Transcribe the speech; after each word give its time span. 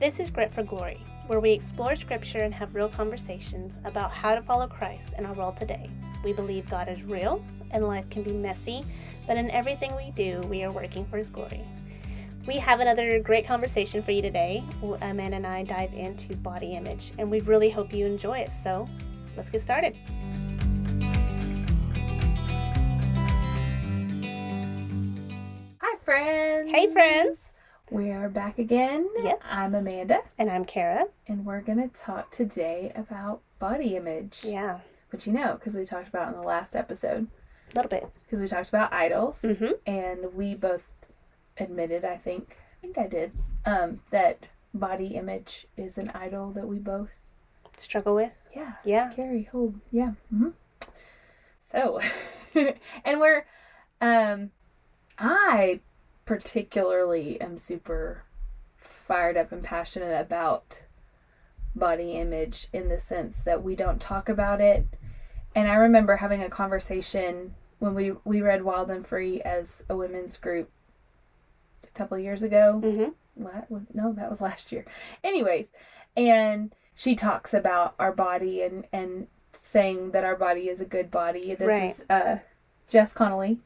This 0.00 0.20
is 0.20 0.30
Grit 0.30 0.54
for 0.54 0.62
Glory, 0.62 1.04
where 1.26 1.40
we 1.40 1.50
explore 1.50 1.96
scripture 1.96 2.38
and 2.38 2.54
have 2.54 2.72
real 2.72 2.88
conversations 2.88 3.80
about 3.84 4.12
how 4.12 4.36
to 4.36 4.42
follow 4.42 4.68
Christ 4.68 5.08
in 5.18 5.26
our 5.26 5.32
world 5.32 5.56
today. 5.56 5.90
We 6.22 6.32
believe 6.32 6.70
God 6.70 6.88
is 6.88 7.02
real 7.02 7.44
and 7.72 7.84
life 7.84 8.08
can 8.08 8.22
be 8.22 8.30
messy, 8.30 8.84
but 9.26 9.36
in 9.36 9.50
everything 9.50 9.96
we 9.96 10.12
do, 10.12 10.38
we 10.48 10.62
are 10.62 10.70
working 10.70 11.04
for 11.06 11.16
His 11.16 11.28
glory. 11.28 11.62
We 12.46 12.58
have 12.58 12.78
another 12.78 13.18
great 13.18 13.44
conversation 13.44 14.00
for 14.04 14.12
you 14.12 14.22
today. 14.22 14.62
Amanda 15.02 15.38
and 15.38 15.44
I 15.44 15.64
dive 15.64 15.92
into 15.92 16.36
body 16.36 16.76
image, 16.76 17.10
and 17.18 17.28
we 17.28 17.40
really 17.40 17.68
hope 17.68 17.92
you 17.92 18.06
enjoy 18.06 18.38
it. 18.38 18.52
So 18.52 18.88
let's 19.36 19.50
get 19.50 19.62
started. 19.62 19.96
Hi, 25.80 25.96
friends. 26.04 26.70
Hey, 26.70 26.92
friends. 26.92 27.47
We 27.90 28.10
are 28.10 28.28
back 28.28 28.58
again. 28.58 29.08
Yep. 29.22 29.40
I'm 29.50 29.74
Amanda, 29.74 30.20
And 30.38 30.50
I'm 30.50 30.64
Kara. 30.64 31.06
and 31.26 31.44
we're 31.46 31.60
going 31.62 31.78
to 31.80 31.88
talk 31.88 32.30
today 32.30 32.92
about 32.94 33.40
body 33.58 33.96
image. 33.96 34.40
Yeah, 34.44 34.80
Which 35.10 35.26
you 35.26 35.32
know, 35.32 35.54
because 35.54 35.74
we 35.74 35.84
talked 35.84 36.08
about 36.08 36.28
in 36.28 36.38
the 36.38 36.46
last 36.46 36.76
episode, 36.76 37.28
a 37.72 37.76
little 37.76 37.88
bit. 37.88 38.06
because 38.26 38.40
we 38.40 38.48
talked 38.48 38.68
about 38.68 38.92
idols, 38.92 39.40
Mm-hmm. 39.42 39.72
and 39.86 40.34
we 40.34 40.54
both 40.54 40.90
admitted, 41.56 42.04
I 42.04 42.16
think, 42.18 42.58
I 42.78 42.80
think 42.82 42.98
I 42.98 43.06
did, 43.06 43.32
um, 43.64 44.00
that 44.10 44.44
body 44.74 45.08
image 45.14 45.66
is 45.76 45.96
an 45.98 46.10
idol 46.10 46.50
that 46.52 46.68
we 46.68 46.78
both, 46.78 47.32
Struggle 47.78 48.14
with. 48.16 48.32
yeah, 48.54 48.72
Yeah. 48.84 49.10
carry, 49.14 49.44
hold, 49.44 49.80
yeah. 49.90 50.12
hmm 50.30 50.50
So, 51.58 52.00
and 52.54 53.18
we're, 53.20 53.46
um, 54.00 54.50
I 55.18 55.80
particularly 56.28 57.40
am 57.40 57.56
super 57.56 58.22
fired 58.76 59.34
up 59.34 59.50
and 59.50 59.62
passionate 59.64 60.20
about 60.20 60.82
body 61.74 62.12
image 62.12 62.68
in 62.70 62.90
the 62.90 62.98
sense 62.98 63.40
that 63.40 63.62
we 63.64 63.74
don't 63.74 63.98
talk 63.98 64.28
about 64.28 64.60
it. 64.60 64.86
And 65.54 65.70
I 65.70 65.76
remember 65.76 66.16
having 66.16 66.42
a 66.42 66.50
conversation 66.50 67.54
when 67.78 67.94
we 67.94 68.12
we 68.26 68.42
read 68.42 68.62
Wild 68.62 68.90
and 68.90 69.06
Free 69.06 69.40
as 69.40 69.84
a 69.88 69.96
women's 69.96 70.36
group 70.36 70.70
a 71.82 71.98
couple 71.98 72.18
of 72.18 72.22
years 72.22 72.42
ago. 72.42 72.82
Mm-hmm. 72.84 73.42
La- 73.44 73.62
was, 73.70 73.84
no, 73.94 74.12
that 74.12 74.28
was 74.28 74.42
last 74.42 74.70
year. 74.70 74.84
Anyways, 75.24 75.68
and 76.14 76.74
she 76.94 77.14
talks 77.16 77.54
about 77.54 77.94
our 77.98 78.12
body 78.12 78.60
and 78.60 78.86
and 78.92 79.28
saying 79.52 80.10
that 80.10 80.24
our 80.24 80.36
body 80.36 80.68
is 80.68 80.82
a 80.82 80.84
good 80.84 81.10
body. 81.10 81.54
This 81.54 81.68
Right. 81.68 81.84
is 81.90 82.04
uh, 82.10 82.36
Jess 82.90 83.14
Connolly. 83.14 83.60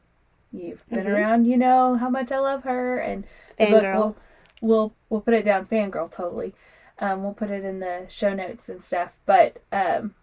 You've 0.53 0.87
been 0.87 1.05
Mhm. 1.05 1.15
around, 1.15 1.45
you 1.45 1.57
know 1.57 1.95
how 1.95 2.09
much 2.09 2.31
I 2.31 2.37
love 2.37 2.63
her, 2.63 2.99
and 2.99 3.25
Fangirl. 3.59 3.93
We'll, 3.93 4.15
we'll 4.61 4.93
we'll 5.09 5.21
put 5.21 5.33
it 5.33 5.45
down, 5.45 5.65
fangirl, 5.65 6.11
totally. 6.11 6.53
Um, 6.99 7.23
we'll 7.23 7.33
put 7.33 7.49
it 7.49 7.65
in 7.65 7.79
the 7.79 8.05
show 8.07 8.33
notes 8.33 8.69
and 8.69 8.81
stuff. 8.81 9.17
But 9.25 9.57
um, 9.71 10.13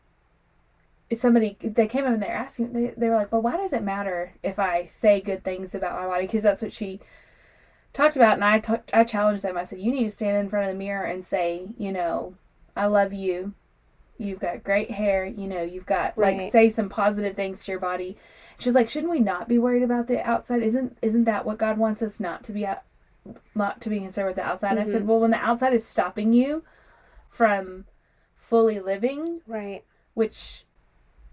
somebody 1.12 1.56
they 1.60 1.86
came 1.88 2.04
up 2.04 2.12
and 2.12 2.22
they're 2.22 2.30
asking, 2.30 2.72
they, 2.72 2.94
they 2.96 3.08
were 3.08 3.16
like, 3.16 3.32
"Well, 3.32 3.42
why 3.42 3.56
does 3.56 3.72
it 3.72 3.82
matter 3.82 4.32
if 4.42 4.58
I 4.58 4.84
say 4.86 5.20
good 5.20 5.42
things 5.42 5.74
about 5.74 6.00
my 6.00 6.06
body?" 6.06 6.26
Because 6.26 6.42
that's 6.44 6.62
what 6.62 6.72
she 6.72 7.00
talked 7.92 8.16
about, 8.16 8.40
and 8.40 8.78
I 8.92 9.04
challenged 9.04 9.42
them. 9.42 9.56
I 9.56 9.64
said, 9.64 9.80
"You 9.80 9.90
need 9.90 10.04
to 10.04 10.10
stand 10.10 10.36
in 10.36 10.48
front 10.48 10.66
of 10.68 10.72
the 10.72 10.78
mirror 10.78 11.04
and 11.04 11.24
say, 11.24 11.66
you 11.76 11.90
know, 11.90 12.34
I 12.76 12.86
love 12.86 13.12
you. 13.12 13.52
You've 14.16 14.38
got 14.38 14.62
great 14.62 14.92
hair. 14.92 15.24
You 15.24 15.48
know, 15.48 15.62
you've 15.62 15.86
got 15.86 16.16
like 16.16 16.40
say 16.52 16.68
some 16.68 16.88
positive 16.88 17.34
things 17.34 17.64
to 17.64 17.72
your 17.72 17.80
body." 17.80 18.16
She's 18.60 18.74
like, 18.74 18.88
"Shouldn't 18.88 19.10
we 19.10 19.20
not 19.20 19.48
be 19.48 19.58
worried 19.58 19.82
about 19.82 20.06
the 20.06 20.20
outside? 20.28 20.62
Isn't 20.62 20.96
isn't 21.02 21.24
that 21.24 21.44
what 21.44 21.58
God 21.58 21.78
wants 21.78 22.02
us 22.02 22.20
not 22.20 22.42
to 22.44 22.52
be 22.52 22.66
out, 22.66 22.82
not 23.54 23.80
to 23.82 23.90
be 23.90 24.00
concerned 24.00 24.26
with 24.28 24.36
the 24.36 24.42
outside?" 24.44 24.78
I 24.78 24.84
said, 24.84 25.02
Mhm. 25.02 25.06
"Well, 25.06 25.20
when 25.20 25.30
the 25.30 25.38
outside 25.38 25.72
is 25.72 25.84
stopping 25.84 26.32
you 26.32 26.62
from 27.28 27.86
fully 28.34 28.78
living, 28.80 29.40
Right. 29.46 29.84
which." 30.14 30.64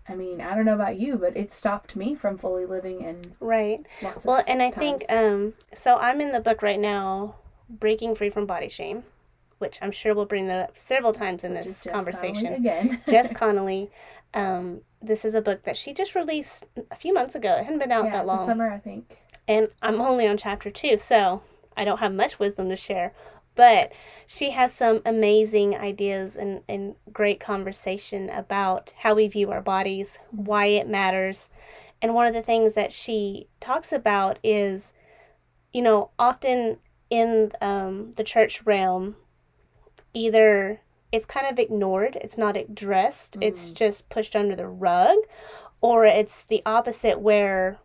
I 0.09 0.15
mean, 0.15 0.39
I 0.39 0.55
don't 0.55 0.63
know 0.63 0.73
about 0.73 0.97
you, 0.97 1.17
but 1.17 1.35
it 1.35 1.51
stopped 1.51 1.97
me 1.97 2.15
from 2.15 2.37
fully 2.37 2.65
living 2.65 3.03
and 3.03 3.35
Right. 3.41 3.85
Well, 4.23 4.41
and 4.47 4.61
I 4.61 4.71
think 4.71 5.03
um 5.09 5.53
so 5.73 5.97
I'm 5.97 6.21
in 6.21 6.31
the 6.31 6.39
book 6.39 6.61
right 6.61 6.79
now, 6.79 7.35
Breaking 7.69 8.15
Free 8.15 8.29
from 8.29 8.45
Body 8.45 8.69
Shame, 8.69 9.03
which 9.57 9.77
I'm 9.81 9.91
sure 9.91 10.15
we'll 10.15 10.25
bring 10.25 10.47
that 10.47 10.69
up 10.69 10.77
several 10.77 11.11
times 11.11 11.43
in 11.43 11.53
this 11.53 11.83
Connolly 11.83 11.93
conversation. 12.05 12.53
again. 12.53 13.01
Jess 13.09 13.31
Connolly, 13.35 13.91
um, 14.33 14.81
this 15.01 15.23
is 15.25 15.35
a 15.35 15.41
book 15.41 15.63
that 15.63 15.77
she 15.77 15.93
just 15.93 16.15
released 16.15 16.65
a 16.91 16.95
few 16.95 17.13
months 17.13 17.35
ago. 17.35 17.53
It 17.55 17.63
hadn't 17.63 17.79
been 17.79 17.91
out 17.91 18.05
yeah, 18.05 18.11
that 18.11 18.25
long. 18.25 18.45
summer 18.45 18.71
I 18.71 18.79
think. 18.79 19.17
and 19.47 19.69
I'm 19.81 20.01
only 20.01 20.27
on 20.27 20.37
chapter 20.37 20.69
two, 20.69 20.97
so 20.97 21.41
I 21.75 21.85
don't 21.85 21.99
have 21.99 22.13
much 22.13 22.39
wisdom 22.39 22.69
to 22.69 22.75
share. 22.75 23.13
But 23.55 23.91
she 24.27 24.51
has 24.51 24.71
some 24.71 25.01
amazing 25.03 25.75
ideas 25.75 26.35
and, 26.35 26.61
and 26.69 26.95
great 27.11 27.39
conversation 27.39 28.29
about 28.29 28.93
how 28.99 29.15
we 29.15 29.27
view 29.27 29.51
our 29.51 29.61
bodies, 29.61 30.19
why 30.29 30.67
it 30.67 30.87
matters. 30.87 31.49
And 31.99 32.13
one 32.13 32.27
of 32.27 32.35
the 32.35 32.43
things 32.43 32.75
that 32.75 32.91
she 32.91 33.47
talks 33.59 33.91
about 33.91 34.37
is, 34.43 34.93
you 35.73 35.81
know, 35.81 36.11
often 36.19 36.77
in 37.09 37.51
um, 37.59 38.11
the 38.11 38.23
church 38.23 38.63
realm, 38.63 39.15
either 40.13 40.81
it's 41.17 41.25
kind 41.25 41.47
of 41.47 41.59
ignored, 41.59 42.17
it's 42.21 42.37
not 42.37 42.55
addressed, 42.55 43.35
it's 43.41 43.71
just 43.71 44.07
pushed 44.09 44.35
under 44.35 44.55
the 44.55 44.67
rug, 44.67 45.17
or 45.81 46.05
it's 46.05 46.43
the 46.43 46.61
opposite 46.65 47.19
where 47.19 47.77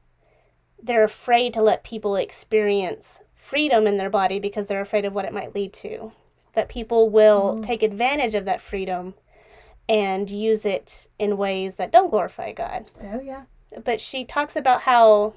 they're 0.81 1.05
afraid 1.05 1.53
to 1.55 1.63
let 1.63 1.83
people 1.85 2.15
experience 2.17 3.21
freedom 3.35 3.87
in 3.87 3.97
their 3.97 4.11
body 4.11 4.39
because 4.39 4.67
they're 4.67 4.81
afraid 4.81 5.05
of 5.05 5.15
what 5.15 5.25
it 5.25 5.33
might 5.33 5.55
lead 5.55 5.73
to. 5.73 6.13
That 6.53 6.69
people 6.69 7.09
will 7.09 7.57
Mm. 7.57 7.65
take 7.65 7.83
advantage 7.83 8.35
of 8.35 8.45
that 8.45 8.61
freedom 8.61 9.15
and 9.89 10.31
use 10.31 10.65
it 10.65 11.09
in 11.19 11.37
ways 11.37 11.75
that 11.77 11.91
don't 11.91 12.11
glorify 12.11 12.53
God. 12.53 12.91
Oh 13.03 13.21
yeah. 13.21 13.45
But 13.83 14.01
she 14.01 14.25
talks 14.25 14.55
about 14.57 14.83
how 14.83 15.35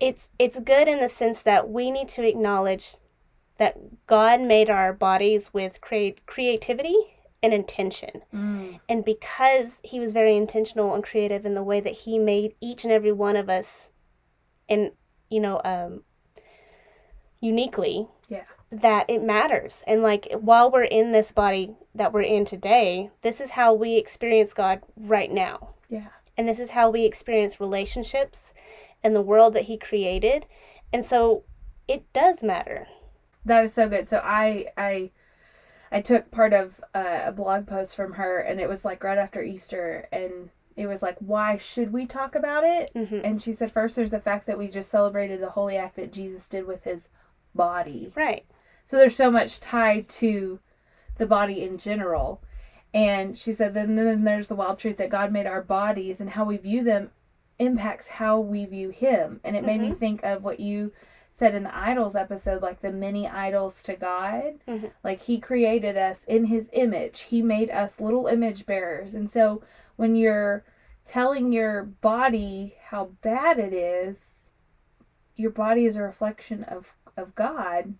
it's 0.00 0.28
it's 0.38 0.58
good 0.60 0.86
in 0.88 1.00
the 1.00 1.08
sense 1.08 1.42
that 1.42 1.70
we 1.70 1.90
need 1.90 2.08
to 2.10 2.26
acknowledge 2.26 2.96
that 3.58 3.76
God 4.06 4.40
made 4.40 4.68
our 4.68 4.92
bodies 4.92 5.52
with 5.52 5.80
create 5.80 6.26
creativity 6.26 6.96
and 7.42 7.52
intention. 7.52 8.22
Mm. 8.34 8.80
And 8.88 9.04
because 9.04 9.80
he 9.84 10.00
was 10.00 10.12
very 10.12 10.36
intentional 10.36 10.94
and 10.94 11.04
creative 11.04 11.44
in 11.44 11.54
the 11.54 11.62
way 11.62 11.80
that 11.80 11.92
he 11.92 12.18
made 12.18 12.54
each 12.60 12.84
and 12.84 12.92
every 12.92 13.12
one 13.12 13.36
of 13.36 13.48
us 13.48 13.90
and 14.68 14.92
you 15.28 15.40
know 15.40 15.60
um 15.64 16.02
uniquely 17.40 18.08
Yeah. 18.28 18.44
that 18.70 19.08
it 19.08 19.22
matters. 19.22 19.84
And 19.86 20.02
like 20.02 20.32
while 20.32 20.70
we're 20.70 20.84
in 20.84 21.12
this 21.12 21.32
body 21.32 21.76
that 21.94 22.12
we're 22.12 22.22
in 22.22 22.44
today, 22.44 23.10
this 23.22 23.40
is 23.40 23.50
how 23.52 23.74
we 23.74 23.96
experience 23.96 24.54
God 24.54 24.80
right 24.96 25.30
now. 25.30 25.74
Yeah. 25.88 26.08
And 26.36 26.48
this 26.48 26.58
is 26.58 26.70
how 26.70 26.90
we 26.90 27.04
experience 27.04 27.60
relationships 27.60 28.52
and 29.02 29.14
the 29.14 29.20
world 29.20 29.54
that 29.54 29.64
he 29.64 29.76
created. 29.76 30.46
And 30.92 31.04
so 31.04 31.44
it 31.86 32.10
does 32.12 32.42
matter. 32.42 32.88
That 33.44 33.64
is 33.64 33.74
so 33.74 33.88
good. 33.88 34.08
So 34.08 34.20
I 34.22 34.66
I 34.76 35.10
I 35.92 36.00
took 36.00 36.30
part 36.30 36.52
of 36.52 36.82
uh, 36.94 37.22
a 37.26 37.32
blog 37.32 37.66
post 37.66 37.94
from 37.94 38.14
her 38.14 38.40
and 38.40 38.60
it 38.60 38.68
was 38.68 38.84
like 38.84 39.04
right 39.04 39.18
after 39.18 39.42
Easter 39.42 40.08
and 40.10 40.50
it 40.76 40.86
was 40.86 41.02
like 41.02 41.16
why 41.18 41.56
should 41.56 41.92
we 41.92 42.06
talk 42.06 42.34
about 42.34 42.64
it? 42.64 42.90
hmm 42.94 43.20
And 43.22 43.40
she 43.40 43.52
said 43.52 43.70
first 43.70 43.96
there's 43.96 44.10
the 44.10 44.20
fact 44.20 44.46
that 44.46 44.58
we 44.58 44.68
just 44.68 44.90
celebrated 44.90 45.40
the 45.40 45.50
holy 45.50 45.76
act 45.76 45.96
that 45.96 46.12
Jesus 46.12 46.48
did 46.48 46.66
with 46.66 46.84
his 46.84 47.10
body. 47.54 48.12
Right. 48.14 48.44
So 48.84 48.96
there's 48.96 49.16
so 49.16 49.30
much 49.30 49.60
tied 49.60 50.08
to 50.10 50.60
the 51.16 51.26
body 51.26 51.62
in 51.62 51.78
general. 51.78 52.42
And 52.92 53.36
she 53.36 53.52
said, 53.52 53.74
then, 53.74 53.96
then 53.96 54.22
there's 54.22 54.48
the 54.48 54.54
wild 54.54 54.78
truth 54.78 54.98
that 54.98 55.10
God 55.10 55.32
made 55.32 55.46
our 55.46 55.62
bodies 55.62 56.20
and 56.20 56.30
how 56.30 56.44
we 56.44 56.56
view 56.56 56.84
them 56.84 57.10
impacts 57.58 58.06
how 58.06 58.38
we 58.38 58.64
view 58.66 58.90
Him. 58.90 59.40
And 59.42 59.56
it 59.56 59.64
made 59.64 59.80
me 59.80 59.92
think 59.92 60.22
of 60.22 60.44
what 60.44 60.60
you 60.60 60.92
said 61.36 61.52
in 61.52 61.64
the 61.64 61.76
idols 61.76 62.14
episode, 62.14 62.62
like 62.62 62.80
the 62.80 62.92
many 62.92 63.26
idols 63.28 63.82
to 63.82 63.96
God. 63.96 64.60
Mhm. 64.68 64.92
Like 65.02 65.22
He 65.22 65.40
created 65.40 65.96
us 65.96 66.22
in 66.24 66.44
His 66.44 66.70
image, 66.72 67.22
He 67.22 67.42
made 67.42 67.70
us 67.70 67.98
little 67.98 68.28
image 68.28 68.66
bearers. 68.66 69.16
And 69.16 69.28
so 69.28 69.60
when 69.96 70.14
you're 70.14 70.64
telling 71.04 71.52
your 71.52 71.82
body 71.82 72.76
how 72.90 73.06
bad 73.20 73.58
it 73.58 73.72
is, 73.72 74.46
your 75.34 75.50
body 75.50 75.84
is 75.86 75.96
a 75.96 76.02
reflection 76.02 76.62
of, 76.62 76.94
of 77.16 77.34
God. 77.34 77.94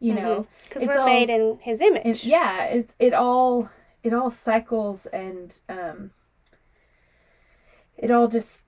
You 0.00 0.14
know, 0.14 0.46
Because 0.68 0.84
It's 0.84 0.94
we're 0.94 1.00
all- 1.00 1.06
made 1.06 1.28
in 1.28 1.58
his 1.60 1.80
image. 1.82 2.04
and 2.22 2.24
yeah 2.24 2.64
it's 2.64 2.94
it 2.98 3.12
all 3.12 3.68
it 4.02 4.14
all 4.14 4.30
cycles 4.30 5.04
and 5.06 5.58
um 5.68 6.12
it 7.96 8.10
all 8.12 8.28
just 8.28 8.62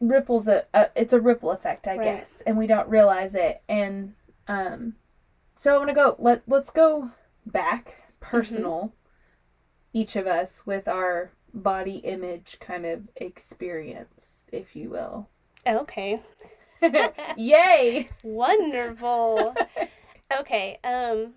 ripples 0.00 0.46
a, 0.48 0.64
a 0.74 0.86
it's 0.94 1.12
a 1.14 1.20
ripple 1.20 1.50
effect 1.50 1.86
i 1.88 1.96
Right. 1.96 2.02
guess 2.04 2.42
and 2.46 2.56
we 2.58 2.66
don't 2.66 2.88
realize 2.88 3.34
it 3.34 3.62
and 3.68 4.14
um 4.48 4.94
so 5.56 5.74
i 5.74 5.78
want 5.78 5.88
to 5.88 5.94
go 5.94 6.16
let 6.18 6.42
let's 6.46 6.70
go 6.70 7.10
back 7.46 8.02
personal 8.20 8.92
each 9.92 10.16
of 10.16 10.26
us 10.26 10.64
with 10.66 10.86
our 10.88 11.32
body 11.54 11.96
image 11.98 12.58
kind 12.60 12.84
of 12.84 13.08
experience 13.16 14.46
if 14.52 14.76
you 14.76 14.90
will 14.90 15.28
Okay. 15.66 16.20
yay 17.36 18.08
Wonderful. 18.22 19.54
okay. 20.38 20.78
Um 20.84 21.32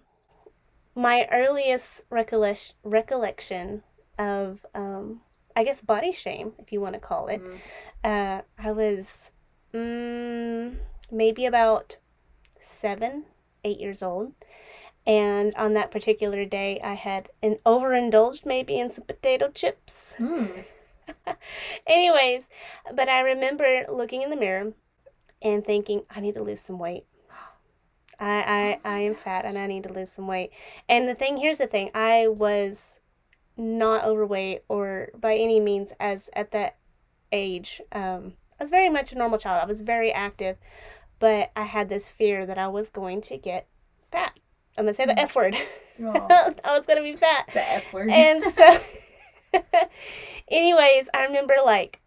my 0.95 1.27
earliest 1.31 2.03
recollection 2.09 2.75
recollection 2.83 3.81
of 4.19 4.65
um, 4.75 5.21
I 5.59 5.63
guess 5.65 5.81
body 5.81 6.13
shame, 6.13 6.53
if 6.57 6.71
you 6.71 6.79
want 6.79 6.93
to 6.93 7.01
call 7.01 7.27
it. 7.27 7.41
Mm. 7.43 7.57
Uh, 8.01 8.41
I 8.57 8.71
was 8.71 9.31
mm, 9.73 10.73
maybe 11.11 11.45
about 11.45 11.97
seven, 12.61 13.25
eight 13.65 13.77
years 13.77 14.01
old. 14.01 14.31
And 15.05 15.53
on 15.55 15.73
that 15.73 15.91
particular 15.91 16.45
day, 16.45 16.79
I 16.81 16.93
had 16.93 17.27
an 17.43 17.57
overindulged 17.65 18.45
maybe 18.45 18.79
in 18.79 18.93
some 18.93 19.03
potato 19.03 19.49
chips. 19.49 20.15
Mm. 20.17 20.63
Anyways, 21.87 22.47
but 22.95 23.09
I 23.09 23.19
remember 23.19 23.85
looking 23.91 24.21
in 24.21 24.29
the 24.29 24.37
mirror 24.37 24.71
and 25.41 25.65
thinking, 25.65 26.03
I 26.09 26.21
need 26.21 26.35
to 26.35 26.41
lose 26.41 26.61
some 26.61 26.79
weight. 26.79 27.03
I, 28.17 28.79
I, 28.85 28.95
I 28.95 28.99
am 28.99 29.15
fat 29.15 29.43
and 29.43 29.57
I 29.57 29.67
need 29.67 29.83
to 29.83 29.91
lose 29.91 30.09
some 30.09 30.27
weight. 30.27 30.51
And 30.87 31.05
the 31.05 31.15
thing, 31.15 31.35
here's 31.35 31.57
the 31.57 31.67
thing 31.67 31.91
I 31.93 32.29
was 32.29 32.98
not 33.59 34.05
overweight 34.05 34.63
or 34.69 35.09
by 35.19 35.35
any 35.35 35.59
means 35.59 35.93
as 35.99 36.29
at 36.33 36.51
that 36.51 36.77
age. 37.31 37.81
Um, 37.91 38.33
I 38.59 38.63
was 38.63 38.69
very 38.69 38.89
much 38.89 39.11
a 39.11 39.17
normal 39.17 39.37
child. 39.37 39.61
I 39.61 39.67
was 39.67 39.81
very 39.81 40.11
active, 40.11 40.57
but 41.19 41.51
I 41.55 41.63
had 41.63 41.89
this 41.89 42.09
fear 42.09 42.45
that 42.45 42.57
I 42.57 42.67
was 42.67 42.89
going 42.89 43.21
to 43.23 43.37
get 43.37 43.67
fat. 44.11 44.39
I'm 44.77 44.85
gonna 44.85 44.93
say 44.93 45.05
the 45.05 45.19
F 45.19 45.35
word. 45.35 45.55
I 46.01 46.77
was 46.77 46.85
gonna 46.85 47.01
be 47.01 47.13
fat. 47.13 47.49
the 47.53 47.69
F 47.69 47.93
word. 47.93 48.09
And 48.09 48.43
so, 48.53 48.79
anyways, 50.49 51.09
I 51.13 51.25
remember 51.25 51.55
like 51.63 52.01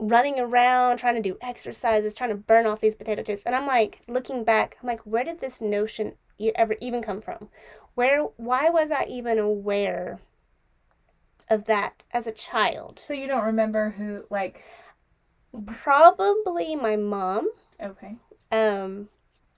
running 0.00 0.38
around 0.38 0.98
trying 0.98 1.16
to 1.16 1.28
do 1.28 1.36
exercises, 1.40 2.14
trying 2.14 2.30
to 2.30 2.36
burn 2.36 2.66
off 2.66 2.80
these 2.80 2.94
potato 2.94 3.22
chips. 3.22 3.44
And 3.44 3.54
I'm 3.54 3.66
like, 3.66 4.00
looking 4.08 4.44
back, 4.44 4.76
I'm 4.80 4.86
like, 4.86 5.00
where 5.00 5.24
did 5.24 5.40
this 5.40 5.60
notion 5.60 6.14
ever 6.54 6.76
even 6.80 7.02
come 7.02 7.20
from? 7.20 7.48
Where, 7.94 8.22
why 8.36 8.70
was 8.70 8.92
I 8.92 9.06
even 9.08 9.38
aware 9.38 10.20
of 11.50 11.64
that 11.64 12.04
as 12.12 12.26
a 12.26 12.32
child? 12.32 12.98
so 12.98 13.12
you 13.14 13.26
don't 13.26 13.44
remember 13.44 13.90
who, 13.90 14.24
like, 14.30 14.62
Probably 15.66 16.76
my 16.76 16.96
mom. 16.96 17.50
okay. 17.82 18.16
Um, 18.52 19.08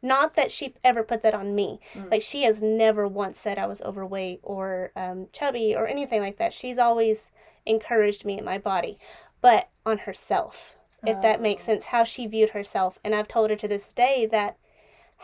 not 0.02 0.34
that 0.34 0.50
she 0.50 0.74
ever 0.82 1.02
put 1.02 1.22
that 1.22 1.34
on 1.34 1.54
me. 1.54 1.80
Mm. 1.94 2.10
Like 2.10 2.22
she 2.22 2.44
has 2.44 2.62
never 2.62 3.06
once 3.06 3.38
said 3.38 3.58
I 3.58 3.66
was 3.66 3.82
overweight 3.82 4.40
or 4.42 4.92
um, 4.96 5.26
chubby 5.32 5.74
or 5.76 5.86
anything 5.86 6.20
like 6.20 6.38
that. 6.38 6.52
She's 6.52 6.78
always 6.78 7.30
encouraged 7.66 8.24
me 8.24 8.38
in 8.38 8.44
my 8.44 8.56
body, 8.58 8.98
but 9.40 9.68
on 9.84 9.98
herself, 9.98 10.76
if 11.06 11.20
that 11.22 11.40
makes 11.42 11.64
Oh. 11.64 11.66
sense, 11.66 11.86
how 11.86 12.04
she 12.04 12.26
viewed 12.26 12.50
herself. 12.50 12.98
And 13.04 13.14
I've 13.14 13.28
told 13.28 13.50
her 13.50 13.56
to 13.56 13.68
this 13.68 13.92
day 13.92 14.26
that 14.26 14.56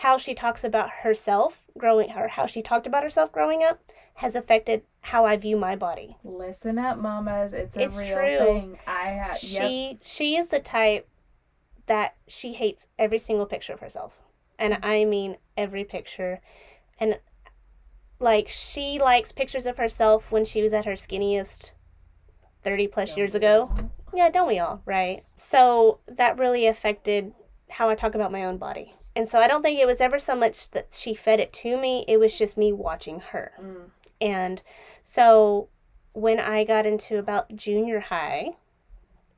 how 0.00 0.18
she 0.18 0.34
talks 0.34 0.62
about 0.62 0.90
herself 1.02 1.62
growing, 1.78 2.10
or 2.12 2.28
how 2.28 2.44
she 2.46 2.60
talked 2.60 2.86
about 2.86 3.02
herself 3.02 3.32
growing 3.32 3.62
up, 3.62 3.80
has 4.14 4.34
affected 4.34 4.82
how 5.06 5.24
I 5.24 5.36
view 5.36 5.56
my 5.56 5.76
body. 5.76 6.16
Listen 6.24 6.78
up, 6.78 6.98
mamas. 6.98 7.52
It's 7.52 7.76
a 7.76 7.82
It's 7.82 7.96
real 7.96 8.16
true. 8.18 8.38
thing. 8.60 8.78
I 8.88 9.04
have. 9.10 9.40
Yep. 9.42 9.62
She 9.62 9.98
she 10.02 10.36
is 10.36 10.48
the 10.48 10.58
type 10.58 11.08
that 11.86 12.16
she 12.26 12.54
hates 12.54 12.88
every 12.98 13.18
single 13.20 13.46
picture 13.46 13.72
of 13.72 13.78
herself. 13.80 14.14
And 14.58 14.74
Mm-hmm. 14.74 14.84
I 14.84 15.04
mean 15.04 15.36
every 15.56 15.84
picture. 15.84 16.40
And 16.98 17.20
like 18.18 18.48
she 18.48 18.98
likes 18.98 19.30
pictures 19.30 19.66
of 19.66 19.76
herself 19.76 20.32
when 20.32 20.44
she 20.44 20.60
was 20.60 20.72
at 20.74 20.86
her 20.86 20.92
skinniest 20.94 21.70
30 22.64 22.88
plus 22.88 23.16
years 23.16 23.34
ago. 23.36 23.70
Yeah, 24.12 24.30
don't 24.30 24.48
we 24.48 24.58
all, 24.58 24.82
right? 24.86 25.22
So 25.36 26.00
that 26.08 26.36
really 26.38 26.66
affected 26.66 27.32
how 27.68 27.88
I 27.88 27.94
talk 27.94 28.14
about 28.16 28.32
my 28.32 28.44
own 28.44 28.56
body. 28.58 28.92
And 29.14 29.28
so 29.28 29.38
I 29.38 29.46
don't 29.46 29.62
think 29.62 29.78
it 29.78 29.86
was 29.86 30.00
ever 30.00 30.18
so 30.18 30.34
much 30.34 30.70
that 30.72 30.88
she 30.96 31.14
fed 31.14 31.38
it 31.38 31.52
to 31.54 31.76
me, 31.76 32.04
it 32.08 32.18
was 32.18 32.36
just 32.36 32.56
me 32.56 32.72
watching 32.72 33.20
her. 33.20 33.52
Mm. 33.62 33.90
And 34.20 34.62
so 35.02 35.68
when 36.12 36.40
I 36.40 36.64
got 36.64 36.86
into 36.86 37.18
about 37.18 37.54
junior 37.54 38.00
high 38.00 38.56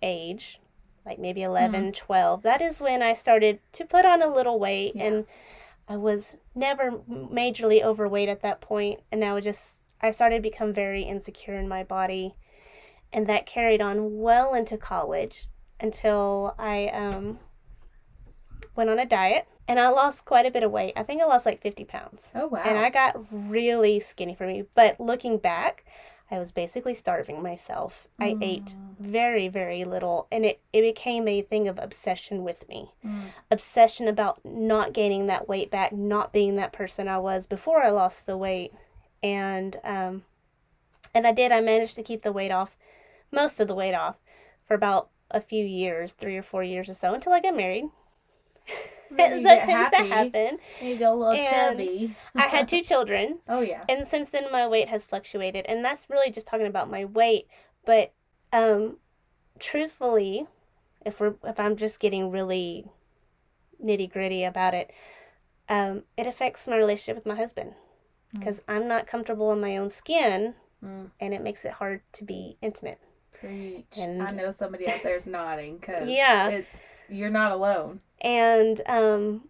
age, 0.02 0.60
like 1.04 1.18
maybe 1.18 1.42
11, 1.42 1.92
12, 1.92 2.42
that 2.42 2.62
is 2.62 2.80
when 2.80 3.02
I 3.02 3.14
started 3.14 3.60
to 3.72 3.84
put 3.84 4.04
on 4.04 4.22
a 4.22 4.32
little 4.32 4.58
weight. 4.58 4.92
Yeah. 4.94 5.04
And 5.04 5.26
I 5.88 5.96
was 5.96 6.36
never 6.54 6.92
majorly 7.10 7.82
overweight 7.82 8.28
at 8.28 8.42
that 8.42 8.60
point, 8.60 9.00
And 9.10 9.24
I 9.24 9.32
was 9.32 9.44
just, 9.44 9.76
I 10.02 10.10
started 10.10 10.36
to 10.36 10.42
become 10.42 10.72
very 10.74 11.02
insecure 11.02 11.54
in 11.54 11.66
my 11.66 11.82
body. 11.82 12.34
And 13.12 13.26
that 13.26 13.46
carried 13.46 13.80
on 13.80 14.18
well 14.18 14.52
into 14.54 14.76
college 14.76 15.48
until 15.80 16.54
I 16.58 16.88
um, 16.88 17.38
went 18.76 18.90
on 18.90 18.98
a 18.98 19.06
diet. 19.06 19.48
And 19.68 19.78
I 19.78 19.88
lost 19.90 20.24
quite 20.24 20.46
a 20.46 20.50
bit 20.50 20.62
of 20.62 20.70
weight. 20.72 20.94
I 20.96 21.02
think 21.02 21.20
I 21.20 21.26
lost 21.26 21.44
like 21.46 21.60
50 21.60 21.84
pounds 21.84 22.32
Oh 22.34 22.46
wow. 22.46 22.62
and 22.64 22.78
I 22.78 22.88
got 22.90 23.16
really 23.30 24.00
skinny 24.00 24.34
for 24.34 24.46
me. 24.46 24.64
But 24.74 24.98
looking 24.98 25.36
back, 25.38 25.84
I 26.30 26.38
was 26.38 26.52
basically 26.52 26.94
starving 26.94 27.42
myself. 27.42 28.06
I 28.20 28.36
ate 28.42 28.76
very, 29.00 29.48
very 29.48 29.84
little, 29.84 30.26
and 30.30 30.44
it, 30.44 30.60
it 30.74 30.82
became 30.82 31.26
a 31.26 31.40
thing 31.40 31.68
of 31.68 31.78
obsession 31.78 32.44
with 32.44 32.68
me. 32.68 32.92
Mm. 33.04 33.20
Obsession 33.50 34.08
about 34.08 34.44
not 34.44 34.92
gaining 34.92 35.26
that 35.28 35.48
weight 35.48 35.70
back, 35.70 35.92
not 35.92 36.32
being 36.32 36.56
that 36.56 36.72
person 36.72 37.08
I 37.08 37.18
was 37.18 37.46
before 37.46 37.82
I 37.82 37.88
lost 37.88 38.26
the 38.26 38.36
weight, 38.36 38.74
and 39.22 39.78
um, 39.84 40.24
and 41.14 41.26
I 41.26 41.32
did. 41.32 41.50
I 41.50 41.62
managed 41.62 41.94
to 41.96 42.02
keep 42.02 42.22
the 42.22 42.32
weight 42.32 42.50
off, 42.50 42.76
most 43.32 43.58
of 43.58 43.66
the 43.66 43.74
weight 43.74 43.94
off, 43.94 44.16
for 44.66 44.74
about 44.74 45.08
a 45.30 45.40
few 45.40 45.64
years, 45.64 46.12
three 46.12 46.36
or 46.36 46.42
four 46.42 46.62
years 46.62 46.90
or 46.90 46.94
so, 46.94 47.14
until 47.14 47.32
I 47.32 47.40
got 47.40 47.56
married. 47.56 47.84
That 49.10 49.64
tends 49.64 49.90
to 49.96 50.04
happen. 50.04 50.58
You 50.82 50.96
get 50.96 51.10
a 51.10 51.14
little 51.14 51.32
And 51.32 51.78
chubby. 51.78 52.14
I 52.36 52.42
had 52.42 52.68
two 52.68 52.82
children. 52.82 53.38
Oh 53.48 53.60
yeah. 53.60 53.84
and 53.88 54.06
since 54.06 54.28
then 54.30 54.50
my 54.52 54.66
weight 54.68 54.88
has 54.88 55.04
fluctuated 55.06 55.64
and 55.66 55.84
that's 55.84 56.08
really 56.10 56.30
just 56.30 56.46
talking 56.46 56.66
about 56.66 56.90
my 56.90 57.04
weight 57.04 57.46
but 57.86 58.12
um 58.52 58.96
truthfully 59.58 60.46
if 61.04 61.20
we're 61.20 61.34
if 61.44 61.58
i'm 61.58 61.76
just 61.76 62.00
getting 62.00 62.30
really 62.30 62.84
nitty 63.84 64.10
gritty 64.10 64.44
about 64.44 64.74
it 64.74 64.90
um 65.68 66.02
it 66.16 66.26
affects 66.26 66.66
my 66.68 66.76
relationship 66.76 67.16
with 67.16 67.26
my 67.26 67.34
husband 67.36 67.72
because 68.32 68.62
i'm 68.68 68.86
not 68.88 69.06
comfortable 69.06 69.52
in 69.52 69.60
my 69.60 69.76
own 69.76 69.90
skin 69.90 70.54
Mm. 70.84 71.10
and 71.18 71.34
it 71.34 71.42
makes 71.42 71.64
it 71.64 71.72
hard 71.72 72.02
to 72.12 72.24
be 72.24 72.56
intimate 72.62 73.00
Preach. 73.32 73.84
And- 73.98 74.22
I 74.22 74.30
know 74.30 74.52
somebody 74.52 74.86
out 74.88 75.02
there's 75.02 75.26
nodding 75.26 75.78
because 75.78 76.08
Yeah. 76.08 76.48
it's 76.50 76.68
you're 77.08 77.30
not 77.30 77.50
alone. 77.50 78.00
And 78.20 78.80
um 78.86 79.48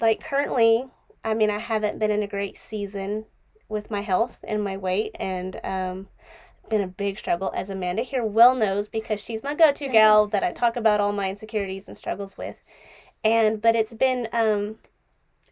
like 0.00 0.22
currently 0.22 0.86
i 1.24 1.34
mean 1.34 1.50
i 1.50 1.58
haven't 1.58 1.98
been 1.98 2.10
in 2.10 2.22
a 2.22 2.26
great 2.26 2.56
season 2.56 3.24
with 3.68 3.90
my 3.90 4.00
health 4.00 4.38
and 4.46 4.62
my 4.62 4.76
weight 4.76 5.14
and 5.18 5.60
um 5.64 6.08
been 6.68 6.80
a 6.80 6.86
big 6.86 7.18
struggle 7.18 7.52
as 7.54 7.70
amanda 7.70 8.02
here 8.02 8.24
well 8.24 8.54
knows 8.54 8.88
because 8.88 9.20
she's 9.20 9.42
my 9.42 9.54
go-to 9.54 9.88
gal 9.88 10.26
that 10.26 10.42
i 10.42 10.50
talk 10.50 10.76
about 10.76 11.00
all 11.00 11.12
my 11.12 11.30
insecurities 11.30 11.86
and 11.88 11.96
struggles 11.96 12.36
with 12.36 12.56
and 13.22 13.62
but 13.62 13.76
it's 13.76 13.94
been 13.94 14.28
um 14.32 14.76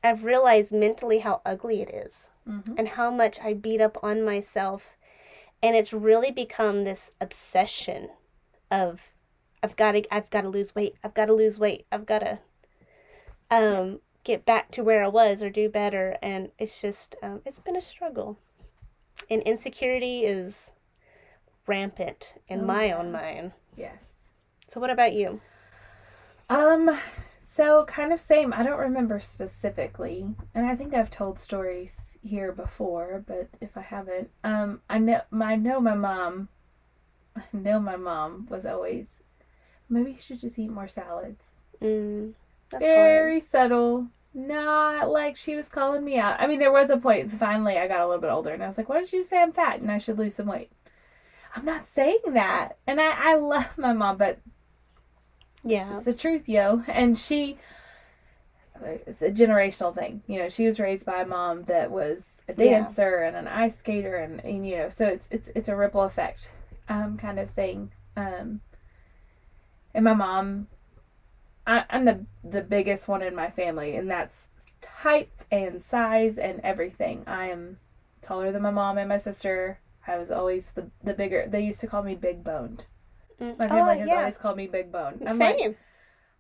i've 0.02 0.24
realized 0.24 0.72
mentally 0.72 1.20
how 1.20 1.40
ugly 1.44 1.80
it 1.82 1.90
is 1.92 2.30
Mm-hmm. 2.48 2.74
and 2.76 2.88
how 2.88 3.10
much 3.10 3.40
i 3.40 3.54
beat 3.54 3.80
up 3.80 3.96
on 4.02 4.22
myself 4.22 4.98
and 5.62 5.74
it's 5.74 5.94
really 5.94 6.30
become 6.30 6.84
this 6.84 7.10
obsession 7.22 8.10
of 8.70 9.00
I've 9.62 9.76
got 9.76 9.92
to 9.92 10.14
I've 10.14 10.28
got 10.28 10.42
to 10.42 10.50
lose 10.50 10.74
weight. 10.74 10.96
I've 11.02 11.14
got 11.14 11.24
to 11.26 11.32
lose 11.32 11.58
weight. 11.58 11.86
I've 11.90 12.04
got 12.04 12.18
to 12.18 12.38
um 13.58 14.00
get 14.24 14.44
back 14.44 14.70
to 14.72 14.82
where 14.82 15.04
I 15.04 15.08
was 15.08 15.42
or 15.42 15.50
do 15.50 15.68
better 15.68 16.16
and 16.22 16.50
it's 16.58 16.80
just 16.80 17.14
um, 17.22 17.42
it's 17.44 17.58
been 17.58 17.76
a 17.76 17.82
struggle. 17.82 18.38
And 19.30 19.42
insecurity 19.42 20.24
is 20.24 20.72
rampant 21.66 22.34
in 22.48 22.62
Oh, 22.62 22.64
my 22.64 22.86
yeah. 22.88 22.96
own 22.96 23.12
mind. 23.12 23.52
Yes. 23.76 24.08
So 24.66 24.80
what 24.80 24.90
about 24.90 25.12
you? 25.12 25.40
Um, 26.48 26.98
so 27.42 27.84
kind 27.86 28.12
of 28.12 28.20
same. 28.20 28.52
I 28.52 28.62
don't 28.62 28.78
remember 28.78 29.20
specifically, 29.20 30.34
and 30.54 30.66
I 30.66 30.76
think 30.76 30.92
I've 30.94 31.10
told 31.10 31.38
stories 31.38 32.18
here 32.22 32.52
before, 32.52 33.22
but 33.26 33.48
if 33.60 33.76
I 33.76 33.80
haven't, 33.82 34.30
um, 34.42 34.80
I 34.88 34.98
know 34.98 35.22
I 35.32 35.56
know 35.56 35.80
my 35.80 35.94
mom. 35.94 36.48
I 37.36 37.42
know 37.52 37.80
my 37.80 37.96
mom 37.96 38.46
was 38.50 38.66
always. 38.66 39.22
Maybe 39.88 40.12
you 40.12 40.20
should 40.20 40.40
just 40.40 40.58
eat 40.58 40.70
more 40.70 40.88
salads. 40.88 41.56
Mm, 41.80 42.34
that's 42.70 42.84
hard. 42.90 43.10
Very 43.12 43.40
subtle. 43.40 44.08
Not 44.32 45.08
like 45.10 45.36
she 45.36 45.54
was 45.54 45.68
calling 45.68 46.04
me 46.04 46.18
out. 46.18 46.40
I 46.40 46.46
mean, 46.48 46.58
there 46.58 46.72
was 46.72 46.90
a 46.90 46.96
point. 46.96 47.30
Finally, 47.30 47.78
I 47.78 47.86
got 47.86 48.00
a 48.00 48.06
little 48.06 48.20
bit 48.20 48.30
older, 48.30 48.50
and 48.50 48.62
I 48.62 48.66
was 48.66 48.76
like, 48.76 48.88
"Why 48.88 49.00
did 49.00 49.12
you 49.12 49.22
say 49.22 49.40
I'm 49.40 49.52
fat 49.52 49.80
and 49.80 49.90
I 49.90 49.98
should 49.98 50.18
lose 50.18 50.34
some 50.34 50.46
weight?" 50.46 50.72
I'm 51.54 51.64
not 51.64 51.86
saying 51.86 52.18
that, 52.32 52.76
and 52.86 53.00
I 53.00 53.32
I 53.32 53.34
love 53.36 53.78
my 53.78 53.92
mom, 53.92 54.16
but 54.16 54.38
Yeah. 55.62 55.88
it's 55.96 56.04
the 56.04 56.12
truth, 56.12 56.48
yo. 56.48 56.82
And 56.88 57.16
she, 57.16 57.58
it's 58.84 59.22
a 59.22 59.30
generational 59.30 59.94
thing. 59.94 60.22
You 60.26 60.40
know, 60.40 60.48
she 60.48 60.66
was 60.66 60.80
raised 60.80 61.04
by 61.06 61.22
a 61.22 61.26
mom 61.26 61.62
that 61.64 61.90
was 61.92 62.42
a 62.48 62.54
Yeah. 62.54 62.80
dancer 62.80 63.18
and 63.18 63.36
an 63.36 63.46
ice 63.46 63.78
skater, 63.78 64.16
and, 64.16 64.44
and 64.44 64.66
you 64.66 64.78
know, 64.78 64.88
so 64.88 65.06
it's 65.06 65.28
it's 65.30 65.48
it's 65.54 65.68
a 65.68 65.76
ripple 65.76 66.02
effect, 66.02 66.50
um, 66.88 67.16
kind 67.16 67.38
of 67.38 67.48
thing. 67.50 67.92
Um, 68.16 68.60
and 69.94 70.04
my 70.04 70.14
mom, 70.14 70.66
I, 71.66 71.84
I'm 71.90 72.04
the 72.04 72.26
the 72.42 72.60
biggest 72.60 73.08
one 73.08 73.22
in 73.22 73.34
my 73.34 73.50
family, 73.50 73.96
and 73.96 74.10
that's 74.10 74.48
height 74.86 75.30
and 75.50 75.82
size 75.82 76.38
and 76.38 76.60
everything. 76.60 77.24
I 77.26 77.46
am 77.46 77.78
taller 78.22 78.52
than 78.52 78.62
my 78.62 78.70
mom 78.70 78.98
and 78.98 79.08
my 79.08 79.16
sister. 79.16 79.80
I 80.06 80.18
was 80.18 80.30
always 80.30 80.70
the 80.70 80.90
the 81.02 81.14
bigger. 81.14 81.46
They 81.48 81.62
used 81.62 81.80
to 81.80 81.86
call 81.86 82.02
me 82.02 82.14
big 82.14 82.44
boned. 82.44 82.86
Mm. 83.40 83.58
My 83.58 83.68
family 83.68 83.96
oh, 83.96 83.98
has 83.98 84.08
yeah. 84.08 84.18
always 84.18 84.38
called 84.38 84.56
me 84.56 84.66
big 84.66 84.92
bone. 84.92 85.20
I'm 85.26 85.38
Same. 85.38 85.68
like, 85.68 85.78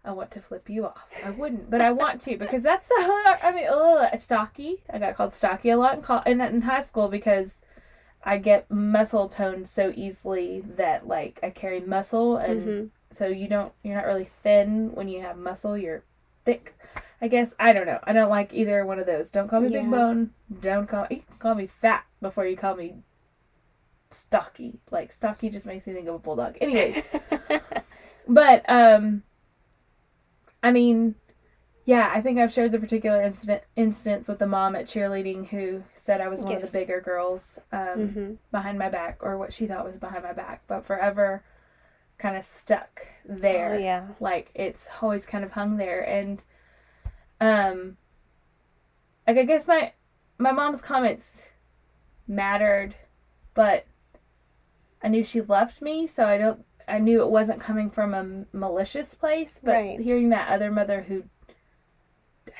I 0.04 0.12
want 0.12 0.30
to 0.32 0.40
flip 0.40 0.68
you 0.68 0.84
off. 0.84 1.08
I 1.24 1.30
wouldn't, 1.30 1.70
but 1.70 1.80
I 1.80 1.90
want 1.90 2.20
to 2.22 2.36
because 2.36 2.62
that's 2.62 2.90
I 2.98 3.52
mean, 3.54 3.66
ugh, 3.70 4.18
stocky. 4.18 4.82
I 4.92 4.98
got 4.98 5.16
called 5.16 5.32
stocky 5.32 5.70
a 5.70 5.78
lot 5.78 6.26
in 6.26 6.40
in 6.40 6.62
high 6.62 6.80
school 6.80 7.08
because 7.08 7.62
I 8.24 8.38
get 8.38 8.70
muscle 8.70 9.28
toned 9.28 9.68
so 9.68 9.92
easily 9.94 10.62
that 10.76 11.06
like 11.06 11.38
I 11.42 11.50
carry 11.50 11.80
muscle, 11.80 12.36
and 12.38 12.66
Mhm. 12.68 12.90
so 13.10 13.26
you 13.26 13.46
don't 13.48 13.72
you're 13.82 13.96
not 13.96 14.06
really 14.06 14.24
thin 14.42 14.92
when 14.94 15.08
you 15.08 15.20
have 15.22 15.36
muscle. 15.36 15.76
You're 15.76 16.02
thick. 16.44 16.74
I 17.20 17.28
guess 17.28 17.54
I 17.58 17.72
don't 17.72 17.86
know. 17.86 18.00
I 18.04 18.12
don't 18.12 18.30
like 18.30 18.52
either 18.52 18.84
one 18.84 18.98
of 18.98 19.06
those. 19.06 19.30
Don't 19.30 19.48
call 19.48 19.60
me 19.60 19.68
big 19.68 19.90
bone. 19.90 20.30
Don't 20.60 20.86
call 20.86 21.06
you 21.10 21.18
can 21.18 21.36
call 21.38 21.54
me 21.54 21.66
fat 21.66 22.04
before 22.20 22.46
you 22.46 22.56
call 22.56 22.76
me 22.76 22.96
stocky. 24.10 24.80
Like 24.90 25.12
stocky 25.12 25.50
just 25.50 25.66
makes 25.66 25.86
me 25.86 25.92
think 25.94 26.08
of 26.08 26.14
a 26.14 26.18
bulldog. 26.18 26.56
Anyways. 26.60 27.02
But 28.26 28.64
um 28.70 29.22
I 30.62 30.72
mean, 30.72 31.14
yeah, 31.84 32.10
I 32.14 32.20
think 32.20 32.38
I've 32.38 32.52
shared 32.52 32.72
the 32.72 32.78
particular 32.78 33.22
incident 33.22 33.62
instance 33.76 34.28
with 34.28 34.38
the 34.38 34.46
mom 34.46 34.74
at 34.74 34.86
cheerleading 34.86 35.48
who 35.48 35.84
said 35.94 36.20
I 36.20 36.28
was 36.28 36.40
one 36.40 36.54
of 36.56 36.62
the 36.62 36.68
bigger 36.78 37.00
girls 37.00 37.58
um 37.72 38.08
hmm 38.08 38.34
behind 38.50 38.78
my 38.78 38.88
back 38.88 39.18
or 39.20 39.36
what 39.36 39.52
she 39.52 39.66
thought 39.66 39.84
was 39.84 39.96
behind 39.96 40.22
my 40.22 40.32
back, 40.32 40.62
but 40.68 40.86
forever 40.86 41.42
kind 42.18 42.36
of 42.36 42.44
stuck 42.44 43.06
there. 43.26 43.74
Oh, 43.74 43.78
yeah. 43.78 44.06
Like 44.20 44.50
it's 44.54 44.88
always 45.02 45.26
kind 45.26 45.44
of 45.44 45.52
hung 45.52 45.76
there 45.76 46.00
and 46.08 46.42
um 47.40 47.96
like 49.26 49.36
I 49.38 49.44
guess 49.44 49.66
my 49.66 49.92
my 50.38 50.52
mom's 50.52 50.82
comments 50.82 51.50
mattered, 52.28 52.94
but 53.54 53.86
I 55.02 55.08
knew 55.08 55.22
she 55.22 55.40
loved 55.40 55.82
me, 55.82 56.06
so 56.06 56.26
I 56.26 56.38
don't 56.38 56.64
I 56.86 56.98
knew 56.98 57.22
it 57.22 57.30
wasn't 57.30 57.60
coming 57.60 57.90
from 57.90 58.14
a 58.14 58.56
malicious 58.56 59.14
place, 59.14 59.60
but 59.62 59.72
Right. 59.72 60.00
hearing 60.00 60.28
that 60.30 60.50
other 60.50 60.70
mother 60.70 61.02
who 61.02 61.24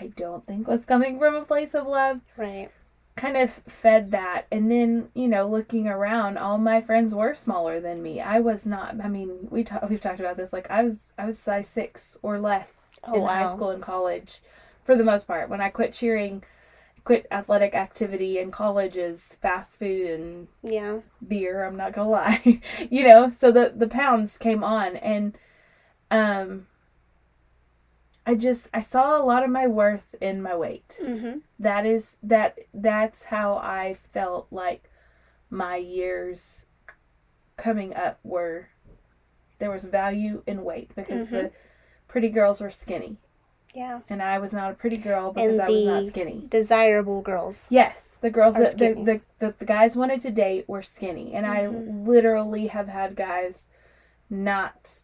I 0.00 0.08
don't 0.08 0.46
think 0.46 0.66
was 0.68 0.84
coming 0.84 1.18
from 1.18 1.34
a 1.34 1.44
place 1.44 1.74
of 1.74 1.86
love. 1.86 2.20
Right. 2.36 2.70
kind 3.16 3.36
of 3.36 3.50
fed 3.50 4.10
that. 4.10 4.46
And 4.50 4.70
then 4.70 5.08
you 5.14 5.28
know 5.28 5.46
looking 5.48 5.86
around 5.86 6.36
all 6.38 6.58
my 6.58 6.80
friends 6.80 7.14
were 7.14 7.34
smaller 7.34 7.80
than 7.80 8.02
me. 8.02 8.20
I 8.20 8.40
was 8.40 8.66
not 8.66 8.96
i 9.02 9.08
mean 9.08 9.48
we 9.50 9.62
ta- 9.64 9.86
we've 9.88 10.00
talked 10.00 10.20
about 10.20 10.36
this 10.36 10.52
like 10.52 10.68
i 10.70 10.82
was 10.82 11.12
i 11.18 11.24
was 11.24 11.38
size 11.38 11.68
six 11.68 12.16
or 12.22 12.38
less 12.40 12.72
Oh, 13.06 13.14
in 13.14 13.22
high 13.22 13.44
school 13.52 13.70
and 13.70 13.82
college 13.82 14.40
for 14.84 14.96
the 14.96 15.04
most 15.04 15.26
part. 15.26 15.48
When 15.48 15.60
i 15.60 15.68
quit 15.68 15.92
cheering 15.92 16.42
quit 17.04 17.26
athletic 17.30 17.74
activity 17.74 18.38
in 18.38 18.50
college 18.50 18.96
is 18.96 19.36
fast 19.42 19.78
food 19.78 20.10
and 20.10 20.48
Yeah. 20.62 21.00
beer 21.26 21.64
i'm 21.64 21.76
not 21.76 21.92
gonna 21.92 22.08
lie 22.22 22.60
you 22.90 23.06
know? 23.06 23.30
So 23.30 23.52
the 23.52 23.72
the 23.76 23.86
pounds 23.88 24.38
came 24.38 24.64
on 24.64 24.96
and 24.96 25.36
um 26.10 26.66
i 28.26 28.34
just 28.34 28.68
i 28.74 28.80
saw 28.80 29.20
a 29.20 29.24
lot 29.24 29.42
of 29.44 29.50
my 29.50 29.66
worth 29.66 30.14
in 30.20 30.40
my 30.42 30.54
weight 30.56 30.98
hmm 31.00 31.38
that 31.58 31.86
is 31.86 32.18
that 32.22 32.58
that's 32.72 33.24
how 33.24 33.54
i 33.56 33.94
felt 34.12 34.46
like 34.50 34.90
my 35.50 35.76
years 35.76 36.66
coming 37.56 37.94
up 37.94 38.18
were 38.24 38.68
there 39.58 39.70
was 39.70 39.84
value 39.84 40.42
in 40.46 40.64
weight 40.64 40.90
because 40.96 41.28
the 41.28 41.50
pretty 42.08 42.28
girls 42.28 42.60
were 42.60 42.70
skinny 42.70 43.16
Yeah. 43.72 44.00
and 44.08 44.20
i 44.22 44.38
was 44.38 44.52
not 44.52 44.72
a 44.72 44.74
pretty 44.74 44.96
girl 44.96 45.32
because 45.32 45.58
i 45.60 45.68
was 45.68 45.84
not 45.86 46.06
skinny 46.08 46.46
Desirable 46.50 47.22
girls. 47.22 47.66
yes 47.70 48.16
the 48.20 48.30
girls 48.30 48.54
that 48.54 48.78
the, 48.78 48.94
the, 48.94 49.20
the, 49.38 49.54
the 49.58 49.64
guys 49.64 49.96
wanted 49.96 50.20
to 50.20 50.30
date 50.30 50.68
were 50.68 50.82
skinny 50.82 51.32
and 51.34 51.46
i 51.46 51.62
Mhm. 51.62 52.06
literally 52.06 52.66
have 52.68 52.88
had 52.88 53.14
guys 53.14 53.66
not 54.30 55.00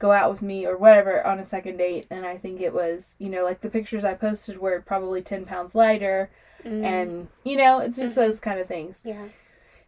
go 0.00 0.10
out 0.10 0.30
with 0.30 0.42
me 0.42 0.66
or 0.66 0.76
whatever 0.76 1.24
on 1.24 1.38
a 1.38 1.44
second 1.44 1.76
date 1.76 2.06
and 2.10 2.26
i 2.26 2.36
think 2.36 2.60
it 2.60 2.72
was 2.74 3.14
you 3.20 3.28
know 3.28 3.44
like 3.44 3.60
the 3.60 3.68
pictures 3.70 4.04
i 4.04 4.14
posted 4.14 4.58
were 4.58 4.80
probably 4.80 5.22
10 5.22 5.44
pounds 5.46 5.74
lighter 5.76 6.30
Mm. 6.64 6.84
and 6.84 7.28
you 7.42 7.56
know 7.56 7.78
it's 7.78 7.96
just 7.96 8.12
Mhm. 8.12 8.16
those 8.16 8.38
kind 8.40 8.60
of 8.60 8.68
things 8.68 9.00
yeah. 9.06 9.28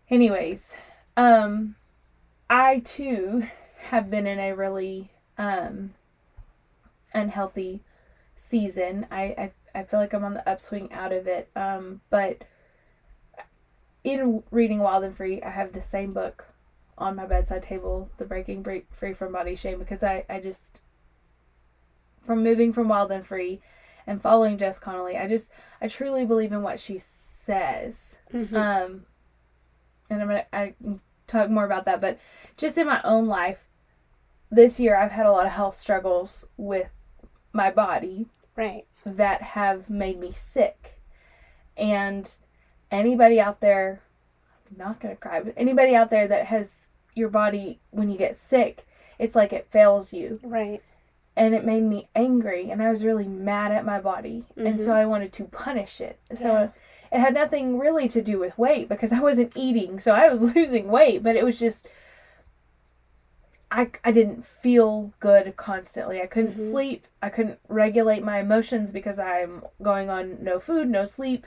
anyways 0.08 0.74
um 1.18 1.74
i 2.48 2.78
too 2.78 3.44
have 3.90 4.08
been 4.10 4.26
in 4.26 4.38
a 4.38 4.52
really 4.54 5.10
um 5.36 5.92
unhealthy 7.12 7.82
season 8.34 9.06
i 9.10 9.22
i, 9.74 9.80
I 9.80 9.82
feel 9.84 10.00
like 10.00 10.14
i'm 10.14 10.24
on 10.24 10.32
the 10.32 10.48
upswing 10.48 10.90
out 10.94 11.12
of 11.12 11.26
it 11.26 11.50
um 11.54 12.00
but 12.08 12.44
in 14.04 14.42
reading 14.50 14.78
wild 14.80 15.04
and 15.04 15.14
free 15.16 15.42
i 15.42 15.50
have 15.50 15.72
the 15.74 15.80
same 15.82 16.12
book 16.14 16.46
on 16.98 17.16
my 17.16 17.26
bedside 17.26 17.62
table 17.62 18.10
the 18.18 18.24
breaking 18.24 18.62
Bre- 18.62 18.86
free 18.90 19.14
from 19.14 19.32
body 19.32 19.56
shame 19.56 19.78
because 19.78 20.02
i 20.02 20.24
i 20.28 20.38
just 20.40 20.82
from 22.24 22.42
moving 22.44 22.72
from 22.72 22.88
wild 22.88 23.10
and 23.10 23.26
free 23.26 23.60
and 24.06 24.20
following 24.22 24.58
jess 24.58 24.78
connolly 24.78 25.16
i 25.16 25.26
just 25.26 25.50
i 25.80 25.88
truly 25.88 26.24
believe 26.26 26.52
in 26.52 26.62
what 26.62 26.78
she 26.78 26.98
says 26.98 28.18
Mhm. 28.32 28.54
um, 28.54 29.06
and 30.08 30.22
I'm 30.22 30.28
gonna 30.28 30.46
I 30.52 30.74
talk 31.26 31.48
more 31.50 31.64
about 31.64 31.86
that, 31.86 32.00
but 32.00 32.18
just 32.58 32.76
in 32.76 32.86
my 32.86 33.00
own 33.02 33.26
life, 33.26 33.64
this 34.50 34.78
year 34.78 34.94
I've 34.96 35.12
had 35.12 35.24
a 35.26 35.32
lot 35.32 35.46
of 35.46 35.52
health 35.52 35.76
struggles 35.78 36.46
with 36.58 37.02
my 37.54 37.70
body 37.70 38.26
right. 38.54 38.84
that 39.06 39.40
have 39.42 39.88
made 39.88 40.20
me 40.20 40.30
sick. 40.32 41.00
And 41.76 42.36
anybody 42.90 43.40
out 43.40 43.60
there, 43.60 44.02
not 44.76 45.00
gonna 45.00 45.16
cry, 45.16 45.40
but 45.40 45.54
anybody 45.56 45.94
out 45.94 46.10
there 46.10 46.26
that 46.28 46.46
has 46.46 46.88
your 47.14 47.28
body 47.28 47.78
when 47.90 48.10
you 48.10 48.16
get 48.18 48.36
sick, 48.36 48.86
it's 49.18 49.36
like 49.36 49.52
it 49.52 49.66
fails 49.70 50.12
you. 50.12 50.40
Right. 50.42 50.82
And 51.36 51.54
it 51.54 51.64
made 51.64 51.82
me 51.82 52.08
angry, 52.14 52.70
and 52.70 52.82
I 52.82 52.90
was 52.90 53.04
really 53.04 53.26
mad 53.26 53.72
at 53.72 53.84
my 53.86 53.98
body, 54.00 54.44
and 54.56 54.78
so 54.80 54.92
I 54.94 55.06
wanted 55.06 55.32
to 55.34 55.44
punish 55.44 56.00
it. 56.00 56.18
So 56.34 56.46
Yeah. 56.48 56.68
it 57.10 57.20
had 57.20 57.32
nothing 57.34 57.78
really 57.78 58.06
to 58.08 58.20
do 58.20 58.38
with 58.38 58.58
weight 58.58 58.88
because 58.88 59.12
I 59.12 59.20
wasn't 59.20 59.56
eating, 59.56 59.98
so 59.98 60.12
I 60.12 60.28
was 60.28 60.42
losing 60.54 60.88
weight, 60.88 61.22
but 61.22 61.36
it 61.36 61.44
was 61.44 61.58
just 61.58 61.86
I, 63.74 63.90
I 64.04 64.12
didn't 64.12 64.44
feel 64.44 65.12
good 65.18 65.56
constantly. 65.56 66.20
I 66.20 66.26
couldn't 66.26 66.56
Mhm. 66.56 66.70
sleep. 66.70 67.06
I 67.22 67.30
couldn't 67.30 67.58
regulate 67.68 68.22
my 68.22 68.38
emotions 68.40 68.92
because 68.92 69.18
I'm 69.18 69.64
going 69.80 70.10
on 70.10 70.44
no 70.44 70.58
food, 70.58 70.90
no 70.90 71.06
sleep. 71.06 71.46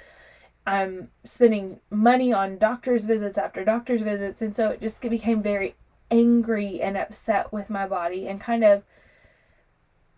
I'm 0.68 1.10
spending 1.24 1.80
money 1.90 2.34
on 2.34 2.58
doctor's 2.58 3.06
visits 3.06 3.38
after 3.38 3.64
doctor's 3.64 4.02
visits, 4.02 4.42
and 4.42 4.56
so 4.56 4.70
it 4.70 4.82
just 4.82 5.02
became 5.02 5.42
very 5.44 5.76
angry 6.12 6.82
and 6.82 6.98
upset 6.98 7.52
with 7.54 7.70
my 7.70 7.88
body 7.88 8.28
and 8.28 8.40
kind 8.42 8.64
of 8.64 8.84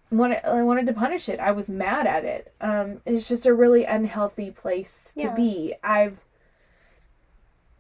wanted 0.10 0.46
I 0.46 0.64
wanted 0.64 0.86
to 0.88 0.94
punish 0.94 1.28
it. 1.28 1.40
I 1.40 1.52
was 1.52 1.70
mad 1.70 2.08
at 2.08 2.24
it. 2.24 2.54
Um, 2.62 3.02
it's 3.06 3.28
just 3.28 3.46
a 3.46 3.54
really 3.54 3.84
unhealthy 3.84 4.52
place 4.52 5.12
to 5.16 5.24
Yeah. 5.24 5.34
be. 5.36 5.76
I've 5.84 6.18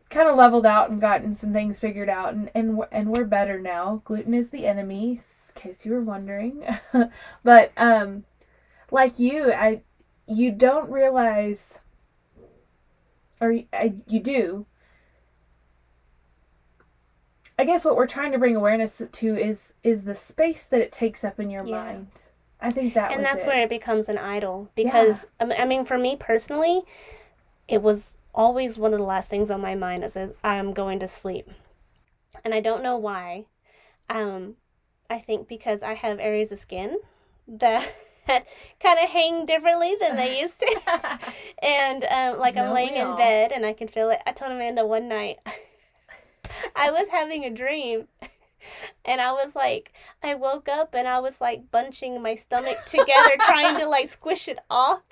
kind 0.09 0.29
of 0.29 0.35
leveled 0.37 0.65
out 0.65 0.89
and 0.89 1.01
gotten 1.01 1.35
some 1.35 1.53
things 1.53 1.79
figured 1.79 2.09
out, 2.09 2.33
and 2.33 2.49
and 2.53 2.77
we're- 2.77 2.89
and 2.91 3.11
we're 3.11 3.25
better 3.25 3.59
now. 3.59 4.01
Gluten 4.05 4.33
is 4.33 4.49
the 4.49 4.65
enemy, 4.65 5.11
in 5.11 5.61
case 5.61 5.85
you 5.85 5.93
were 5.93 6.01
wondering. 6.01 6.65
but 7.43 7.71
um, 7.77 8.25
like 8.91 9.19
you, 9.19 9.53
I 9.53 9.81
you 10.27 10.51
don't 10.51 10.89
realize, 10.89 11.79
or 13.41 13.51
you 13.51 14.19
do. 14.19 14.65
I 17.59 17.65
guess 17.65 17.83
what 17.85 17.95
we're 17.95 18.07
trying 18.07 18.31
to 18.33 18.37
bring 18.37 18.55
awareness 18.55 19.01
to 19.11 19.35
is 19.37 19.73
is 19.83 20.03
the 20.03 20.13
space 20.15 20.65
that 20.65 20.81
it 20.81 20.91
takes 20.91 21.23
up 21.23 21.39
in 21.39 21.49
your 21.49 21.65
Yeah. 21.65 21.83
mind. 21.83 22.07
I 22.59 22.71
think 22.71 22.93
that 22.95 23.11
and 23.11 23.23
that's 23.23 23.43
it. 23.43 23.47
where 23.47 23.61
it 23.61 23.69
becomes 23.69 24.09
an 24.09 24.17
idol 24.17 24.69
because 24.75 25.27
I 25.39 25.45
mean- 25.45 25.59
I 25.59 25.65
mean 25.65 25.85
for 25.85 25.97
me 25.97 26.15
personally 26.15 26.81
it 27.67 27.81
was 27.81 28.17
always 28.33 28.77
one 28.77 28.93
of 28.93 28.99
the 28.99 29.05
last 29.05 29.29
things 29.29 29.49
on 29.51 29.61
my 29.61 29.75
mind 29.75 30.03
is 30.03 30.17
I'm 30.43 30.73
going 30.73 30.99
to 30.99 31.07
sleep 31.07 31.49
and 32.43 32.53
I 32.53 32.59
don't 32.59 32.81
know 32.83 32.97
why 32.97 33.45
um 34.09 34.57
I 35.09 35.19
think 35.19 35.47
because 35.47 35.81
I 35.83 35.93
have 35.93 36.19
areas 36.19 36.51
of 36.51 36.59
skin 36.59 36.97
that 37.47 37.95
kind 38.79 38.99
of 38.99 39.09
hang 39.09 39.45
differently 39.45 39.95
than 39.99 40.15
they 40.15 40.39
used 40.41 40.59
to 40.59 40.79
and 41.63 42.03
um, 42.05 42.39
like 42.39 42.57
I'm 42.57 42.73
laying 42.73 42.95
in 42.95 43.15
bed 43.15 43.51
and 43.51 43.65
I 43.65 43.73
can 43.73 43.87
feel 43.87 44.09
it 44.09 44.19
I 44.25 44.31
told 44.31 44.51
Amanda 44.51 44.85
one 44.85 45.07
night 45.07 45.37
I 46.75 46.91
was 46.91 47.07
having 47.09 47.45
a 47.45 47.49
dream 47.49 48.07
and 49.05 49.21
I 49.21 49.31
was 49.31 49.55
like 49.55 49.93
I 50.23 50.35
woke 50.35 50.67
up 50.67 50.93
and 50.93 51.07
I 51.07 51.19
was 51.19 51.39
like 51.41 51.71
bunching 51.71 52.21
my 52.21 52.35
stomach 52.35 52.77
together 52.85 53.31
trying 53.39 53.79
to 53.79 53.87
like 53.87 54.09
squish 54.09 54.47
it 54.47 54.59
off. 54.69 55.03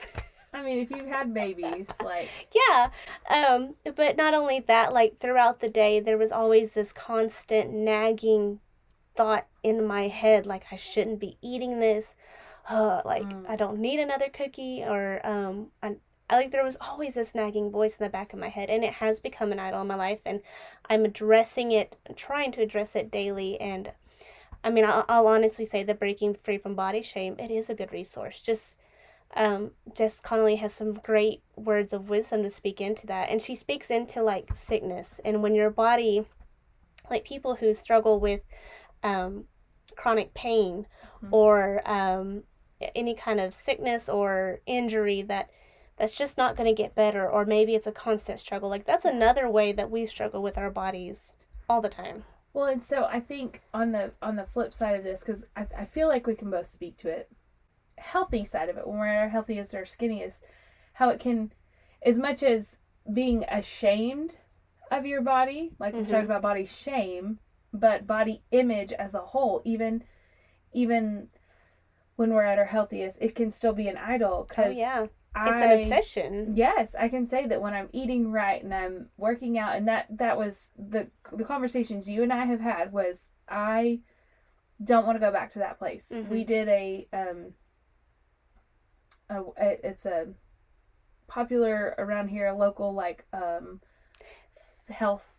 I 0.53 0.63
mean, 0.63 0.79
if 0.79 0.89
you've 0.89 1.07
had 1.07 1.33
babies, 1.33 1.89
like 2.03 2.29
Yeah. 2.69 2.89
Um 3.29 3.75
but 3.95 4.17
not 4.17 4.33
only 4.33 4.61
that 4.61 4.93
like 4.93 5.17
throughout 5.19 5.59
the 5.59 5.69
day 5.69 5.99
there 5.99 6.17
was 6.17 6.31
always 6.31 6.71
this 6.71 6.91
constant 6.91 7.71
nagging 7.73 8.59
thought 9.15 9.47
in 9.63 9.85
my 9.85 10.07
head 10.07 10.45
like 10.45 10.65
I 10.71 10.75
shouldn't 10.75 11.19
be 11.19 11.37
eating 11.41 11.79
this. 11.79 12.15
Uh, 12.67 13.01
like 13.05 13.23
Mm. 13.23 13.45
I 13.47 13.55
don't 13.55 13.79
need 13.79 13.99
another 13.99 14.29
cookie 14.29 14.83
or 14.83 15.21
um 15.23 15.71
I 15.83 15.97
I 16.29 16.35
like 16.37 16.51
there 16.51 16.63
was 16.63 16.77
always 16.81 17.13
this 17.13 17.35
nagging 17.35 17.69
voice 17.69 17.97
in 17.97 18.03
the 18.03 18.09
back 18.09 18.33
of 18.33 18.39
my 18.39 18.47
head, 18.47 18.69
and 18.69 18.83
it 18.83 18.93
has 18.93 19.19
become 19.19 19.51
an 19.51 19.59
idol 19.59 19.81
in 19.81 19.87
my 19.87 19.95
life, 19.95 20.21
and 20.25 20.41
I'm 20.89 21.05
addressing 21.05 21.71
it, 21.71 21.95
trying 22.15 22.51
to 22.53 22.61
address 22.61 22.95
it 22.95 23.11
daily. 23.11 23.59
And 23.61 23.91
I 24.63 24.71
mean, 24.71 24.85
I'll, 24.85 25.05
I'll 25.07 25.27
honestly 25.27 25.65
say 25.65 25.83
that 25.83 25.99
breaking 25.99 26.33
free 26.33 26.57
from 26.57 26.73
body 26.73 27.03
shame, 27.03 27.35
it 27.37 27.51
is 27.51 27.69
a 27.69 27.75
good 27.75 27.91
resource. 27.91 28.41
Just 28.41 28.75
um, 29.35 29.71
Jess 29.93 30.19
Connolly 30.19 30.55
has 30.55 30.73
some 30.73 30.93
great 30.93 31.43
words 31.55 31.93
of 31.93 32.09
wisdom 32.09 32.41
to 32.41 32.49
speak 32.49 32.81
into 32.81 33.05
that, 33.05 33.29
and 33.29 33.39
she 33.39 33.53
speaks 33.53 33.91
into 33.91 34.23
like 34.23 34.55
sickness, 34.55 35.19
and 35.23 35.43
when 35.43 35.53
your 35.53 35.69
body, 35.69 36.25
like 37.07 37.23
people 37.23 37.55
who 37.55 37.71
struggle 37.75 38.19
with 38.19 38.41
um, 39.03 39.45
chronic 39.95 40.33
pain 40.33 40.87
mm-hmm. 41.23 41.33
or 41.33 41.81
um, 41.85 42.43
any 42.95 43.15
kind 43.15 43.39
of 43.39 43.53
sickness 43.53 44.09
or 44.09 44.59
injury 44.65 45.21
that 45.23 45.49
that's 45.97 46.13
just 46.13 46.37
not 46.37 46.57
going 46.57 46.67
to 46.67 46.81
get 46.81 46.93
better 46.93 47.29
or 47.29 47.45
maybe 47.45 47.73
it's 47.73 47.87
a 47.87 47.91
constant 47.91 48.39
struggle. 48.39 48.69
Like 48.69 48.85
that's 48.85 49.05
another 49.05 49.49
way 49.49 49.71
that 49.71 49.89
we 49.89 50.05
struggle 50.05 50.41
with 50.43 50.57
our 50.57 50.69
bodies 50.69 51.33
all 51.69 51.81
the 51.81 51.89
time. 51.89 52.25
Well 52.55 52.67
and 52.67 52.85
so 52.85 53.03
i 53.03 53.19
think 53.19 53.61
on 53.73 53.91
the 53.91 54.13
on 54.21 54.37
the 54.37 54.45
flip 54.45 54.73
side 54.73 54.95
of 54.95 55.03
this 55.03 55.19
because 55.19 55.45
I, 55.57 55.67
I 55.77 55.83
feel 55.83 56.07
like 56.07 56.25
we 56.25 56.35
can 56.35 56.49
both 56.49 56.69
speak 56.69 56.95
to 56.99 57.09
it 57.09 57.29
healthy 57.97 58.45
side 58.45 58.69
of 58.69 58.77
it 58.77 58.87
when 58.87 58.97
we're 58.97 59.07
at 59.07 59.23
our 59.23 59.29
healthiest 59.29 59.73
or 59.73 59.81
skinniest 59.81 60.39
how 60.93 61.09
it 61.09 61.19
can 61.19 61.51
as 62.01 62.17
much 62.17 62.43
as 62.43 62.79
being 63.11 63.43
ashamed 63.49 64.37
of 64.89 65.05
your 65.05 65.21
body 65.21 65.73
like 65.79 65.93
mm-hmm. 65.93 66.05
we 66.05 66.09
talked 66.09 66.23
about 66.23 66.41
body 66.41 66.65
shame 66.65 67.39
but 67.73 68.07
body 68.07 68.41
image 68.51 68.93
as 68.93 69.13
a 69.13 69.19
whole 69.19 69.61
even 69.65 70.01
even 70.71 71.27
when 72.15 72.33
we're 72.33 72.43
at 72.43 72.59
our 72.59 72.65
healthiest 72.65 73.17
it 73.21 73.35
can 73.35 73.51
still 73.51 73.73
be 73.73 73.87
an 73.87 73.97
idol 73.97 74.45
because 74.47 74.75
oh, 74.75 74.79
yeah 74.79 75.05
it's 75.37 75.61
an 75.61 75.79
obsession. 75.79 76.53
Yes, 76.55 76.95
I 76.97 77.09
can 77.09 77.25
say 77.27 77.45
that 77.47 77.61
when 77.61 77.73
I'm 77.73 77.89
eating 77.91 78.31
right 78.31 78.63
and 78.63 78.73
I'm 78.73 79.07
working 79.17 79.57
out, 79.57 79.75
and 79.75 79.87
that 79.87 80.05
that 80.09 80.37
was 80.37 80.69
the 80.77 81.07
the 81.31 81.43
conversations 81.43 82.09
you 82.09 82.23
and 82.23 82.31
I 82.31 82.45
have 82.45 82.61
had 82.61 82.93
was 82.93 83.29
I 83.49 83.99
don't 84.83 85.05
want 85.05 85.17
to 85.17 85.19
go 85.19 85.31
back 85.31 85.49
to 85.51 85.59
that 85.59 85.77
place. 85.77 86.09
Mm-hmm. 86.13 86.29
We 86.29 86.43
did 86.43 86.67
a 86.69 87.07
um 87.11 87.53
a, 89.29 89.41
a, 89.61 89.87
it's 89.87 90.05
a 90.05 90.27
popular 91.27 91.95
around 91.97 92.29
here 92.29 92.51
local 92.51 92.93
like 92.93 93.25
um 93.33 93.81
health 94.89 95.31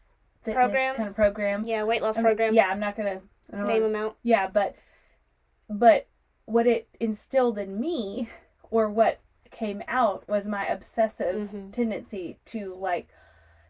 fitness 0.43 0.63
program. 0.63 0.95
kind 0.95 1.09
of 1.09 1.15
program. 1.15 1.65
Yeah, 1.65 1.85
weight 1.85 2.03
loss 2.03 2.19
program. 2.19 2.55
Yeah, 2.55 2.67
I'm 2.67 2.81
not 2.81 2.97
gonna 2.97 3.21
I 3.51 3.57
don't 3.57 3.67
name 3.67 3.83
them 3.83 3.97
out. 3.97 4.19
Yeah, 4.23 4.49
but 4.49 4.77
but 5.71 6.07
what 6.47 6.67
it 6.67 6.89
instilled 6.99 7.59
in 7.59 7.79
me 7.79 8.31
or 8.71 8.89
what 8.89 9.21
came 9.51 9.83
out 9.87 10.29
was 10.29 10.49
my 10.49 10.67
obsessive 10.67 11.37
mm-hmm. 11.37 11.71
tendency 11.71 12.39
to 12.47 12.75
like 12.75 13.09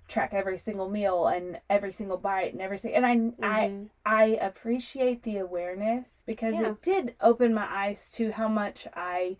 track 0.08 0.32
every 0.32 0.56
single 0.56 0.88
meal 0.88 1.26
and 1.26 1.60
every 1.68 1.90
single 1.90 2.16
bite 2.16 2.52
and 2.52 2.62
every 2.62 2.78
single 2.78 2.96
and 2.96 3.06
I 3.06 3.16
mm-hmm. 3.16 3.84
I 4.04 4.22
I 4.22 4.24
appreciate 4.40 5.22
the 5.22 5.38
awareness 5.38 6.22
because 6.26 6.54
yeah. 6.54 6.68
it 6.68 6.82
did 6.82 7.14
open 7.20 7.52
my 7.52 7.66
eyes 7.68 8.10
to 8.12 8.32
how 8.32 8.48
much 8.48 8.86
I 8.94 9.36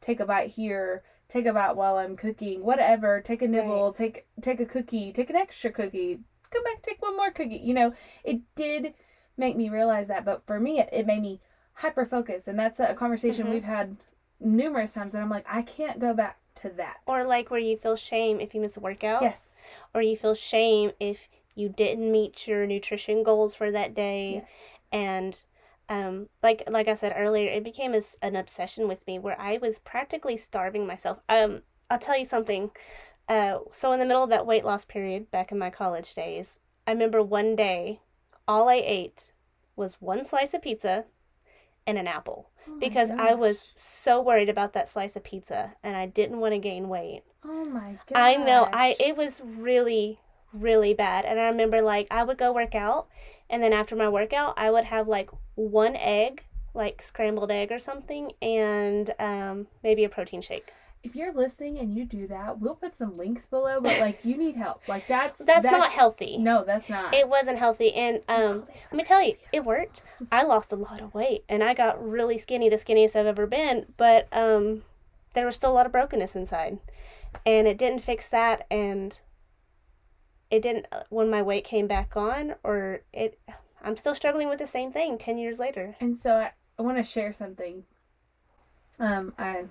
take 0.00 0.20
a 0.20 0.26
bite 0.26 0.50
here, 0.50 1.02
take 1.28 1.46
a 1.46 1.52
bite 1.52 1.76
while 1.76 1.96
I'm 1.96 2.16
cooking, 2.16 2.64
whatever, 2.64 3.20
take 3.20 3.42
a 3.42 3.48
nibble, 3.48 3.86
right. 3.86 3.94
take 3.94 4.26
take 4.40 4.60
a 4.60 4.66
cookie, 4.66 5.12
take 5.12 5.30
an 5.30 5.36
extra 5.36 5.70
cookie, 5.70 6.20
come 6.50 6.64
back, 6.64 6.82
take 6.82 7.02
one 7.02 7.16
more 7.16 7.30
cookie. 7.30 7.60
You 7.62 7.74
know, 7.74 7.94
it 8.24 8.40
did 8.54 8.94
make 9.36 9.56
me 9.56 9.68
realize 9.68 10.08
that, 10.08 10.24
but 10.24 10.46
for 10.46 10.58
me 10.58 10.78
it, 10.78 10.88
it 10.92 11.06
made 11.06 11.20
me 11.20 11.40
hyper 11.76 12.04
focused 12.04 12.48
and 12.48 12.58
that's 12.58 12.80
a 12.80 12.94
conversation 12.94 13.44
mm-hmm. 13.44 13.54
we've 13.54 13.64
had 13.64 13.96
numerous 14.40 14.94
times 14.94 15.14
and 15.14 15.22
I'm 15.22 15.30
like, 15.30 15.46
I 15.48 15.62
can't 15.62 15.98
go 15.98 16.12
back 16.14 16.38
to 16.56 16.70
that. 16.70 16.96
Or 17.06 17.24
like 17.24 17.50
where 17.50 17.60
you 17.60 17.76
feel 17.76 17.96
shame 17.96 18.40
if 18.40 18.54
you 18.54 18.60
miss 18.60 18.76
a 18.76 18.80
workout. 18.80 19.22
Yes. 19.22 19.56
Or 19.94 20.02
you 20.02 20.16
feel 20.16 20.34
shame 20.34 20.92
if 21.00 21.28
you 21.54 21.68
didn't 21.68 22.10
meet 22.10 22.46
your 22.46 22.66
nutrition 22.66 23.22
goals 23.22 23.54
for 23.54 23.70
that 23.70 23.94
day. 23.94 24.42
Yes. 24.42 24.50
And 24.92 25.44
um, 25.88 26.28
like 26.42 26.64
like 26.68 26.88
I 26.88 26.94
said 26.94 27.14
earlier, 27.16 27.50
it 27.50 27.62
became 27.62 27.94
a, 27.94 28.00
an 28.22 28.36
obsession 28.36 28.88
with 28.88 29.06
me 29.06 29.18
where 29.18 29.40
I 29.40 29.58
was 29.58 29.78
practically 29.78 30.36
starving 30.36 30.86
myself. 30.86 31.18
Um, 31.28 31.62
I'll 31.90 31.98
tell 31.98 32.18
you 32.18 32.24
something. 32.24 32.70
Uh, 33.28 33.58
so 33.72 33.92
in 33.92 34.00
the 34.00 34.06
middle 34.06 34.22
of 34.22 34.30
that 34.30 34.46
weight 34.46 34.64
loss 34.64 34.84
period 34.84 35.30
back 35.30 35.52
in 35.52 35.58
my 35.58 35.70
college 35.70 36.14
days, 36.14 36.58
I 36.86 36.92
remember 36.92 37.22
one 37.22 37.56
day, 37.56 38.00
all 38.48 38.68
I 38.68 38.82
ate 38.84 39.32
was 39.74 40.00
one 40.00 40.24
slice 40.24 40.54
of 40.54 40.62
pizza 40.62 41.04
and 41.86 41.98
an 41.98 42.06
apple. 42.06 42.50
Oh 42.68 42.78
because 42.78 43.10
I 43.10 43.34
was 43.34 43.66
so 43.74 44.20
worried 44.20 44.48
about 44.48 44.72
that 44.72 44.88
slice 44.88 45.14
of 45.16 45.22
pizza 45.22 45.74
and 45.82 45.96
I 45.96 46.06
didn't 46.06 46.40
want 46.40 46.52
to 46.52 46.58
gain 46.58 46.88
weight. 46.88 47.22
Oh 47.44 47.64
my 47.64 47.98
god. 48.06 48.16
I 48.16 48.34
know. 48.34 48.68
I 48.72 48.96
it 48.98 49.16
was 49.16 49.42
really 49.44 50.18
really 50.52 50.94
bad. 50.94 51.24
And 51.24 51.38
I 51.38 51.48
remember 51.48 51.80
like 51.80 52.08
I 52.10 52.24
would 52.24 52.38
go 52.38 52.52
work 52.52 52.74
out 52.74 53.08
and 53.48 53.62
then 53.62 53.72
after 53.72 53.94
my 53.94 54.08
workout 54.08 54.54
I 54.56 54.70
would 54.70 54.84
have 54.84 55.06
like 55.06 55.30
one 55.54 55.96
egg, 55.96 56.44
like 56.74 57.02
scrambled 57.02 57.50
egg 57.50 57.70
or 57.70 57.78
something 57.78 58.32
and 58.42 59.14
um, 59.18 59.66
maybe 59.82 60.04
a 60.04 60.08
protein 60.08 60.40
shake 60.40 60.72
if 61.06 61.14
you're 61.14 61.32
listening 61.32 61.78
and 61.78 61.94
you 61.94 62.04
do 62.04 62.26
that, 62.26 62.58
we'll 62.58 62.74
put 62.74 62.96
some 62.96 63.16
links 63.16 63.46
below. 63.46 63.80
But 63.80 64.00
like, 64.00 64.24
you 64.24 64.36
need 64.36 64.56
help. 64.56 64.82
Like 64.88 65.06
that's 65.06 65.44
that's, 65.44 65.62
that's 65.62 65.72
not 65.72 65.92
healthy. 65.92 66.36
No, 66.36 66.64
that's 66.64 66.90
not. 66.90 67.14
It 67.14 67.28
wasn't 67.28 67.58
healthy, 67.58 67.94
and 67.94 68.20
um, 68.28 68.64
let 68.90 68.92
me 68.92 69.04
tell 69.04 69.22
you, 69.22 69.36
it 69.52 69.64
worked. 69.64 70.02
I 70.30 70.42
lost 70.42 70.72
a 70.72 70.76
lot 70.76 71.00
of 71.00 71.14
weight, 71.14 71.44
and 71.48 71.62
I 71.62 71.74
got 71.74 72.04
really 72.04 72.36
skinny, 72.36 72.68
the 72.68 72.76
skinniest 72.76 73.16
I've 73.16 73.26
ever 73.26 73.46
been. 73.46 73.86
But 73.96 74.28
um, 74.32 74.82
there 75.34 75.46
was 75.46 75.54
still 75.54 75.70
a 75.70 75.74
lot 75.74 75.86
of 75.86 75.92
brokenness 75.92 76.34
inside, 76.34 76.78
and 77.46 77.68
it 77.68 77.78
didn't 77.78 78.00
fix 78.00 78.28
that, 78.28 78.66
and 78.70 79.18
it 80.50 80.60
didn't 80.60 80.86
uh, 80.90 81.04
when 81.08 81.30
my 81.30 81.40
weight 81.40 81.64
came 81.64 81.86
back 81.86 82.16
on, 82.16 82.56
or 82.64 83.02
it. 83.12 83.38
I'm 83.82 83.96
still 83.96 84.16
struggling 84.16 84.48
with 84.48 84.58
the 84.58 84.66
same 84.66 84.90
thing 84.90 85.18
ten 85.18 85.38
years 85.38 85.60
later. 85.60 85.94
And 86.00 86.16
so 86.16 86.34
I, 86.34 86.52
I 86.78 86.82
want 86.82 86.98
to 86.98 87.04
share 87.04 87.32
something. 87.32 87.84
Um, 88.98 89.34
I 89.38 89.66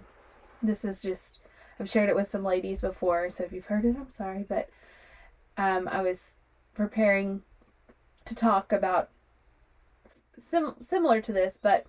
this 0.61 0.85
is 0.85 1.01
just 1.01 1.39
I've 1.79 1.89
shared 1.89 2.09
it 2.09 2.15
with 2.15 2.27
some 2.27 2.43
ladies 2.43 2.81
before, 2.81 3.29
so 3.29 3.43
if 3.43 3.51
you've 3.51 3.65
heard 3.65 3.85
it, 3.85 3.95
I'm 3.97 4.09
sorry, 4.09 4.45
but 4.47 4.69
um, 5.57 5.87
I 5.89 6.01
was 6.01 6.37
preparing 6.73 7.41
to 8.25 8.35
talk 8.35 8.71
about 8.71 9.09
sim- 10.37 10.75
similar 10.81 11.21
to 11.21 11.33
this, 11.33 11.59
but 11.61 11.85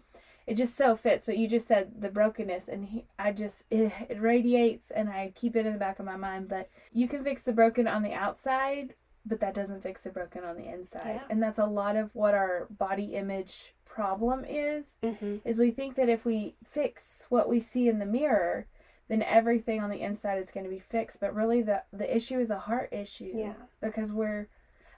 it 0.46 0.54
just 0.54 0.76
so 0.76 0.96
fits. 0.96 1.26
But 1.26 1.38
you 1.38 1.48
just 1.48 1.68
said 1.68 2.00
the 2.00 2.08
brokenness, 2.08 2.68
and 2.68 2.86
he, 2.86 3.04
I 3.18 3.32
just 3.32 3.64
it, 3.70 3.92
it 4.08 4.20
radiates, 4.20 4.90
and 4.90 5.08
I 5.08 5.32
keep 5.34 5.56
it 5.56 5.66
in 5.66 5.72
the 5.72 5.78
back 5.78 5.98
of 5.98 6.06
my 6.06 6.16
mind. 6.16 6.48
But 6.48 6.68
you 6.92 7.08
can 7.08 7.22
fix 7.22 7.42
the 7.42 7.52
broken 7.52 7.86
on 7.86 8.02
the 8.02 8.12
outside, 8.12 8.94
but 9.24 9.40
that 9.40 9.54
doesn't 9.54 9.82
fix 9.82 10.02
the 10.02 10.10
broken 10.10 10.44
on 10.44 10.56
the 10.56 10.68
inside, 10.72 11.20
yeah. 11.20 11.26
and 11.30 11.42
that's 11.42 11.58
a 11.58 11.66
lot 11.66 11.96
of 11.96 12.14
what 12.14 12.34
our 12.34 12.66
body 12.70 13.14
image 13.14 13.74
problem 13.96 14.44
is 14.44 14.98
mm-hmm. 15.02 15.36
is 15.42 15.58
we 15.58 15.70
think 15.70 15.94
that 15.94 16.10
if 16.10 16.26
we 16.26 16.54
fix 16.62 17.24
what 17.30 17.48
we 17.48 17.58
see 17.58 17.88
in 17.88 17.98
the 17.98 18.04
mirror 18.04 18.66
then 19.08 19.22
everything 19.22 19.80
on 19.80 19.88
the 19.88 20.02
inside 20.02 20.36
is 20.38 20.50
going 20.50 20.64
to 20.64 20.70
be 20.70 20.78
fixed 20.78 21.18
but 21.18 21.34
really 21.34 21.62
the 21.62 21.82
the 21.94 22.14
issue 22.14 22.38
is 22.38 22.50
a 22.50 22.58
heart 22.58 22.92
issue 22.92 23.32
yeah 23.34 23.54
because 23.80 24.12
we're 24.12 24.48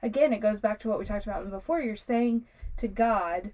again 0.03 0.33
it 0.33 0.41
goes 0.41 0.59
back 0.59 0.81
to 0.81 0.89
what 0.89 0.99
we 0.99 1.05
talked 1.05 1.27
about 1.27 1.49
before 1.49 1.81
you're 1.81 1.95
saying 1.95 2.45
to 2.77 2.89
god 2.89 3.53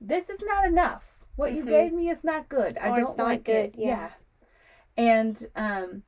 this 0.00 0.30
is 0.30 0.38
not 0.42 0.66
enough 0.66 1.18
what 1.36 1.50
mm-hmm. 1.50 1.58
you 1.58 1.64
gave 1.66 1.92
me 1.92 2.08
is 2.08 2.24
not 2.24 2.48
good 2.48 2.78
or 2.78 2.82
i 2.82 2.98
don't 2.98 3.18
like 3.18 3.44
good. 3.44 3.52
it 3.52 3.74
yeah. 3.76 3.86
yeah 3.86 4.10
and 4.96 5.46
um 5.54 6.02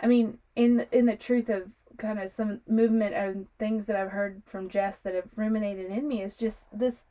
i 0.00 0.08
mean 0.08 0.38
in 0.56 0.88
in 0.90 1.06
the 1.06 1.14
truth 1.14 1.48
of 1.48 1.70
kind 1.98 2.18
of 2.18 2.30
some 2.30 2.60
movement 2.66 3.14
and 3.14 3.46
things 3.60 3.86
that 3.86 3.94
i've 3.94 4.10
heard 4.10 4.42
from 4.44 4.68
jess 4.68 4.98
that 4.98 5.14
have 5.14 5.28
ruminated 5.36 5.88
in 5.88 6.08
me 6.08 6.20
is 6.20 6.36
just 6.36 6.66
this 6.76 7.04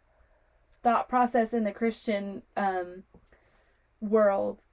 thought 0.85 1.09
process 1.09 1.51
in 1.51 1.63
the 1.63 1.71
Christian 1.71 2.43
um, 2.55 3.01
world 3.99 4.65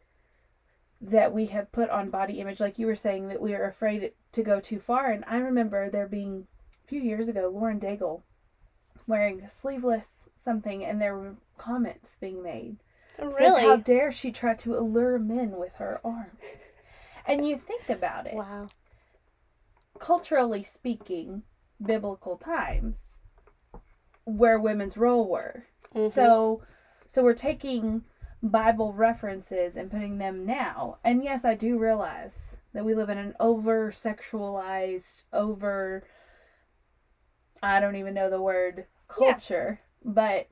that 1.00 1.32
we 1.32 1.46
have 1.46 1.72
put 1.72 1.88
on 1.88 2.10
body 2.10 2.38
image, 2.38 2.60
like 2.60 2.78
you 2.78 2.86
were 2.86 2.94
saying, 2.94 3.28
that 3.28 3.40
we 3.40 3.54
are 3.54 3.64
afraid 3.64 4.12
to 4.32 4.42
go 4.42 4.60
too 4.60 4.78
far. 4.78 5.10
And 5.10 5.24
I 5.26 5.38
remember 5.38 5.88
there 5.88 6.06
being 6.06 6.48
a 6.84 6.86
few 6.86 7.00
years 7.00 7.28
ago, 7.28 7.50
Lauren 7.50 7.80
Daigle 7.80 8.20
wearing 9.06 9.48
sleeveless 9.48 10.28
something, 10.36 10.84
and 10.84 11.00
there 11.00 11.16
were 11.16 11.36
comments 11.56 12.18
being 12.20 12.42
made. 12.42 12.76
Really? 13.18 13.62
How 13.62 13.76
dare 13.76 14.12
she 14.12 14.30
try 14.32 14.52
to 14.56 14.76
allure 14.76 15.18
men 15.18 15.52
with 15.52 15.76
her 15.76 15.98
arms? 16.04 16.76
And 17.24 17.48
you 17.48 17.56
think 17.56 17.88
about 17.88 18.26
it. 18.26 18.34
Wow. 18.34 18.66
Culturally 19.98 20.62
speaking, 20.62 21.44
biblical 21.82 22.36
times, 22.36 23.16
where 24.24 24.60
women's 24.60 24.98
role 24.98 25.26
were 25.26 25.68
Mm-hmm. 25.94 26.08
So 26.08 26.62
so 27.06 27.22
we're 27.22 27.34
taking 27.34 28.02
Bible 28.42 28.92
references 28.92 29.76
and 29.76 29.90
putting 29.90 30.18
them 30.18 30.44
now. 30.46 30.98
And 31.04 31.22
yes, 31.22 31.44
I 31.44 31.54
do 31.54 31.78
realize 31.78 32.56
that 32.72 32.84
we 32.84 32.94
live 32.94 33.08
in 33.10 33.18
an 33.18 33.34
over 33.38 33.90
sexualized, 33.90 35.24
over 35.32 36.04
I 37.62 37.80
don't 37.80 37.96
even 37.96 38.14
know 38.14 38.28
the 38.30 38.40
word 38.40 38.86
culture, 39.08 39.80
yeah. 40.04 40.10
but 40.12 40.46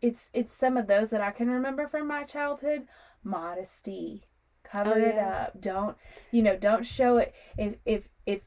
it's 0.00 0.30
it's 0.32 0.54
some 0.54 0.76
of 0.76 0.86
those 0.86 1.10
that 1.10 1.20
I 1.20 1.30
can 1.30 1.50
remember 1.50 1.86
from 1.88 2.06
my 2.06 2.22
childhood. 2.22 2.86
Modesty, 3.24 4.22
Cover 4.62 4.94
Oh, 4.94 4.98
it 4.98 5.18
up. 5.18 5.60
Don't 5.60 5.96
you 6.30 6.42
know? 6.42 6.56
Don't 6.56 6.86
show 6.86 7.18
it. 7.18 7.34
If 7.58 7.74
if 7.84 8.08
if 8.24 8.40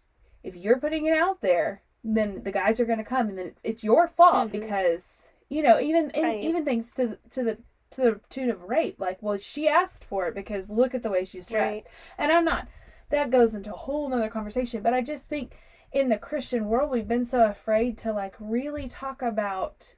if 0.43 0.55
you're 0.55 0.79
putting 0.79 1.05
it 1.05 1.17
out 1.17 1.41
there, 1.41 1.83
then 2.03 2.43
the 2.43 2.51
guys 2.51 2.79
are 2.79 2.85
going 2.85 2.97
to 2.97 3.03
come, 3.03 3.27
and 3.29 3.38
then 3.38 3.47
it's, 3.47 3.62
it's 3.63 3.83
your 3.83 4.07
fault 4.07 4.49
Mhm. 4.49 4.51
because 4.51 5.29
you 5.49 5.62
know 5.62 5.79
even 5.79 6.12
and 6.12 6.23
Right. 6.23 6.43
even 6.43 6.63
things 6.63 6.91
to 6.93 7.17
to 7.31 7.43
the 7.43 7.57
to 7.91 8.01
the 8.01 8.19
tune 8.29 8.49
of 8.51 8.63
rape. 8.63 8.99
Like, 8.99 9.17
well, 9.21 9.38
she 9.38 9.67
asked 9.67 10.05
for 10.05 10.27
it 10.27 10.35
because 10.35 10.69
look 10.69 10.93
at 10.93 11.01
the 11.01 11.09
way 11.09 11.25
she's 11.25 11.47
dressed, 11.47 11.85
Right. 11.85 11.93
and 12.17 12.31
I'm 12.31 12.45
not. 12.45 12.67
That 13.09 13.31
goes 13.31 13.55
into 13.55 13.73
a 13.73 13.77
whole 13.77 14.07
nother 14.07 14.29
conversation. 14.29 14.83
But 14.83 14.93
I 14.93 15.01
just 15.01 15.27
think 15.27 15.57
in 15.91 16.09
the 16.09 16.17
Christian 16.19 16.67
world, 16.69 16.91
we've 16.91 17.07
been 17.07 17.25
so 17.25 17.43
afraid 17.45 17.97
to 17.99 18.13
like 18.13 18.35
really 18.39 18.88
talk 18.88 19.23
about 19.23 19.95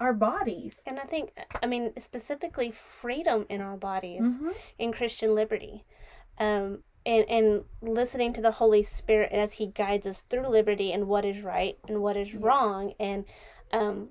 our 0.00 0.12
bodies. 0.12 0.82
And 0.86 0.98
I 0.98 1.04
think, 1.04 1.30
I 1.62 1.66
mean, 1.66 1.92
specifically 1.96 2.72
freedom 2.72 3.46
in 3.48 3.60
our 3.60 3.76
bodies, 3.76 4.22
Mhm. 4.22 4.54
in 4.78 4.92
Christian 4.92 5.34
liberty, 5.34 5.84
um, 6.38 6.82
and 7.06 7.24
and 7.28 7.64
listening 7.80 8.32
to 8.32 8.40
the 8.40 8.52
Holy 8.52 8.82
Spirit 8.82 9.30
as 9.32 9.54
He 9.54 9.66
guides 9.68 10.06
us 10.06 10.22
through 10.22 10.48
liberty 10.48 10.92
and 10.92 11.06
what 11.06 11.24
is 11.24 11.42
right 11.42 11.78
and 11.86 12.02
what 12.02 12.16
is 12.16 12.34
Yeah. 12.34 12.40
wrong. 12.42 12.94
And 12.98 13.24
um, 13.72 14.08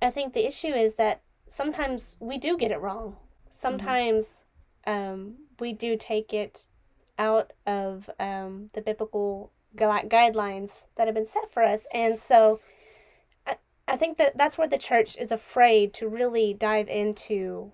I 0.00 0.10
think 0.10 0.34
the 0.34 0.46
issue 0.46 0.68
is 0.74 0.94
that 0.96 1.22
sometimes 1.48 2.16
we 2.20 2.38
do 2.38 2.56
get 2.56 2.70
it 2.70 2.80
wrong. 2.80 3.16
Sometimes 3.50 4.44
um, 4.86 5.34
we 5.60 5.72
do 5.72 5.96
take 5.96 6.32
it 6.32 6.66
out 7.18 7.52
of 7.66 8.10
um, 8.18 8.68
the 8.72 8.80
biblical 8.80 9.52
guidelines 9.76 10.82
that 10.96 11.06
have 11.06 11.14
been 11.14 11.26
set 11.26 11.52
for 11.52 11.62
us, 11.62 11.86
and 11.92 12.18
so. 12.18 12.60
I- 13.46 13.56
I 13.88 13.96
think 13.96 14.16
that 14.18 14.38
that's 14.38 14.56
where 14.56 14.68
the 14.68 14.78
church 14.78 15.16
is 15.16 15.32
afraid 15.32 15.92
to 15.94 16.08
really 16.08 16.54
dive 16.54 16.88
into 16.88 17.72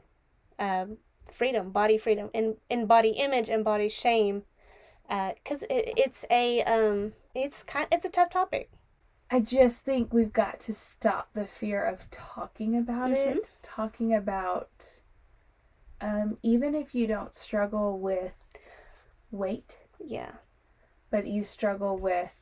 um, 0.59 0.99
freedom, 1.33 1.71
body 1.71 1.99
freedom, 1.99 2.31
and, 2.35 2.57
and 2.71 2.89
body 2.89 3.11
image 3.11 3.49
and 3.49 3.63
body 3.65 3.89
shame, 3.89 4.43
because 5.09 5.63
it, 5.65 5.93
it's 5.97 6.25
a 6.31 6.63
um, 6.65 7.13
it's 7.35 7.63
kind 7.63 7.87
it's 7.93 8.05
a 8.05 8.09
tough 8.11 8.31
topic. 8.31 8.71
I 9.31 9.41
just 9.41 9.83
think 9.85 10.13
we've 10.13 10.33
got 10.33 10.59
to 10.61 10.73
stop 10.73 11.33
the 11.35 11.47
fear 11.47 11.85
of 11.85 12.11
talking 12.11 12.77
about 12.77 13.11
Mm-hmm. 13.11 13.39
it, 13.39 13.51
talking 13.63 14.15
about 14.15 14.99
um, 16.01 16.39
even 16.43 16.75
if 16.75 16.95
you 16.95 17.07
don't 17.07 17.35
struggle 17.35 17.99
with 17.99 18.33
weight, 19.31 19.79
Yeah, 20.05 20.31
but 21.11 21.27
you 21.27 21.43
struggle 21.45 21.97
with 21.99 22.35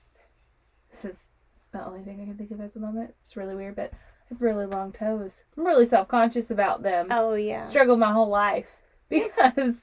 this 0.91 1.05
is 1.05 1.25
the 1.73 1.85
only 1.85 2.03
thing 2.03 2.21
I 2.21 2.25
can 2.27 2.37
think 2.37 2.51
of 2.53 2.61
at 2.61 2.73
the 2.75 2.81
moment. 2.81 3.15
It's 3.23 3.37
really 3.37 3.55
weird, 3.55 3.77
but 3.77 3.93
I 3.93 3.97
have 4.31 4.43
really 4.43 4.67
long 4.67 4.93
toes. 4.93 5.43
I'm 5.57 5.67
really 5.67 5.85
self 5.87 6.07
conscious 6.09 6.51
about 6.51 6.83
them. 6.83 7.09
oh 7.11 7.35
yeah, 7.35 7.61
Struggled 7.61 7.99
my 7.99 8.13
whole 8.13 8.29
life 8.29 8.71
because 9.09 9.83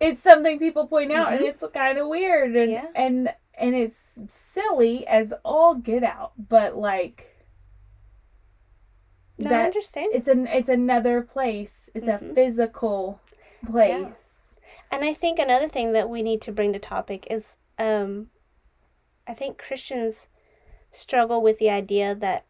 it's 0.00 0.20
something 0.20 0.58
people 0.58 0.86
point 0.86 1.10
out 1.12 1.32
and 1.32 1.42
Mhm. 1.42 1.48
it's 1.48 1.64
kind 1.74 1.98
of 1.98 2.06
weird 2.08 2.54
and 2.56 2.70
Yeah. 2.72 2.86
and 2.94 3.34
and 3.56 3.74
it's 3.74 4.00
silly 4.28 5.06
as 5.06 5.32
all 5.44 5.74
get 5.74 6.02
out, 6.04 6.32
but 6.48 6.76
like 6.76 7.32
no, 9.38 9.50
I 9.50 9.52
that 9.60 9.66
understand. 9.66 10.12
it's 10.12 10.28
an 10.28 10.46
it's 10.46 10.68
another 10.68 11.22
place. 11.22 11.90
It's 11.94 12.08
a 12.08 12.18
Mhm. 12.18 12.34
physical 12.34 13.20
place. 13.64 14.54
And 14.90 15.04
I 15.04 15.12
think 15.12 15.38
another 15.38 15.68
thing 15.68 15.92
that 15.92 16.08
we 16.08 16.22
need 16.22 16.40
to 16.42 16.52
bring 16.52 16.72
to 16.72 16.78
topic 16.78 17.26
is 17.30 17.56
um, 17.78 18.30
I 19.26 19.34
think 19.34 19.58
Christians 19.58 20.28
struggle 20.92 21.42
with 21.42 21.58
the 21.58 21.70
idea 21.70 22.14
that 22.14 22.44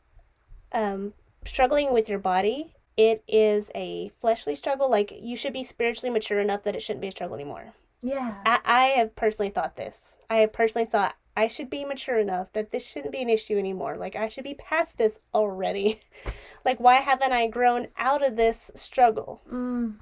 um, 0.72 1.14
struggling 1.44 1.92
with 1.92 2.08
your 2.08 2.18
body 2.18 2.74
it 2.96 3.22
is 3.28 3.70
a 3.74 4.08
fleshly 4.20 4.54
struggle. 4.54 4.88
Like 4.88 5.12
you 5.12 5.36
should 5.36 5.52
be 5.52 5.64
spiritually 5.64 6.10
mature 6.10 6.40
enough 6.40 6.62
that 6.64 6.74
it 6.74 6.82
shouldn't 6.82 7.02
be 7.02 7.08
a 7.08 7.12
struggle 7.12 7.34
anymore. 7.36 7.74
Yeah. 8.06 8.34
I, 8.46 8.60
I 8.64 8.84
have 8.98 9.16
personally 9.16 9.50
thought 9.50 9.76
this. 9.76 10.18
I 10.30 10.36
have 10.36 10.52
personally 10.52 10.86
thought 10.86 11.16
I 11.36 11.48
should 11.48 11.68
be 11.68 11.84
mature 11.84 12.18
enough 12.18 12.52
that 12.52 12.70
this 12.70 12.84
shouldn't 12.86 13.12
be 13.12 13.20
an 13.20 13.28
issue 13.28 13.58
anymore. 13.58 13.96
Like 13.96 14.14
I 14.14 14.28
should 14.28 14.44
be 14.44 14.54
past 14.54 14.96
this 14.96 15.18
already. 15.34 16.00
like 16.64 16.78
why 16.78 16.96
haven't 16.96 17.32
I 17.32 17.48
grown 17.48 17.88
out 17.98 18.24
of 18.24 18.36
this 18.36 18.70
struggle? 18.74 19.42
Mm, 19.52 19.96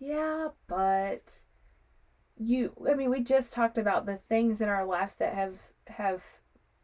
yeah, 0.00 0.48
but 0.66 1.34
you 2.38 2.72
I 2.90 2.94
mean 2.94 3.10
we 3.10 3.20
just 3.20 3.52
talked 3.52 3.76
about 3.76 4.06
the 4.06 4.16
things 4.16 4.60
in 4.60 4.68
our 4.68 4.86
life 4.86 5.14
that 5.18 5.34
have 5.34 5.58
have 5.88 6.24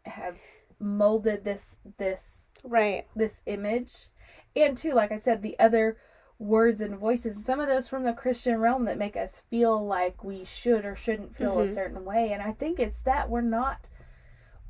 have 0.04 0.36
molded 0.78 1.44
this 1.44 1.78
this 1.96 2.52
Right. 2.62 3.06
this 3.16 3.40
image 3.46 4.08
and 4.54 4.76
too 4.76 4.92
like 4.92 5.12
I 5.12 5.18
said 5.18 5.42
the 5.42 5.58
other 5.58 5.96
words 6.38 6.80
and 6.80 6.96
voices 6.96 7.44
some 7.44 7.58
of 7.58 7.68
those 7.68 7.88
from 7.88 8.04
the 8.04 8.12
Christian 8.12 8.58
realm 8.58 8.84
that 8.84 8.96
make 8.98 9.16
us 9.16 9.42
feel 9.50 9.84
like 9.84 10.22
we 10.22 10.44
should 10.44 10.84
or 10.84 10.94
shouldn't 10.94 11.34
feel 11.34 11.58
a 11.58 11.66
Mhm. 11.66 11.74
certain 11.74 12.04
way 12.04 12.30
and 12.32 12.40
I 12.42 12.52
think 12.52 12.78
it's 12.78 13.00
that 13.00 13.28
we're 13.28 13.40
not 13.40 13.88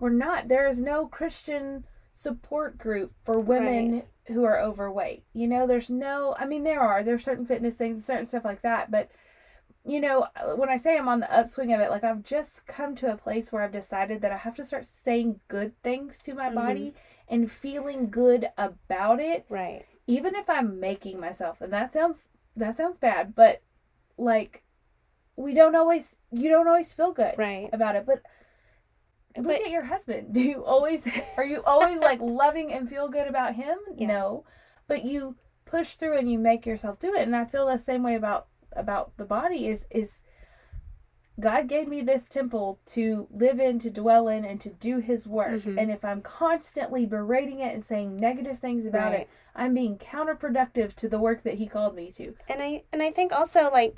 we're 0.00 0.08
not 0.10 0.48
there 0.48 0.66
is 0.66 0.80
no 0.80 1.06
Christian 1.06 1.84
support 2.12 2.78
group 2.78 3.12
for 3.22 3.38
women 3.38 4.04
who 4.28 4.44
are 4.44 4.58
overweight. 4.60 5.24
You 5.32 5.46
know, 5.46 5.66
there's 5.66 5.90
no 5.90 6.34
I 6.38 6.46
mean 6.46 6.64
there 6.64 6.80
are 6.80 7.02
there's 7.02 7.24
certain 7.24 7.46
fitness 7.46 7.74
things, 7.76 8.04
certain 8.04 8.26
stuff 8.26 8.44
like 8.44 8.62
that, 8.62 8.90
but 8.90 9.10
you 9.84 10.00
know, 10.00 10.26
when 10.56 10.68
I 10.68 10.76
say 10.76 10.98
I'm 10.98 11.08
on 11.08 11.20
the 11.20 11.32
upswing 11.34 11.72
of 11.72 11.80
it, 11.80 11.90
like 11.90 12.04
I've 12.04 12.22
just 12.24 12.66
come 12.66 12.94
to 12.96 13.12
a 13.12 13.16
place 13.16 13.52
where 13.52 13.62
I've 13.62 13.72
decided 13.72 14.20
that 14.20 14.32
I 14.32 14.36
have 14.36 14.54
to 14.56 14.64
start 14.64 14.86
saying 14.86 15.40
good 15.48 15.80
things 15.82 16.18
to 16.20 16.34
my 16.34 16.50
Mhm. 16.50 16.54
body 16.54 16.94
and 17.28 17.50
feeling 17.50 18.10
good 18.10 18.50
about 18.58 19.20
it, 19.20 19.46
Right. 19.48 19.86
Even 20.08 20.34
if 20.34 20.50
I'm 20.50 20.80
making 20.80 21.20
myself. 21.20 21.60
And 21.60 21.72
that 21.72 21.92
sounds 21.92 22.30
that 22.56 22.76
sounds 22.76 22.98
bad, 22.98 23.36
but 23.36 23.62
like 24.16 24.64
we 25.36 25.54
don't 25.54 25.76
always 25.76 26.18
you 26.32 26.48
don't 26.48 26.66
always 26.66 26.92
feel 26.92 27.12
good 27.12 27.34
Right. 27.38 27.70
about 27.72 27.94
it, 27.94 28.04
but 28.06 28.22
look 29.36 29.60
at 29.60 29.70
your 29.70 29.84
husband. 29.84 30.32
Do 30.34 30.40
you 30.42 30.64
always 30.64 31.06
are 31.36 31.44
you 31.44 31.62
always 31.64 32.00
like 32.00 32.20
loving 32.42 32.72
and 32.72 32.88
feel 32.88 33.08
good 33.08 33.28
about 33.28 33.54
him? 33.54 33.78
Yeah. 33.96 34.08
No. 34.08 34.44
But 34.88 35.04
you 35.04 35.36
push 35.66 35.94
through 35.96 36.16
and 36.18 36.32
you 36.32 36.38
make 36.38 36.66
yourself 36.66 36.98
do 36.98 37.14
it. 37.14 37.22
And 37.22 37.36
I 37.36 37.44
feel 37.44 37.66
the 37.66 37.76
same 37.78 38.02
way 38.02 38.14
about 38.16 38.46
about 38.72 39.16
the 39.16 39.24
body 39.24 39.68
is 39.68 39.86
is 39.90 40.22
God 41.40 41.68
gave 41.68 41.86
me 41.86 42.00
this 42.02 42.28
temple 42.28 42.78
to 42.86 43.28
live 43.30 43.60
in, 43.60 43.78
to 43.80 43.90
dwell 43.90 44.26
in, 44.28 44.44
and 44.44 44.60
to 44.60 44.70
do 44.70 44.98
his 44.98 45.28
work. 45.28 45.62
Mhm. 45.62 45.80
And 45.80 45.90
if 45.90 46.04
I'm 46.04 46.20
constantly 46.20 47.06
berating 47.06 47.60
it 47.60 47.72
and 47.74 47.84
saying 47.84 48.16
negative 48.16 48.58
things 48.58 48.84
about 48.84 49.12
Right. 49.12 49.20
it, 49.20 49.28
I'm 49.54 49.72
being 49.74 49.98
counterproductive 49.98 50.94
to 50.94 51.08
the 51.08 51.18
work 51.18 51.42
that 51.44 51.54
he 51.54 51.66
called 51.66 51.94
me 51.94 52.10
to. 52.12 52.34
And 52.48 52.60
I 52.62 52.82
and 52.92 53.02
I 53.02 53.10
think 53.12 53.32
also 53.32 53.70
like 53.70 53.96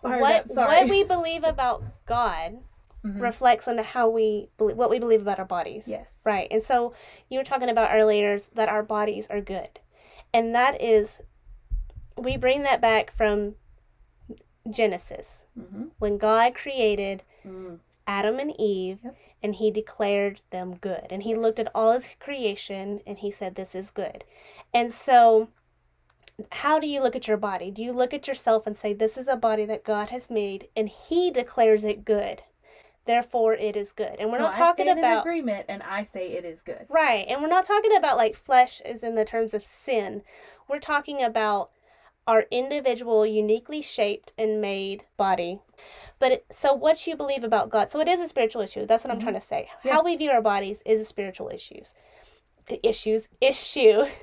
what 0.00 0.46
what 0.54 0.88
we 0.88 1.04
believe 1.04 1.44
about 1.44 1.82
God 2.06 2.60
Mhm. 3.04 3.20
reflects 3.20 3.66
on 3.68 3.78
how 3.78 4.08
we 4.08 4.48
believe, 4.58 4.76
what 4.76 4.90
we 4.90 4.98
believe 4.98 5.22
about 5.22 5.38
our 5.38 5.44
bodies. 5.46 5.88
Yes. 5.88 6.18
Right. 6.24 6.48
And 6.50 6.62
so 6.62 6.92
you 7.28 7.38
were 7.38 7.44
talking 7.44 7.68
about 7.70 7.90
earlier 7.94 8.38
that 8.54 8.68
our 8.68 8.82
bodies 8.82 9.26
are 9.30 9.40
good. 9.40 9.80
And 10.32 10.54
that 10.54 10.80
is 10.80 11.22
we 12.16 12.36
bring 12.36 12.62
that 12.64 12.80
back 12.80 13.10
from 13.12 13.54
Genesis 14.72 15.44
Mm-hmm. 15.58 15.84
when 15.98 16.18
God 16.18 16.54
created 16.54 17.22
Mm. 17.46 17.78
Adam 18.06 18.38
and 18.38 18.52
Eve 18.60 18.98
Yep. 19.04 19.16
and 19.42 19.54
he 19.54 19.70
declared 19.70 20.40
them 20.50 20.76
good. 20.76 21.06
And 21.10 21.22
he 21.22 21.34
looked 21.34 21.58
at 21.58 21.70
all 21.74 21.92
his 21.92 22.10
creation 22.18 23.00
and 23.06 23.18
he 23.18 23.30
said 23.30 23.54
this 23.54 23.74
is 23.74 23.90
good. 23.90 24.24
And 24.74 24.92
so 24.92 25.48
how 26.52 26.78
do 26.78 26.86
you 26.86 27.00
look 27.00 27.14
at 27.16 27.28
your 27.28 27.36
body? 27.36 27.70
Do 27.70 27.82
you 27.82 27.92
look 27.92 28.12
at 28.14 28.26
yourself 28.28 28.66
and 28.66 28.76
say 28.76 28.92
this 28.92 29.16
is 29.18 29.28
a 29.28 29.36
body 29.36 29.64
that 29.66 29.84
God 29.84 30.08
has 30.10 30.30
made 30.30 30.68
and 30.76 30.88
he 30.88 31.30
declares 31.30 31.84
it 31.84 32.04
good. 32.04 32.42
Therefore 33.06 33.54
it 33.54 33.76
is 33.76 33.92
good. 33.92 34.16
And 34.18 34.30
we're 34.30 34.38
So 34.38 34.44
not 34.44 34.54
talking 34.54 34.88
about 34.88 35.20
agreement, 35.20 35.66
and 35.68 35.82
I 35.82 36.02
say 36.02 36.32
it 36.32 36.44
is 36.44 36.62
good. 36.62 36.86
Right. 36.88 37.26
And 37.28 37.40
we're 37.42 37.48
not 37.48 37.64
talking 37.64 37.96
about 37.96 38.16
like 38.16 38.36
flesh 38.36 38.80
is 38.84 39.02
in 39.02 39.14
the 39.14 39.24
terms 39.24 39.54
of 39.54 39.64
sin. 39.64 40.22
We're 40.68 40.78
talking 40.80 41.22
about 41.22 41.70
our 42.30 42.44
individual, 42.52 43.26
uniquely 43.26 43.82
shaped 43.82 44.32
and 44.38 44.60
made 44.60 45.02
body. 45.16 45.58
But 46.20 46.30
it, 46.32 46.46
so 46.50 46.72
what 46.72 47.04
you 47.04 47.16
believe 47.16 47.42
about 47.42 47.70
God. 47.70 47.90
So 47.90 47.98
it 48.00 48.06
is 48.06 48.20
a 48.20 48.28
spiritual 48.28 48.62
issue. 48.62 48.86
That's 48.86 49.02
what 49.02 49.10
I'm 49.12 49.18
Mhm. 49.18 49.22
trying 49.22 49.34
to 49.34 49.40
say. 49.40 49.68
Yes. 49.84 49.94
How 49.94 50.04
we 50.04 50.14
view 50.14 50.30
our 50.30 50.40
bodies 50.40 50.80
is 50.86 51.00
a 51.00 51.04
spiritual 51.04 51.48
issues. 51.48 51.92
Issues. 52.82 53.28
Issue. 53.40 54.04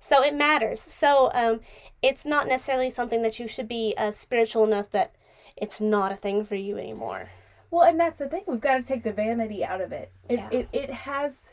So 0.00 0.24
it 0.24 0.34
matters. 0.34 0.80
So 0.80 1.30
um 1.34 1.60
it's 2.02 2.24
not 2.26 2.48
necessarily 2.48 2.90
something 2.90 3.22
that 3.22 3.38
you 3.38 3.46
should 3.46 3.68
be 3.68 3.94
uh, 3.96 4.10
spiritual 4.10 4.64
enough 4.64 4.90
that 4.90 5.14
it's 5.56 5.80
not 5.80 6.10
a 6.10 6.16
thing 6.16 6.44
for 6.44 6.56
you 6.56 6.76
anymore. 6.78 7.30
Well, 7.70 7.82
and 7.88 7.98
that's 8.00 8.18
the 8.18 8.28
thing. 8.28 8.42
We've 8.48 8.60
got 8.60 8.76
to 8.78 8.82
take 8.82 9.04
the 9.04 9.12
vanity 9.12 9.64
out 9.64 9.80
of 9.80 9.92
it. 9.92 10.10
It 10.28 10.38
Yeah. 10.40 10.48
it, 10.50 10.68
it 10.72 10.90
has 10.90 11.52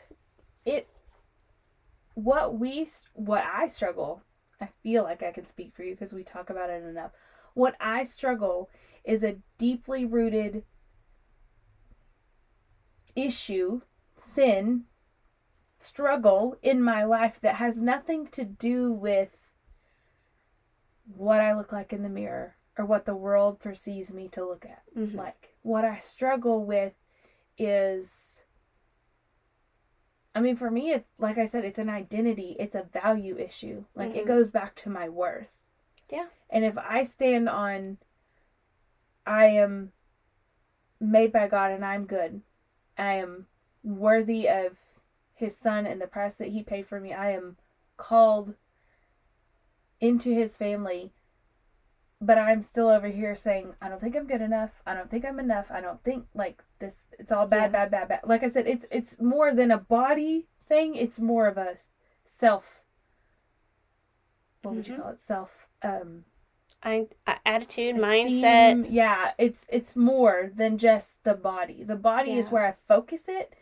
it 0.64 0.88
what 2.14 2.58
we 2.58 2.88
what 3.14 3.44
I 3.44 3.68
struggle. 3.68 4.22
I 4.60 4.68
feel 4.82 5.02
like 5.04 5.22
I 5.22 5.32
can 5.32 5.46
speak 5.46 5.74
for 5.74 5.82
you 5.82 5.94
because 5.94 6.12
we 6.12 6.24
talk 6.24 6.50
about 6.50 6.70
it 6.70 6.82
enough. 6.84 7.12
What 7.54 7.76
I 7.80 8.02
struggle 8.02 8.70
is 9.04 9.22
a 9.22 9.38
deeply 9.58 10.04
rooted 10.04 10.64
issue, 13.14 13.82
sin, 14.18 14.84
struggle 15.78 16.56
in 16.62 16.82
my 16.82 17.04
life 17.04 17.40
that 17.40 17.56
has 17.56 17.80
nothing 17.80 18.26
to 18.28 18.44
do 18.44 18.92
with 18.92 19.36
what 21.06 21.40
I 21.40 21.54
look 21.54 21.72
like 21.72 21.92
in 21.92 22.02
the 22.02 22.08
mirror 22.08 22.56
or 22.78 22.84
what 22.84 23.04
the 23.04 23.14
world 23.14 23.60
perceives 23.60 24.12
me 24.12 24.28
to 24.28 24.44
look 24.44 24.64
at. 24.64 24.82
Mhm. 24.94 25.14
Like 25.14 25.54
what 25.62 25.84
I 25.84 25.98
struggle 25.98 26.64
with 26.64 26.94
is 27.56 28.42
I 30.36 30.40
mean 30.40 30.54
for 30.54 30.70
me 30.70 30.90
it's 30.90 31.08
like 31.18 31.38
I 31.38 31.46
said 31.46 31.64
it's 31.64 31.78
an 31.78 31.88
identity, 31.88 32.56
it's 32.58 32.74
a 32.74 32.82
value 32.82 33.38
issue. 33.38 33.84
Like 33.94 34.14
it 34.14 34.24
Mhm. 34.24 34.28
goes 34.28 34.50
back 34.50 34.74
to 34.76 34.90
my 34.90 35.08
worth. 35.08 35.56
Yeah. 36.10 36.28
And 36.50 36.62
if 36.62 36.76
I 36.76 37.04
stand 37.04 37.48
on 37.48 37.96
I 39.26 39.46
am 39.46 39.92
made 41.00 41.32
by 41.32 41.48
God 41.48 41.72
and 41.72 41.84
I'm 41.84 42.04
good. 42.04 42.42
I 42.98 43.14
am 43.14 43.46
worthy 43.82 44.46
of 44.46 44.78
his 45.34 45.56
son 45.56 45.86
and 45.86 46.00
the 46.00 46.06
price 46.06 46.34
that 46.36 46.48
he 46.48 46.62
paid 46.62 46.86
for 46.86 47.00
me. 47.00 47.14
I 47.14 47.30
am 47.30 47.56
called 47.96 48.56
into 50.00 50.34
his 50.34 50.58
family. 50.58 51.12
But 52.26 52.38
I'm 52.38 52.62
still 52.62 52.88
over 52.88 53.06
here 53.08 53.34
saying, 53.36 53.74
I 53.80 53.88
don't 53.88 54.00
think 54.00 54.16
I'm 54.16 54.26
good 54.26 54.40
enough. 54.40 54.70
I 54.86 54.94
don't 54.94 55.08
think 55.10 55.24
I'm 55.24 55.38
enough. 55.38 55.70
I 55.70 55.80
don't 55.80 56.02
think 56.02 56.26
like 56.34 56.62
this 56.80 57.08
it's 57.20 57.30
all 57.30 57.46
bad, 57.46 57.66
Yeah. 57.72 57.76
bad, 57.78 57.90
bad, 57.92 58.08
bad. 58.08 58.20
Like 58.24 58.42
I 58.42 58.48
said, 58.48 58.66
it's 58.66 58.84
it's 58.90 59.20
more 59.20 59.54
than 59.54 59.70
a 59.70 59.78
body 59.78 60.46
thing, 60.68 60.94
it's 60.96 61.20
more 61.20 61.46
of 61.46 61.56
a 61.56 61.76
self 62.24 62.82
what 64.62 64.74
would 64.74 64.88
you 64.88 64.94
Mhm. 64.94 65.02
call 65.02 65.10
it? 65.12 65.20
Self 65.20 65.68
um 65.82 66.24
I, 66.82 67.06
uh, 67.26 67.36
attitude, 67.46 67.96
esteem. 67.96 68.42
mindset. 68.42 68.86
Yeah, 68.90 69.32
it's 69.38 69.66
it's 69.70 69.94
more 69.96 70.50
than 70.54 70.78
just 70.78 71.22
the 71.22 71.34
body. 71.34 71.84
The 71.84 71.96
body 71.96 72.32
is 72.38 72.50
where 72.50 72.66
I 72.66 72.74
focus 72.88 73.28
it 73.28 73.54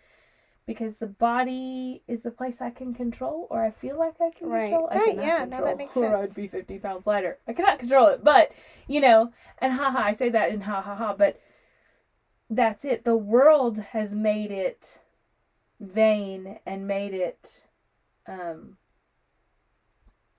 because 0.67 0.97
the 0.97 1.07
body 1.07 2.03
is 2.09 2.23
the 2.23 2.31
place 2.31 2.61
I 2.61 2.71
can 2.71 2.95
control 2.95 3.47
or 3.51 3.63
I 3.63 3.71
feel 3.71 3.99
like 3.99 4.21
I 4.21 4.31
can 4.31 4.49
Right. 4.49 4.71
control. 4.71 4.89
I 4.91 4.97
Right, 4.97 5.15
yeah, 5.17 5.39
no, 5.45 5.51
control, 5.51 5.65
that 5.65 5.77
makes 5.77 5.97
or 5.97 6.03
sense. 6.03 6.31
I'd 6.31 6.35
be 6.35 6.49
fifty 6.49 6.79
pounds 6.79 7.07
lighter. 7.07 7.39
I 7.47 7.53
cannot 7.53 7.79
control 7.79 8.07
it, 8.09 8.25
but 8.25 8.53
you 8.89 9.01
know, 9.01 9.33
and 9.59 9.75
haha, 9.75 9.99
I 9.99 10.13
say 10.13 10.29
that 10.31 10.51
in 10.51 10.63
ha 10.63 10.81
ha 10.81 10.95
ha, 10.95 11.15
but 11.15 11.41
that's 12.49 12.85
it. 12.85 13.05
The 13.05 13.17
world 13.17 13.79
has 13.79 14.15
made 14.15 14.51
it 14.51 15.01
vain 15.81 16.59
and 16.65 16.87
made 16.87 17.13
it 17.15 17.65
um 18.27 18.79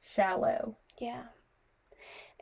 shallow. 0.01 0.77
Yeah. 0.99 1.23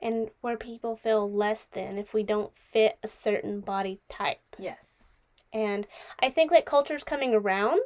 And 0.01 0.31
where 0.41 0.57
people 0.57 0.95
feel 0.95 1.31
less 1.31 1.63
than 1.63 1.97
if 1.97 2.13
we 2.13 2.23
don't 2.23 2.51
fit 2.57 2.97
a 3.03 3.07
certain 3.07 3.61
body 3.61 4.01
type. 4.09 4.55
Yes. 4.57 5.02
And 5.53 5.87
I 6.19 6.29
think 6.29 6.51
that 6.51 6.65
culture's 6.65 7.03
coming 7.03 7.33
around 7.33 7.81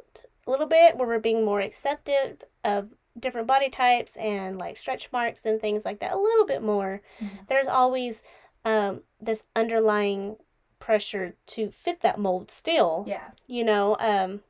a 0.46 0.50
little 0.50 0.66
bit 0.66 0.96
where 0.96 1.06
we're 1.06 1.18
being 1.18 1.44
more 1.44 1.60
accepted 1.60 2.44
of 2.64 2.88
different 3.18 3.46
body 3.46 3.68
types 3.68 4.16
and 4.16 4.58
like 4.58 4.76
stretch 4.76 5.10
marks 5.12 5.44
and 5.44 5.60
things 5.60 5.84
like 5.84 6.00
that 6.00 6.12
a 6.12 6.18
little 6.18 6.46
bit 6.46 6.62
more. 6.62 7.02
Mhm. 7.20 7.46
There's 7.48 7.66
always 7.66 8.22
um, 8.64 9.02
this 9.20 9.44
underlying 9.54 10.36
pressure 10.78 11.34
to 11.46 11.70
fit 11.70 12.00
that 12.00 12.18
mold 12.18 12.50
still. 12.50 13.04
Yeah. 13.06 13.30
You 13.46 13.64
know, 13.64 13.96
um, 14.00 14.40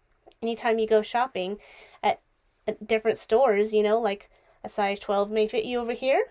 anytime 0.42 0.78
you 0.78 0.86
go 0.86 1.02
shopping 1.02 1.58
at, 2.02 2.20
at 2.66 2.86
different 2.86 3.18
stores, 3.18 3.72
you 3.72 3.82
know, 3.82 3.98
like 4.00 4.30
a 4.64 4.68
size 4.68 5.00
12 5.00 5.30
may 5.30 5.48
fit 5.48 5.64
you 5.64 5.78
over 5.78 5.92
here. 5.92 6.26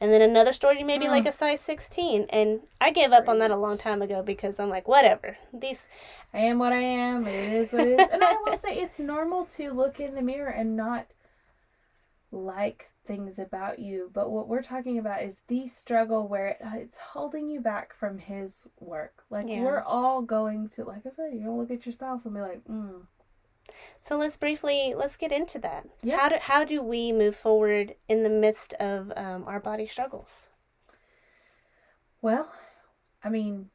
And 0.00 0.12
then 0.12 0.20
another 0.20 0.52
store, 0.52 0.74
you 0.74 0.84
may 0.84 0.98
be 0.98 1.08
like 1.08 1.24
Mm. 1.24 1.28
a 1.28 1.32
size 1.32 1.60
16. 1.60 2.26
And 2.30 2.60
I 2.80 2.90
gave 2.90 3.12
up 3.12 3.28
on 3.28 3.38
that 3.38 3.50
a 3.50 3.56
long 3.56 3.78
time 3.78 4.02
ago 4.02 4.22
because 4.22 4.60
I'm 4.60 4.68
like, 4.68 4.86
whatever. 4.86 5.38
These, 5.54 5.88
I 6.34 6.40
am 6.40 6.58
what 6.58 6.72
I 6.74 6.82
am. 6.82 7.26
It 7.26 7.34
is 7.54 7.72
what 7.72 7.86
it 7.86 8.00
is. 8.00 8.06
and 8.12 8.22
I 8.22 8.36
will 8.44 8.58
say 8.58 8.76
it's 8.76 8.98
normal 9.00 9.46
to 9.56 9.72
look 9.72 9.98
in 9.98 10.14
the 10.14 10.20
mirror 10.22 10.50
and 10.50 10.76
not 10.76 11.06
like 12.30 12.90
things 13.06 13.38
about 13.38 13.78
you. 13.78 14.10
But 14.12 14.30
what 14.30 14.48
we're 14.48 14.62
talking 14.62 14.98
about 14.98 15.22
is 15.22 15.40
the 15.48 15.66
struggle 15.68 16.26
where 16.28 16.48
it, 16.48 16.58
it's 16.74 16.98
holding 16.98 17.48
you 17.48 17.60
back 17.60 17.94
from 17.94 18.18
his 18.18 18.64
work. 18.80 19.24
Like 19.30 19.46
Yeah. 19.48 19.62
we're 19.62 19.80
all 19.82 20.22
going 20.22 20.68
to, 20.70 20.84
like 20.84 21.06
I 21.06 21.10
said, 21.10 21.32
you're 21.32 21.44
gonna 21.44 21.56
look 21.56 21.70
at 21.70 21.86
your 21.86 21.92
spouse 21.94 22.24
and 22.24 22.34
be 22.34 22.40
like, 22.40 22.64
mm, 22.64 23.02
so 24.00 24.16
let's 24.16 24.36
briefly, 24.36 24.94
let's 24.96 25.16
get 25.16 25.32
into 25.32 25.58
that. 25.60 25.86
Yeah. 26.02 26.18
How 26.18 26.28
do, 26.28 26.36
how 26.40 26.64
do 26.64 26.82
we 26.82 27.12
move 27.12 27.36
forward 27.36 27.94
in 28.08 28.22
the 28.22 28.30
midst 28.30 28.74
of 28.74 29.12
um, 29.16 29.44
our 29.46 29.60
body 29.60 29.86
struggles? 29.86 30.48
Well, 32.22 32.52
I 33.22 33.28
mean, 33.28 33.70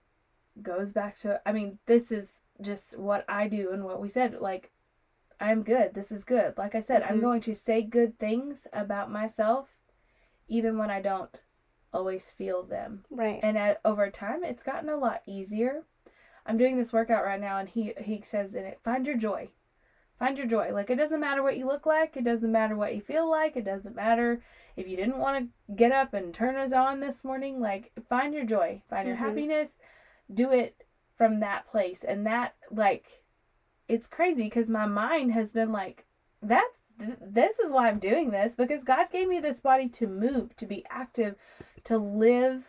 goes 0.62 0.92
back 0.92 1.18
to 1.20 1.42
I 1.46 1.52
mean, 1.52 1.80
this 1.86 2.12
is 2.12 2.42
just 2.62 2.98
what 2.98 3.26
I 3.28 3.48
do 3.48 3.72
and 3.72 3.84
what 3.84 4.02
we 4.02 4.10
said. 4.10 4.38
Like, 4.40 4.72
I'm 5.40 5.64
good. 5.64 5.94
This 5.94 6.12
is 6.12 6.24
good. 6.24 6.58
Like 6.58 6.76
I 6.76 6.80
said, 6.82 7.04
I'm 7.04 7.18
Mhm. 7.18 7.22
going 7.22 7.42
to 7.42 7.54
say 7.56 7.82
good 7.82 8.20
things 8.20 8.68
about 8.74 9.10
myself, 9.12 9.70
even 10.48 10.78
when 10.78 10.92
I 10.92 11.02
don't 11.02 11.36
always 11.94 12.30
feel 12.32 12.64
them. 12.64 13.06
Right. 13.10 13.40
And 13.42 13.58
at, 13.58 13.82
over 13.84 14.10
time, 14.10 14.44
it's 14.44 14.64
gotten 14.64 14.90
a 14.90 14.98
lot 14.98 15.22
easier. 15.26 15.84
I'm 16.46 16.58
doing 16.58 16.78
this 16.78 16.94
workout 16.94 17.24
right 17.24 17.40
now, 17.40 17.58
and 17.58 17.70
he 17.70 17.94
he 18.00 18.22
says 18.22 18.56
in 18.56 18.66
it, 18.66 18.80
find 18.84 19.06
your 19.06 19.18
joy. 19.18 19.50
Find 20.22 20.38
your 20.38 20.46
joy. 20.46 20.72
Like 20.72 20.92
it 20.92 20.98
doesn't 20.98 21.20
matter 21.20 21.42
what 21.42 21.58
you 21.58 21.66
look 21.66 21.88
like. 21.88 22.16
It 22.16 22.24
doesn't 22.24 22.52
matter 22.52 22.76
what 22.76 22.94
you 22.94 23.02
feel 23.02 23.28
like. 23.28 23.58
It 23.58 23.66
doesn't 23.66 23.96
matter 23.96 24.44
if 24.78 24.88
you 24.88 24.96
didn't 24.96 25.18
want 25.18 25.50
to 25.68 25.74
get 25.74 25.92
up 25.92 26.14
and 26.14 26.32
turn 26.32 26.56
us 26.58 26.72
on 26.72 27.00
this 27.00 27.24
morning. 27.24 27.60
Like 27.60 27.92
find 28.08 28.32
your 28.32 28.46
joy. 28.46 28.84
Find 28.88 29.08
your 29.08 29.18
Mhm. 29.18 29.20
happiness. 29.22 29.72
Do 30.32 30.52
it 30.52 30.86
from 31.18 31.40
that 31.40 31.66
place. 31.66 32.04
And 32.04 32.24
that 32.28 32.54
like, 32.70 33.24
it's 33.88 34.06
crazy 34.06 34.44
because 34.44 34.70
my 34.70 34.86
mind 34.86 35.32
has 35.32 35.54
been 35.54 35.72
like, 35.72 36.06
that. 36.44 36.70
th- 37.00 37.18
This 37.20 37.58
is 37.58 37.72
why 37.74 37.88
I'm 37.88 37.98
doing 37.98 38.30
this 38.30 38.56
because 38.56 38.84
God 38.84 39.10
gave 39.12 39.28
me 39.28 39.40
this 39.40 39.60
body 39.60 39.90
to 39.90 40.06
move, 40.06 40.56
to 40.58 40.68
be 40.68 40.86
active, 40.88 41.36
to 41.86 41.98
live 41.98 42.66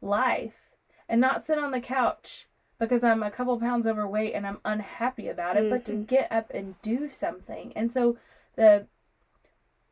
life, 0.00 0.70
and 1.08 1.20
not 1.20 1.42
sit 1.44 1.58
on 1.58 1.72
the 1.72 1.80
couch 1.80 2.47
because 2.78 3.02
I'm 3.02 3.22
a 3.22 3.30
couple 3.30 3.58
pounds 3.58 3.86
overweight 3.86 4.34
and 4.34 4.46
I'm 4.46 4.60
unhappy 4.64 5.28
about 5.28 5.56
it, 5.56 5.68
but 5.70 5.84
to 5.86 5.92
Mhm. 5.92 6.06
get 6.06 6.30
up 6.30 6.50
and 6.54 6.80
do 6.82 7.08
something. 7.08 7.72
And 7.74 7.92
so 7.92 8.16
the 8.56 8.86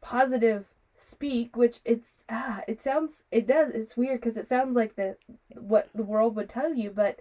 positive 0.01 0.67
speak, 0.95 1.57
which 1.57 1.81
it's 1.85 2.25
ah, 2.29 2.63
it 2.69 2.83
sounds 2.83 3.25
it 3.31 3.47
does 3.47 3.71
it's 3.71 3.97
weird 3.97 4.21
because 4.21 4.37
it 4.37 4.47
sounds 4.47 4.77
like 4.77 4.95
the 4.97 5.17
what 5.55 5.89
the 5.95 6.05
world 6.05 6.37
would 6.37 6.49
tell 6.49 6.73
you, 6.75 6.91
but 6.91 7.19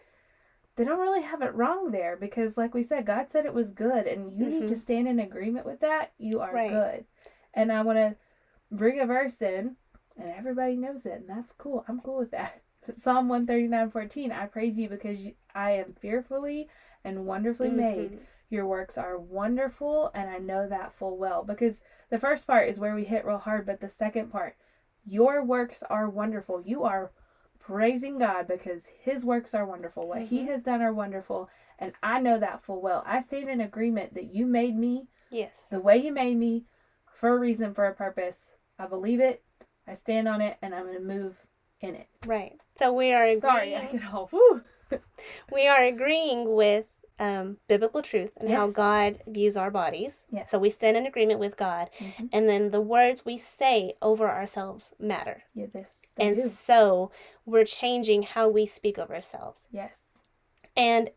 they 0.76 0.84
don't 0.84 1.00
really 1.00 1.22
have 1.22 1.42
it 1.42 1.54
wrong 1.56 1.92
there 1.92 2.16
because 2.16 2.58
like 2.58 2.74
we 2.74 2.84
said, 2.84 3.06
God 3.06 3.30
said 3.32 3.46
it 3.46 3.54
was 3.54 3.72
good 3.72 4.06
and 4.08 4.38
you 4.38 4.48
need 4.48 4.68
to 4.68 4.76
Mhm. 4.76 4.78
stand 4.78 5.08
in 5.08 5.20
agreement 5.20 5.66
with 5.66 5.80
that. 5.80 6.12
You 6.18 6.42
are 6.42 6.54
Right. 6.54 6.70
good. 6.72 7.06
And 7.54 7.72
I 7.72 7.82
want 7.82 7.98
to 7.98 8.16
bring 8.70 9.00
a 9.00 9.06
verse 9.06 9.42
in 9.42 9.78
and 10.18 10.30
everybody 10.30 10.76
knows 10.76 11.06
it 11.06 11.14
and 11.22 11.30
that's 11.30 11.54
cool. 11.54 11.86
I'm 11.88 12.02
cool 12.02 12.18
with 12.18 12.32
that. 12.32 12.62
Psalm 12.96 13.28
139:14 13.30 14.32
I 14.32 14.46
praise 14.48 14.78
you 14.78 14.90
because 14.90 15.20
you, 15.20 15.34
I 15.56 15.72
am 15.72 15.94
fearfully 15.94 16.70
and 17.04 17.26
wonderfully 17.26 17.70
made. 17.70 18.12
Mhm. 18.12 18.20
Your 18.50 18.68
works 18.68 18.98
are 18.98 19.18
wonderful, 19.18 20.12
and 20.14 20.30
I 20.30 20.38
know 20.38 20.68
that 20.68 20.94
full 20.94 21.18
well. 21.18 21.44
Because 21.44 21.82
the 22.10 22.20
first 22.20 22.46
part 22.46 22.68
is 22.68 22.80
where 22.80 22.94
we 22.94 23.06
hit 23.06 23.26
real 23.26 23.40
hard, 23.40 23.66
but 23.66 23.80
the 23.80 23.88
second 23.90 24.30
part, 24.32 24.56
your 25.06 25.44
works 25.44 25.82
are 25.84 26.10
wonderful. 26.10 26.62
You 26.62 26.84
are 26.84 27.12
praising 27.60 28.20
God 28.20 28.48
because 28.48 28.88
His 28.88 29.26
works 29.26 29.56
are 29.56 29.66
wonderful. 29.66 30.08
What 30.08 30.24
He 30.24 30.42
Mhm. 30.42 30.48
has 30.48 30.62
done 30.64 30.82
are 30.82 30.94
wonderful, 30.94 31.50
and 31.80 31.94
I 32.04 32.20
know 32.20 32.38
that 32.38 32.62
full 32.62 32.82
well. 32.82 33.02
I 33.06 33.20
stand 33.22 33.50
in 33.50 33.62
agreement 33.62 34.14
that 34.14 34.26
you 34.26 34.46
made 34.46 34.78
me 34.78 35.08
Yes. 35.32 35.66
the 35.68 35.80
way 35.80 35.98
you 35.98 36.12
made 36.12 36.38
me 36.38 36.66
for 37.08 37.30
a 37.30 37.40
reason, 37.40 37.74
for 37.74 37.86
a 37.86 37.94
purpose. 37.96 38.52
I 38.78 38.86
believe 38.86 39.20
it, 39.20 39.44
I 39.88 39.94
stand 39.94 40.28
on 40.28 40.42
it, 40.42 40.58
and 40.62 40.76
I'm 40.76 40.84
going 40.84 40.96
to 40.98 41.02
move 41.02 41.38
in 41.82 41.96
it. 41.96 42.08
Right. 42.26 42.60
So 42.78 42.94
we 42.94 43.12
are 43.14 43.22
agreeing. 43.24 43.42
Sorry, 43.42 43.76
I 43.76 43.86
get 43.86 44.14
all 44.14 44.30
woo. 44.32 44.64
we 45.52 45.68
are 45.68 45.84
agreeing 45.84 46.54
with 46.56 46.86
um, 47.18 47.58
biblical 47.70 48.02
truth 48.02 48.32
and 48.38 48.50
how 48.50 48.68
God 48.70 49.20
views 49.26 49.56
our 49.56 49.72
bodies. 49.72 50.28
Yes. 50.32 50.52
So 50.52 50.60
we 50.60 50.70
stand 50.70 50.98
in 50.98 51.06
agreement 51.06 51.40
with 51.40 51.56
God, 51.56 51.90
Mhm. 52.00 52.30
and 52.34 52.50
then 52.50 52.72
the 52.72 52.82
words 52.82 53.24
we 53.24 53.38
say 53.38 53.94
over 54.02 54.30
ourselves 54.30 54.92
matter. 55.00 55.44
Yeah, 55.54 55.68
this. 55.72 55.94
And 56.18 56.36
do. 56.36 56.42
so 56.42 57.12
we're 57.46 57.64
changing 57.64 58.24
how 58.24 58.50
we 58.50 58.66
speak 58.66 58.98
of 58.98 59.12
ourselves. 59.12 59.68
Yes. 59.72 60.00
And 60.76 61.12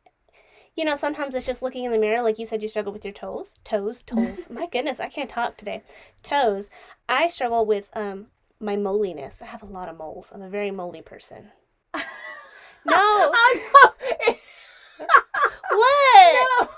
you 0.76 0.85
know, 0.85 0.94
sometimes 0.94 1.35
it's 1.35 1.44
just 1.46 1.61
looking 1.62 1.85
in 1.85 1.90
the 1.90 1.98
mirror, 1.98 2.22
like 2.22 2.38
you 2.38 2.46
said, 2.46 2.62
you 2.62 2.68
struggle 2.68 2.92
with 2.92 3.04
your 3.04 3.12
toes, 3.12 3.59
toes, 3.64 4.00
toes. 4.07 4.48
My 4.48 4.66
goodness, 4.68 5.00
I 5.00 5.09
can't 5.09 5.28
talk 5.28 5.57
today. 5.57 5.83
Toes. 6.22 6.70
I 7.09 7.26
struggle 7.26 7.66
with 7.66 7.90
um 7.96 8.28
my 8.61 8.76
moliness. 8.76 9.42
I 9.42 9.46
have 9.46 9.62
a 9.62 9.66
lot 9.66 9.88
of 9.88 9.96
moles. 9.98 10.31
I'm 10.33 10.42
a 10.42 10.48
very 10.48 10.70
moly 10.70 11.02
person. 11.02 11.50
No, 12.84 12.94
I 12.96 13.60
know. 13.60 14.34
what? 15.70 16.48
No. 16.60 16.68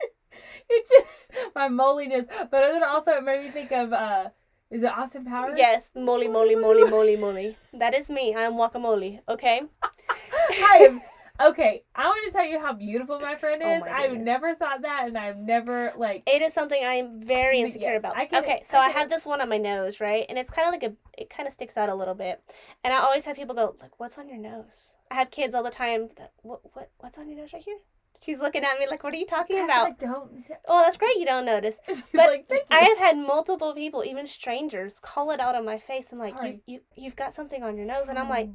it's 0.70 0.90
just 0.90 1.54
my 1.54 1.68
moliness, 1.68 2.26
but 2.50 2.50
then 2.50 2.82
also 2.82 3.12
it 3.12 3.24
made 3.24 3.44
me 3.44 3.50
think 3.50 3.72
of 3.72 3.92
uh, 3.92 4.30
is 4.70 4.82
it 4.82 4.92
Austin 4.92 5.24
Powers? 5.24 5.54
Yes, 5.56 5.88
moly, 5.94 6.28
moly, 6.28 6.54
moly, 6.54 6.84
moly, 6.84 7.16
moly. 7.16 7.56
That 7.72 7.94
is 7.94 8.10
me. 8.10 8.34
I 8.34 8.42
am 8.42 8.52
guacamole. 8.52 9.20
Okay. 9.28 9.62
I 9.82 10.86
am. 10.88 11.02
Okay, 11.40 11.84
I 11.94 12.06
want 12.06 12.26
to 12.26 12.32
tell 12.32 12.44
you 12.44 12.58
how 12.58 12.72
beautiful 12.72 13.20
my 13.20 13.36
friend 13.36 13.62
Oh 13.64 13.72
is. 13.76 13.80
my 13.82 13.90
I've 13.90 14.16
never 14.18 14.54
thought 14.56 14.82
that, 14.82 15.06
and 15.06 15.16
I've 15.16 15.36
never 15.36 15.92
like. 15.96 16.24
It 16.26 16.42
is 16.42 16.52
something 16.52 16.80
I'm 16.84 17.20
very 17.22 17.60
insecure 17.60 17.92
yes, 17.92 18.00
about. 18.00 18.16
I 18.16 18.28
okay, 18.32 18.62
so 18.64 18.76
I 18.76 18.86
I, 18.86 18.90
have 18.90 19.08
this 19.08 19.24
one 19.24 19.40
on 19.40 19.48
my 19.48 19.58
nose, 19.58 20.00
right? 20.00 20.26
And 20.28 20.36
it's 20.36 20.50
kind 20.50 20.66
of 20.66 20.72
like 20.72 20.82
a, 20.82 20.96
it 21.20 21.30
kind 21.30 21.46
of 21.46 21.52
sticks 21.52 21.76
out 21.76 21.88
a 21.88 21.94
little 21.94 22.14
bit. 22.14 22.42
And 22.82 22.92
I 22.92 22.98
always 22.98 23.24
have 23.24 23.36
people 23.36 23.54
go, 23.54 23.76
like, 23.80 24.00
what's 24.00 24.18
on 24.18 24.28
your 24.28 24.38
nose? 24.38 24.94
I 25.10 25.14
have 25.14 25.30
kids 25.30 25.54
all 25.54 25.62
the 25.62 25.70
time. 25.70 26.08
That, 26.16 26.32
what, 26.42 26.60
what, 26.74 26.90
what's 26.98 27.18
on 27.18 27.28
your 27.28 27.38
nose 27.38 27.52
right 27.52 27.62
here? 27.62 27.78
She's 28.20 28.40
looking 28.40 28.64
at 28.64 28.78
me 28.80 28.88
like, 28.90 29.04
what 29.04 29.14
are 29.14 29.16
you 29.16 29.26
talking 29.26 29.56
Guys, 29.56 29.66
about? 29.66 29.86
I 29.86 30.06
don't. 30.06 30.44
Oh, 30.66 30.82
that's 30.82 30.96
great. 30.96 31.18
You 31.18 31.24
don't 31.24 31.44
notice. 31.44 31.78
She's 31.86 32.02
But 32.12 32.30
like, 32.30 32.46
you. 32.50 32.60
I 32.68 32.80
have 32.80 32.98
had 32.98 33.16
multiple 33.16 33.72
people, 33.74 34.04
even 34.04 34.26
strangers, 34.26 34.98
call 35.00 35.30
it 35.30 35.38
out 35.38 35.54
on 35.54 35.64
my 35.64 35.78
face 35.78 36.10
and 36.10 36.18
like, 36.18 36.34
you, 36.34 36.40
Sorry. 36.40 36.62
you, 36.66 36.80
you've 36.96 37.14
got 37.14 37.32
something 37.32 37.62
on 37.62 37.76
your 37.76 37.86
nose, 37.86 38.08
and 38.08 38.18
I'm 38.18 38.28
like, 38.28 38.48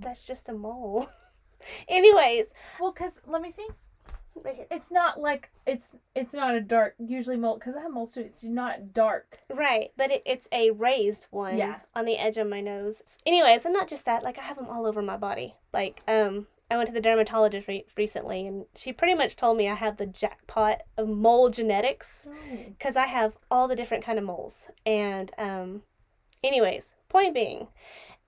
that's 0.00 0.24
just 0.24 0.48
a 0.48 0.52
mole. 0.52 1.08
Anyways, 1.88 2.46
well, 2.80 2.92
cause 2.92 3.20
let 3.26 3.42
me 3.42 3.50
see. 3.50 3.66
right 4.44 4.54
here. 4.54 4.66
It's 4.70 4.90
not 4.90 5.20
like 5.20 5.50
it's 5.66 5.96
it's 6.14 6.32
not 6.34 6.54
a 6.54 6.60
dark. 6.60 6.94
Usually 6.98 7.36
mole, 7.36 7.58
cause 7.58 7.74
I 7.76 7.82
have 7.82 7.92
moles 7.92 8.12
too. 8.12 8.20
It's 8.20 8.44
not 8.44 8.92
dark. 8.92 9.38
Right, 9.52 9.90
but 9.96 10.10
it, 10.10 10.22
it's 10.24 10.48
a 10.52 10.70
raised 10.70 11.26
one 11.30 11.56
Yeah. 11.58 11.80
on 11.94 12.04
the 12.04 12.16
edge 12.18 12.36
of 12.38 12.48
my 12.48 12.60
nose. 12.60 13.02
Anyways, 13.26 13.64
and 13.64 13.74
not 13.74 13.88
just 13.88 14.04
that, 14.06 14.22
like 14.22 14.38
I 14.38 14.42
have 14.42 14.56
them 14.56 14.68
all 14.70 14.86
over 14.86 15.02
my 15.02 15.16
body. 15.16 15.54
Like, 15.72 16.00
um, 16.08 16.46
I 16.70 16.76
went 16.76 16.88
to 16.88 16.94
the 16.94 17.00
dermatologist 17.00 17.66
re- 17.68 17.84
recently, 17.96 18.46
and 18.46 18.64
she 18.76 18.92
pretty 18.92 19.14
much 19.14 19.36
told 19.36 19.56
me 19.56 19.68
I 19.68 19.74
have 19.74 19.96
the 19.96 20.06
jackpot 20.06 20.82
of 20.96 21.08
mole 21.08 21.48
genetics 21.50 22.26
because 22.68 22.94
I 22.96 23.06
have 23.06 23.36
all 23.50 23.68
the 23.68 23.76
different 23.76 24.04
kind 24.04 24.18
of 24.18 24.24
moles. 24.24 24.68
And 24.86 25.30
um, 25.38 25.82
anyways, 26.44 26.94
point 27.08 27.34
being, 27.34 27.68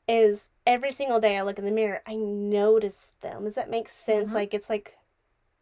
is 0.08 0.48
every 0.66 0.90
single 0.92 1.20
day 1.20 1.36
I 1.38 1.42
look 1.42 1.58
in 1.58 1.64
the 1.64 1.70
mirror, 1.70 2.02
I 2.06 2.14
notice 2.16 3.12
them. 3.20 3.44
Does 3.44 3.54
that 3.54 3.70
make 3.70 3.88
sense? 3.88 4.30
Mhm. 4.30 4.34
Like 4.34 4.54
it's 4.54 4.68
like, 4.70 4.96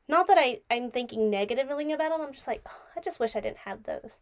not 0.09 0.27
that 0.29 0.39
I 0.39 0.61
I'm 0.71 0.91
thinking 0.91 1.31
negatively 1.31 1.93
about 1.93 2.11
them. 2.11 2.21
I'm 2.23 2.33
just 2.33 2.47
like, 2.47 2.63
"Oh, 2.67 2.81
I 2.97 3.01
just 3.01 3.21
wish 3.21 3.37
I 3.37 3.41
didn't 3.41 3.59
have 3.59 3.85
those. 3.85 4.19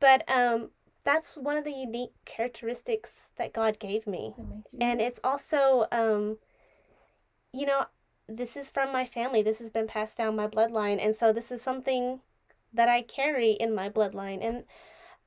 But 0.00 0.24
um, 0.28 0.70
that's 1.04 1.36
one 1.36 1.56
of 1.56 1.64
the 1.64 1.72
unique 1.72 2.12
characteristics 2.24 3.30
that 3.36 3.52
God 3.52 3.78
gave 3.78 4.06
me, 4.06 4.34
That 4.36 4.44
make 4.46 4.64
you- 4.72 4.78
and 4.80 5.00
it's 5.00 5.20
also 5.24 5.86
um, 5.92 6.38
you 7.52 7.66
know, 7.66 7.86
this 8.28 8.56
is 8.56 8.70
from 8.70 8.92
my 8.92 9.04
family. 9.04 9.42
This 9.42 9.58
has 9.58 9.70
been 9.70 9.86
passed 9.86 10.18
down 10.18 10.36
my 10.36 10.46
bloodline, 10.46 11.02
and 11.04 11.14
so 11.16 11.32
this 11.32 11.50
is 11.50 11.62
something 11.62 12.20
that 12.72 12.88
I 12.88 13.02
carry 13.02 13.52
in 13.52 13.74
my 13.74 13.88
bloodline. 13.88 14.44
And 14.44 14.64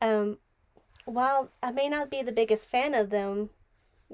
um, 0.01 0.37
while 1.05 1.49
I 1.63 1.71
may 1.71 1.89
not 1.89 2.09
be 2.11 2.21
the 2.21 2.31
biggest 2.31 2.69
fan 2.69 2.93
of 2.93 3.09
them, 3.09 3.49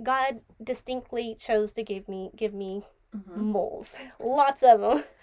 God 0.04 0.42
distinctly 0.64 1.36
chose 1.40 1.72
to 1.74 1.84
give 1.84 2.08
me 2.08 2.32
give 2.36 2.54
me 2.54 2.84
Mhm. 3.16 3.38
moles, 3.38 3.96
lots 4.20 4.64
of 4.64 4.82
them. 4.82 5.04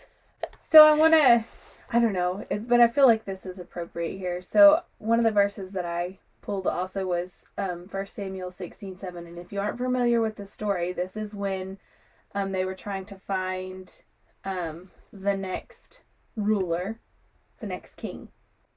So 0.58 0.84
I 0.86 0.94
want 0.94 1.14
to, 1.14 1.44
I 1.90 2.00
don't 2.00 2.12
know, 2.12 2.44
but 2.66 2.80
I 2.80 2.88
feel 2.88 3.06
like 3.06 3.24
this 3.24 3.46
is 3.46 3.58
appropriate 3.58 4.18
here. 4.18 4.42
So 4.42 4.80
one 4.98 5.18
of 5.18 5.24
the 5.24 5.30
verses 5.30 5.72
that 5.72 5.84
I 5.84 6.18
pulled 6.42 6.66
also 6.66 7.06
was 7.06 7.44
um, 7.56 7.86
1 7.90 8.06
Samuel 8.06 8.50
16 8.50 8.98
7. 8.98 9.26
And 9.26 9.38
if 9.38 9.52
you 9.52 9.60
aren't 9.60 9.78
familiar 9.78 10.20
with 10.20 10.36
the 10.36 10.44
story, 10.46 10.92
this 10.92 11.16
is 11.16 11.34
when 11.34 11.78
um, 12.34 12.52
they 12.52 12.64
were 12.64 12.74
trying 12.74 13.04
to 13.06 13.16
find 13.16 13.90
um, 14.44 14.90
the 15.12 15.36
next 15.36 16.00
ruler, 16.36 16.98
the 17.60 17.66
next 17.66 17.94
king. 17.96 18.28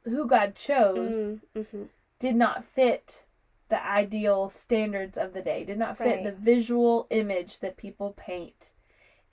Who 0.04 0.28
God 0.28 0.56
chose 0.56 1.40
Mm-hmm. 1.58 1.84
did 2.20 2.36
not 2.36 2.64
fit 2.64 3.24
the 3.70 3.86
ideal 3.86 4.50
standards 4.50 5.18
of 5.18 5.34
the 5.34 5.42
day, 5.42 5.64
did 5.64 5.78
not 5.78 5.98
fit 5.98 6.06
Right. 6.08 6.24
the 6.24 6.32
visual 6.32 7.08
image 7.10 7.60
that 7.60 7.78
people 7.78 8.14
paint 8.16 8.72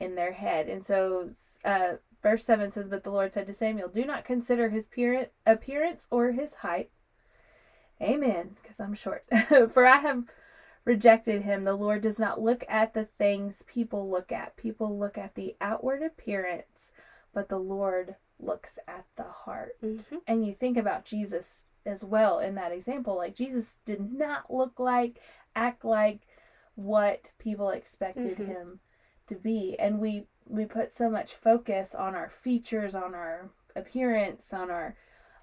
in 0.00 0.14
their 0.16 0.32
head. 0.32 0.68
And 0.68 0.84
so, 0.84 1.30
uh, 1.64 1.94
verse 2.22 2.44
7 2.44 2.70
says, 2.70 2.88
But 2.88 3.04
the 3.04 3.10
Lord 3.12 3.32
said 3.32 3.46
to 3.46 3.52
Samuel, 3.54 3.88
Do 3.88 4.04
not 4.04 4.24
consider 4.24 4.70
his 4.70 4.86
appearance, 4.86 5.28
appearance 5.46 6.08
or 6.10 6.32
his 6.32 6.54
height. 6.54 6.90
Amen, 8.02 8.56
because 8.60 8.80
I'm 8.80 8.94
short. 8.94 9.24
For 9.72 9.86
I 9.86 9.98
have 9.98 10.24
rejected 10.84 11.42
him. 11.42 11.64
The 11.64 11.74
Lord 11.76 12.02
does 12.02 12.18
not 12.18 12.40
look 12.40 12.64
at 12.68 12.92
the 12.92 13.04
things 13.04 13.62
people 13.66 14.10
look 14.10 14.32
at. 14.32 14.56
People 14.56 14.98
look 14.98 15.16
at 15.16 15.34
the 15.36 15.54
outward 15.60 16.02
appearance, 16.02 16.92
but 17.32 17.48
the 17.48 17.58
Lord 17.58 18.16
looks 18.40 18.78
at 18.88 19.04
the 19.16 19.22
heart 19.22 19.76
Mm-hmm. 19.82 20.16
and 20.26 20.44
you 20.44 20.52
think 20.52 20.76
about 20.76 21.04
Jesus 21.04 21.64
as 21.86 22.04
well 22.04 22.38
in 22.38 22.54
that 22.54 22.72
example. 22.72 23.16
Like 23.16 23.34
Jesus 23.34 23.78
did 23.84 24.12
not 24.12 24.52
look 24.52 24.78
like 24.78 25.20
act 25.54 25.84
like 25.84 26.20
what 26.74 27.32
people 27.38 27.70
expected 27.70 28.38
Mhm. 28.38 28.46
him 28.46 28.80
to 29.26 29.34
be. 29.36 29.76
And 29.78 30.00
we 30.00 30.26
we 30.46 30.66
put 30.66 30.92
so 30.92 31.08
much 31.08 31.32
focus 31.34 31.94
on 31.94 32.14
our 32.14 32.28
features 32.28 32.94
on 32.94 33.14
our 33.14 33.50
appearance 33.74 34.52
on 34.52 34.70
our 34.70 34.94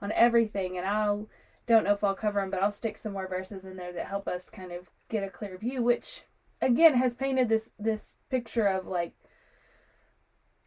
on 0.02 0.12
everything. 0.12 0.78
And 0.78 0.86
I'll 0.86 1.28
don't 1.68 1.84
know 1.84 1.94
if 1.94 2.04
I'll 2.04 2.16
cover 2.16 2.42
them 2.42 2.50
but 2.50 2.62
I'll 2.62 2.72
stick 2.72 2.98
some 2.98 3.14
more 3.14 3.28
verses 3.28 3.66
in 3.66 3.78
there 3.78 3.94
that 3.94 4.08
help 4.08 4.28
us 4.28 4.50
kind 4.50 4.72
of 4.72 4.90
get 5.10 5.24
a 5.24 5.30
clear 5.30 5.58
view 5.58 5.82
which 5.84 6.24
again 6.62 6.96
has 6.96 7.14
painted 7.16 7.50
this 7.50 7.72
this 7.80 8.18
picture 8.30 8.68
of 8.68 8.86
like 8.88 9.14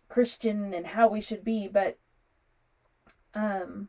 Christian 0.09 0.73
and 0.73 0.87
how 0.87 1.09
we 1.09 1.21
should 1.21 1.45
be. 1.45 1.69
But 1.69 1.99
um 3.35 3.89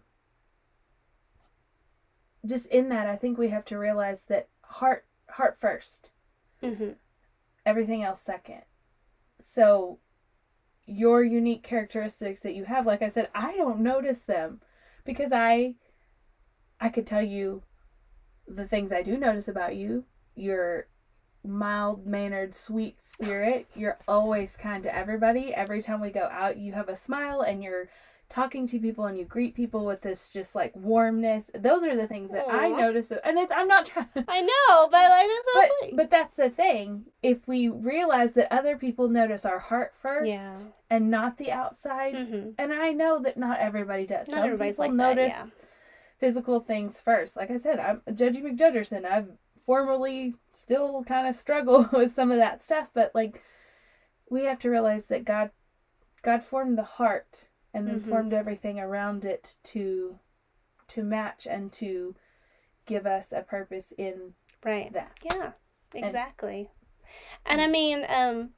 just 2.45 2.67
in 2.67 2.89
that 2.89 3.08
i 3.08 3.15
think 3.15 3.38
we 3.38 3.49
have 3.49 3.65
to 3.65 3.77
realize 3.77 4.23
that 4.25 4.47
heart 4.62 5.05
heart 5.29 5.58
first. 5.60 6.12
Mm-hmm. 6.63 6.91
everything 7.65 8.01
else 8.01 8.21
second. 8.21 8.62
So 9.41 9.99
your 10.88 11.23
unique 11.23 11.63
characteristics 11.63 12.39
that 12.41 12.55
you 12.55 12.65
have 12.65 12.86
like 12.86 13.01
i 13.01 13.10
said 13.10 13.27
i 13.34 13.55
don't 13.58 13.79
notice 13.79 14.21
them 14.21 14.62
because 15.03 15.31
i 15.31 15.73
i 16.79 16.89
could 16.89 17.08
tell 17.08 17.23
you 17.23 17.63
the 18.47 18.67
things 18.67 18.91
i 18.91 19.01
do 19.01 19.17
notice 19.17 19.47
about 19.47 19.75
you 19.75 20.05
your 20.36 20.88
mild 21.43 22.05
mannered 22.05 22.55
sweet 22.55 23.01
spirit. 23.03 23.67
You're 23.75 23.99
always 24.08 24.58
kind 24.58 24.81
to 24.84 24.95
everybody. 24.95 25.53
Every 25.53 25.81
time 25.81 26.01
we 26.01 26.10
go 26.10 26.27
out 26.31 26.58
you 26.58 26.73
have 26.73 26.89
a 26.89 26.95
smile 26.95 27.41
and 27.41 27.63
you're 27.63 27.89
talking 28.29 28.67
to 28.67 28.79
people 28.79 29.05
and 29.05 29.17
you 29.17 29.23
greet 29.23 29.53
people 29.53 29.85
with 29.85 30.01
this 30.01 30.31
just 30.31 30.55
like 30.55 30.75
warmness 30.75 31.51
those 31.53 31.83
are 31.83 31.95
the 31.95 32.07
things 32.07 32.31
that 32.31 32.47
i 32.49 32.67
notice 32.67 33.11
and 33.11 33.38
it's, 33.38 33.51
i'm 33.55 33.67
not 33.67 33.85
trying 33.85 34.07
I 34.27 34.41
know, 34.41 34.88
but 34.89 35.09
like 35.09 35.27
that's 35.27 35.71
but, 35.81 35.95
but 35.95 36.09
that's 36.09 36.35
the 36.35 36.49
thing 36.49 37.05
if 37.21 37.47
we 37.47 37.69
realize 37.69 38.33
that 38.33 38.51
other 38.51 38.77
people 38.77 39.09
notice 39.09 39.45
our 39.45 39.59
heart 39.59 39.93
first 40.01 40.27
Yeah. 40.27 40.57
and 40.89 41.11
not 41.11 41.38
the 41.38 41.51
outside 41.51 42.15
mm-hmm. 42.15 42.49
and 42.57 42.73
i 42.73 42.91
know 42.91 43.21
that 43.21 43.38
not 43.38 43.59
everybody 43.59 44.07
does 44.07 44.27
Not 44.27 44.35
some 44.35 44.45
everybody's 44.45 44.75
people 44.75 44.88
like 44.88 44.97
that, 44.97 45.15
notice 45.15 45.33
yeah. 45.33 45.45
physical 46.19 46.59
things 46.59 46.99
first 46.99 47.35
like 47.35 47.51
i 47.51 47.57
said 47.57 47.79
i'm 47.79 48.01
judgy 48.09 48.41
mcjudgerson 48.41 49.05
i've 49.05 49.29
formerly 49.65 50.35
still 50.53 51.03
kind 51.03 51.27
of 51.27 51.35
struggle 51.35 51.88
with 51.93 52.11
some 52.11 52.31
of 52.31 52.38
that 52.38 52.61
stuff 52.61 52.89
but 52.93 53.11
like 53.13 53.41
we 54.29 54.45
have 54.45 54.59
to 54.59 54.69
realize 54.69 55.05
that 55.07 55.25
god 55.25 55.51
god 56.23 56.43
formed 56.43 56.77
the 56.77 56.83
heart 56.83 57.45
and 57.75 57.88
then 57.88 57.99
Mhm. 57.99 58.09
formed 58.09 58.33
everything 58.33 58.79
around 58.79 59.25
it 59.25 59.57
to 59.63 60.19
to 60.88 61.03
match 61.03 61.47
and 61.47 61.71
to 61.73 62.15
give 62.85 63.05
us 63.07 63.31
a 63.31 63.41
purpose 63.41 63.91
in 63.97 64.35
Right. 64.63 64.91
that 64.93 65.17
Yeah. 65.23 65.53
Exactly. 65.93 66.71
And, 67.45 67.61
I 67.61 67.67
mean, 67.67 68.05
um, 68.09 68.53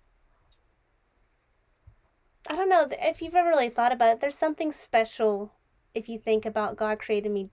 I 2.50 2.56
don't 2.56 2.70
know 2.70 2.88
if 2.92 3.22
you've 3.22 3.36
ever 3.36 3.50
really 3.50 3.70
thought 3.70 3.92
about 3.92 4.14
it. 4.16 4.20
There's 4.20 4.38
something 4.38 4.72
special 4.72 5.54
if 5.94 6.08
you 6.10 6.18
think 6.20 6.46
about 6.46 6.76
God 6.78 7.00
created 7.00 7.32
me 7.32 7.50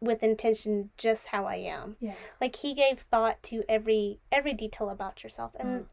with 0.00 0.22
intention, 0.22 0.90
just 0.96 1.28
how 1.28 1.44
I 1.46 1.56
am. 1.56 1.96
yeah 2.00 2.14
Like 2.40 2.56
He 2.56 2.74
gave 2.74 3.00
thought 3.00 3.42
to 3.44 3.62
every 3.68 4.20
every 4.32 4.54
detail 4.54 4.88
about 4.90 5.22
yourself, 5.22 5.54
and 5.58 5.82
Mm. 5.82 5.86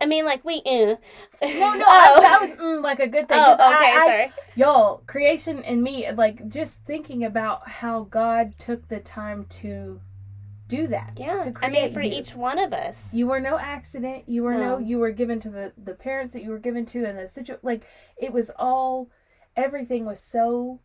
I 0.00 0.06
mean, 0.06 0.24
like 0.24 0.44
we. 0.44 0.62
Uh, 0.64 0.96
No, 1.42 1.74
no, 1.74 1.84
Oh. 1.86 2.14
I, 2.16 2.20
that 2.20 2.40
was 2.40 2.50
mm, 2.50 2.82
like 2.82 3.00
a 3.00 3.06
good 3.08 3.28
thing. 3.28 3.38
Oh, 3.40 3.52
okay, 3.54 3.62
I, 3.62 3.98
I, 4.02 4.06
sorry. 4.06 4.32
y'all, 4.56 4.98
creation 5.06 5.62
and 5.64 5.82
me, 5.82 6.10
like 6.12 6.48
just 6.48 6.84
thinking 6.84 7.24
about 7.24 7.68
how 7.68 8.04
God 8.04 8.58
took 8.58 8.88
the 8.88 9.00
time 9.00 9.44
to 9.60 10.00
do 10.68 10.86
that. 10.88 11.14
Yeah, 11.18 11.40
to 11.40 11.48
I 11.48 11.52
create 11.52 11.72
mean, 11.84 11.92
for 11.92 12.02
you. 12.02 12.12
each 12.18 12.34
one 12.34 12.58
of 12.58 12.72
us. 12.72 13.12
You 13.14 13.26
were 13.26 13.40
no 13.40 13.58
accident. 13.58 14.24
You 14.28 14.42
were 14.44 14.54
no. 14.54 14.78
No. 14.78 14.78
You 14.78 14.98
were 14.98 15.10
given 15.12 15.40
to 15.40 15.50
the 15.50 15.72
the 15.82 15.94
parents 15.94 16.32
that 16.34 16.42
you 16.42 16.50
were 16.50 16.58
given 16.58 16.84
to, 16.86 17.04
and 17.04 17.18
the 17.18 17.26
situ. 17.26 17.56
Like 17.62 17.82
it 18.16 18.32
was 18.32 18.50
all, 18.56 19.10
everything 19.56 20.04
was 20.04 20.20
so 20.20 20.80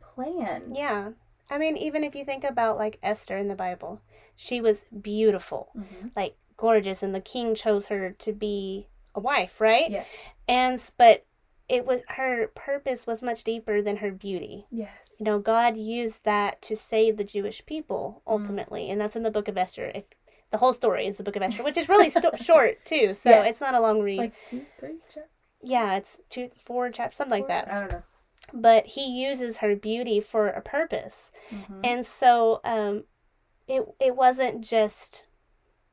planned. 0.00 0.76
Yeah. 0.76 1.10
I 1.50 1.58
mean, 1.58 1.76
even 1.76 2.02
if 2.04 2.14
you 2.14 2.24
think 2.24 2.44
about 2.44 2.78
like 2.78 2.98
Esther 3.02 3.36
in 3.36 3.48
the 3.48 3.54
Bible, 3.54 4.00
she 4.36 4.60
was 4.60 4.84
beautiful, 5.00 5.68
Mhm. 5.76 6.10
like 6.16 6.36
gorgeous, 6.62 7.02
and 7.02 7.12
the 7.14 7.20
king 7.20 7.54
chose 7.54 7.86
her 7.88 8.10
to 8.20 8.32
be 8.32 8.86
a 9.14 9.20
wife, 9.20 9.60
right? 9.60 9.90
Yes. 9.90 10.06
And 10.48 10.78
but 10.96 11.26
it 11.68 11.84
was 11.86 12.00
her 12.08 12.48
purpose 12.54 13.06
was 13.06 13.22
much 13.22 13.44
deeper 13.44 13.82
than 13.82 13.96
her 13.96 14.10
beauty. 14.12 14.66
Yes. 14.70 14.90
You 15.18 15.24
know, 15.24 15.38
God 15.38 15.76
used 15.76 16.24
that 16.24 16.62
to 16.62 16.76
save 16.76 17.16
the 17.16 17.24
Jewish 17.24 17.64
people 17.66 18.22
Mm. 18.26 18.32
ultimately, 18.32 18.88
and 18.90 19.00
that's 19.00 19.16
in 19.16 19.22
the 19.24 19.30
Book 19.30 19.48
of 19.48 19.58
Esther. 19.58 19.90
If 19.94 20.04
the 20.50 20.58
whole 20.58 20.72
story 20.72 21.06
is 21.06 21.16
the 21.16 21.22
Book 21.24 21.36
of 21.36 21.42
Esther, 21.42 21.62
which 21.64 21.76
is 21.78 21.88
really 21.88 22.10
sto- 22.10 22.36
short 22.50 22.84
too, 22.84 23.12
so 23.14 23.30
Yes. 23.30 23.50
it's 23.50 23.60
not 23.60 23.74
a 23.74 23.80
long 23.80 23.96
It's 23.98 24.04
read. 24.04 24.18
like 24.18 24.32
two, 24.48 24.66
three. 24.78 24.96
chap- 25.12 25.28
yeah, 25.62 25.96
it's 25.96 26.18
two, 26.28 26.48
four 26.64 26.90
chapters, 26.90 27.16
something 27.16 27.40
like 27.40 27.48
that. 27.48 27.68
I 27.72 27.80
don't 27.80 27.92
know. 27.92 28.02
But 28.52 28.86
he 28.86 29.04
uses 29.06 29.58
her 29.58 29.74
beauty 29.76 30.20
for 30.20 30.48
a 30.48 30.60
purpose, 30.60 31.30
Mhm. 31.50 31.80
and 31.84 32.06
so 32.06 32.60
um, 32.64 33.04
it 33.68 33.82
it 34.00 34.14
wasn't 34.16 34.60
just 34.62 35.24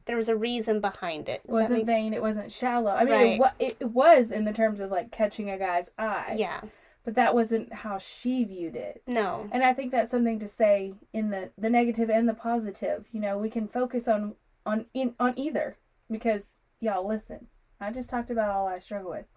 there 0.09 0.17
was 0.17 0.27
a 0.27 0.35
reason 0.35 0.81
behind 0.81 1.29
it. 1.29 1.41
It 1.43 1.51
Does 1.51 1.61
wasn't 1.61 1.85
vain. 1.85 2.15
It 2.15 2.21
wasn't 2.23 2.51
shallow. 2.51 2.89
I 2.89 3.03
mean, 3.03 3.13
Right. 3.13 3.33
it, 3.33 3.39
wa- 3.39 3.51
it, 3.59 3.89
was 3.89 4.31
in 4.31 4.43
the 4.43 4.51
terms 4.51 4.79
of 4.79 4.89
like 4.89 5.11
catching 5.11 5.51
a 5.51 5.57
guy's 5.59 5.91
eye. 5.99 6.33
Yeah. 6.35 6.61
But 7.05 7.13
that 7.13 7.35
wasn't 7.35 7.71
how 7.71 7.99
she 7.99 8.43
viewed 8.43 8.75
it. 8.75 9.03
No. 9.05 9.47
And 9.51 9.63
I 9.63 9.71
think 9.75 9.91
that's 9.91 10.09
something 10.09 10.39
to 10.39 10.47
say 10.47 10.95
in 11.13 11.29
the 11.29 11.51
the 11.59 11.69
negative 11.69 12.09
and 12.09 12.27
the 12.27 12.33
positive. 12.33 13.05
You 13.11 13.19
know, 13.21 13.37
we 13.37 13.51
can 13.51 13.67
focus 13.67 14.07
on 14.07 14.33
on 14.65 14.87
in 14.95 15.13
on 15.19 15.37
either 15.37 15.77
because 16.09 16.57
y'all 16.79 17.07
listen. 17.07 17.45
I 17.79 17.91
just 17.91 18.09
talked 18.09 18.31
about 18.31 18.49
all 18.49 18.67
I 18.67 18.79
struggle 18.79 19.11
with. 19.11 19.27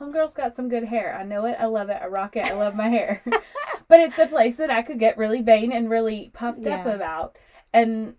Homegirl's 0.00 0.32
got 0.32 0.56
some 0.56 0.70
good 0.70 0.84
hair. 0.84 1.14
I 1.14 1.22
know 1.22 1.44
it. 1.44 1.58
I 1.60 1.66
love 1.66 1.90
it. 1.90 1.98
I 2.00 2.06
rock 2.06 2.34
it. 2.34 2.46
I 2.46 2.54
love 2.54 2.74
my 2.74 2.88
hair. 2.88 3.22
but 3.88 4.00
it's 4.00 4.18
a 4.18 4.26
place 4.26 4.56
that 4.56 4.70
I 4.70 4.80
could 4.80 4.98
get 4.98 5.18
really 5.18 5.42
vain 5.42 5.70
and 5.70 5.90
really 5.90 6.30
puffed 6.32 6.66
up 6.66 6.86
about. 6.86 7.36
And 7.74 8.16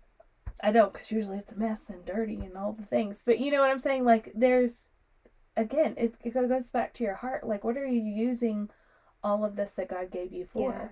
I 0.66 0.72
don't 0.72 0.92
because 0.92 1.12
usually 1.12 1.38
it's 1.38 1.52
a 1.52 1.56
mess 1.58 1.90
and 1.90 2.04
dirty 2.04 2.36
and 2.36 2.56
all 2.56 2.72
the 2.72 2.84
things. 2.86 3.22
But 3.24 3.38
you 3.38 3.50
know 3.52 3.60
what 3.60 3.70
I'm 3.70 3.78
saying? 3.78 4.04
Like, 4.04 4.32
there's, 4.34 4.90
again, 5.56 5.94
it, 5.98 6.14
it 6.24 6.32
goes 6.32 6.70
back 6.70 6.94
to 6.94 7.04
your 7.04 7.16
heart. 7.16 7.46
Like, 7.46 7.64
what 7.64 7.76
are 7.76 7.86
you 7.86 8.02
using 8.02 8.70
all 9.22 9.44
of 9.44 9.56
this 9.56 9.72
that 9.72 9.88
God 9.90 10.10
gave 10.10 10.32
you 10.32 10.46
for? 10.50 10.72
Yeah. 10.72 10.88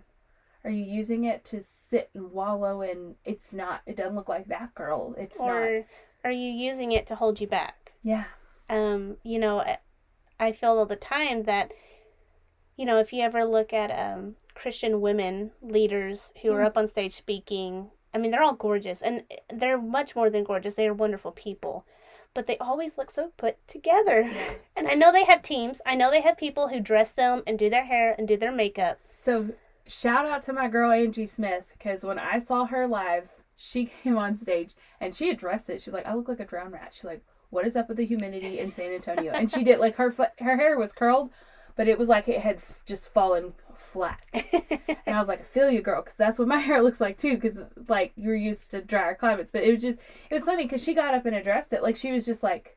Are 0.65 0.71
you 0.71 0.85
using 0.85 1.25
it 1.25 1.45
to 1.47 1.61
sit 1.63 2.11
and 2.15 2.31
wallow 2.33 2.83
in 2.83 3.17
it's 3.25 3.53
not, 3.55 3.81
it 3.87 3.97
doesn't 3.97 4.15
look 4.15 4.29
like 4.29 4.47
that 4.49 4.75
girl? 4.75 5.15
It's 5.19 5.41
not. 5.41 5.85
Are 6.25 6.31
you 6.31 6.51
using 6.51 6.93
it 6.93 7.07
to 7.09 7.15
hold 7.17 7.41
you 7.41 7.47
back? 7.47 7.93
Yeah. 8.03 8.25
um, 8.69 9.17
you 9.23 9.39
know, 9.39 9.61
I- 9.61 10.53
feel 10.53 10.71
all 10.79 10.87
the 10.87 10.97
time 10.97 11.45
that, 11.45 11.73
you 12.77 12.85
know, 12.85 12.99
if 12.99 13.13
you 13.13 13.23
ever 13.23 13.45
look 13.45 13.73
at 13.73 13.91
um, 13.91 14.35
Christian 14.55 15.01
women 15.01 15.53
leaders 15.63 16.33
who 16.43 16.53
are 16.53 16.63
Mm. 16.63 16.67
up 16.67 16.77
on 16.77 16.89
stage 16.89 17.15
speaking, 17.15 17.91
I 18.15 18.19
mean, 18.19 18.31
they're 18.31 18.43
all 18.43 18.55
gorgeous 18.55 19.03
and 19.03 19.25
eh, 19.31 19.37
they're 19.53 19.81
much 19.81 20.15
more 20.15 20.31
than 20.31 20.45
gorgeous. 20.45 20.75
They 20.75 20.89
are 20.89 20.95
wonderful 20.95 21.33
people, 21.33 21.87
but 22.35 22.47
they 22.47 22.59
always 22.59 22.99
look 22.99 23.11
so 23.11 23.33
put 23.37 23.67
together. 23.67 24.31
And 24.77 24.89
I 24.89 24.95
know 24.95 25.13
they 25.13 25.25
have 25.25 25.43
teams. 25.43 25.81
I 25.87 25.95
know 25.95 26.11
they 26.11 26.23
have 26.23 26.37
people 26.37 26.69
who 26.69 26.81
dress 26.81 27.11
them 27.11 27.43
and 27.47 27.59
do 27.59 27.71
their 27.71 27.85
hair 27.85 28.15
and 28.17 28.27
do 28.27 28.37
their 28.37 28.53
makeup. 28.53 28.99
So 29.01 29.51
shout 29.87 30.27
out 30.27 30.43
to 30.45 30.53
my 30.53 30.69
girl 30.69 30.91
Angie 30.91 31.27
Smith 31.27 31.65
because 31.77 32.05
when 32.05 32.19
I 32.19 32.39
saw 32.39 32.67
her 32.67 32.87
live, 32.87 33.29
she 33.57 33.87
came 34.03 34.19
on 34.19 34.37
stage 34.37 34.75
and 35.01 35.15
she 35.15 35.31
addressed 35.31 35.71
it. 35.71 35.83
She's 35.83 35.95
like, 35.95 36.07
"I 36.07 36.15
look 36.15 36.29
like 36.29 36.41
a 36.41 36.45
drowned 36.45 36.73
rat." 36.73 36.91
She's 36.93 37.05
like, 37.05 37.23
"What 37.51 37.67
is 37.67 37.77
up 37.77 37.89
with 37.89 37.99
the 37.99 38.07
humidity 38.07 38.59
in 38.59 38.73
San 38.73 38.93
Antonio?" 38.93 39.33
And 39.33 39.51
she 39.51 39.63
did 39.65 39.79
like 39.79 39.97
her 39.97 40.15
her 40.39 40.57
hair 40.57 40.79
was 40.79 40.93
curled, 40.93 41.31
but 41.77 41.89
it 41.89 41.99
was 41.99 42.09
like 42.09 42.29
it 42.29 42.41
had 42.41 42.57
f- 42.57 42.81
just 42.87 43.13
fallen 43.13 43.55
flat. 43.77 44.21
And 45.05 45.17
I 45.17 45.19
was 45.19 45.29
like, 45.29 45.41
"I 45.41 45.45
feel 45.45 45.71
you, 45.71 45.83
girl," 45.83 46.01
because 46.03 46.15
that's 46.15 46.39
what 46.39 46.49
my 46.49 46.59
hair 46.69 46.83
looks 46.83 47.01
like 47.01 47.19
too. 47.19 47.35
Because 47.35 47.59
like 47.89 48.13
you're 48.17 48.37
used 48.37 48.71
to 48.71 48.81
drier 48.83 49.15
climates, 49.15 49.51
but 49.51 49.63
it 49.65 49.73
was 49.73 49.83
just 49.83 49.99
it 50.31 50.35
was 50.35 50.45
funny 50.45 50.65
because 50.65 50.83
she 50.83 50.95
got 50.95 51.15
up 51.15 51.27
and 51.27 51.35
addressed 51.37 51.73
it. 51.73 51.83
Like 51.83 51.97
she 51.97 52.13
was 52.13 52.25
just 52.25 52.43
like, 52.43 52.77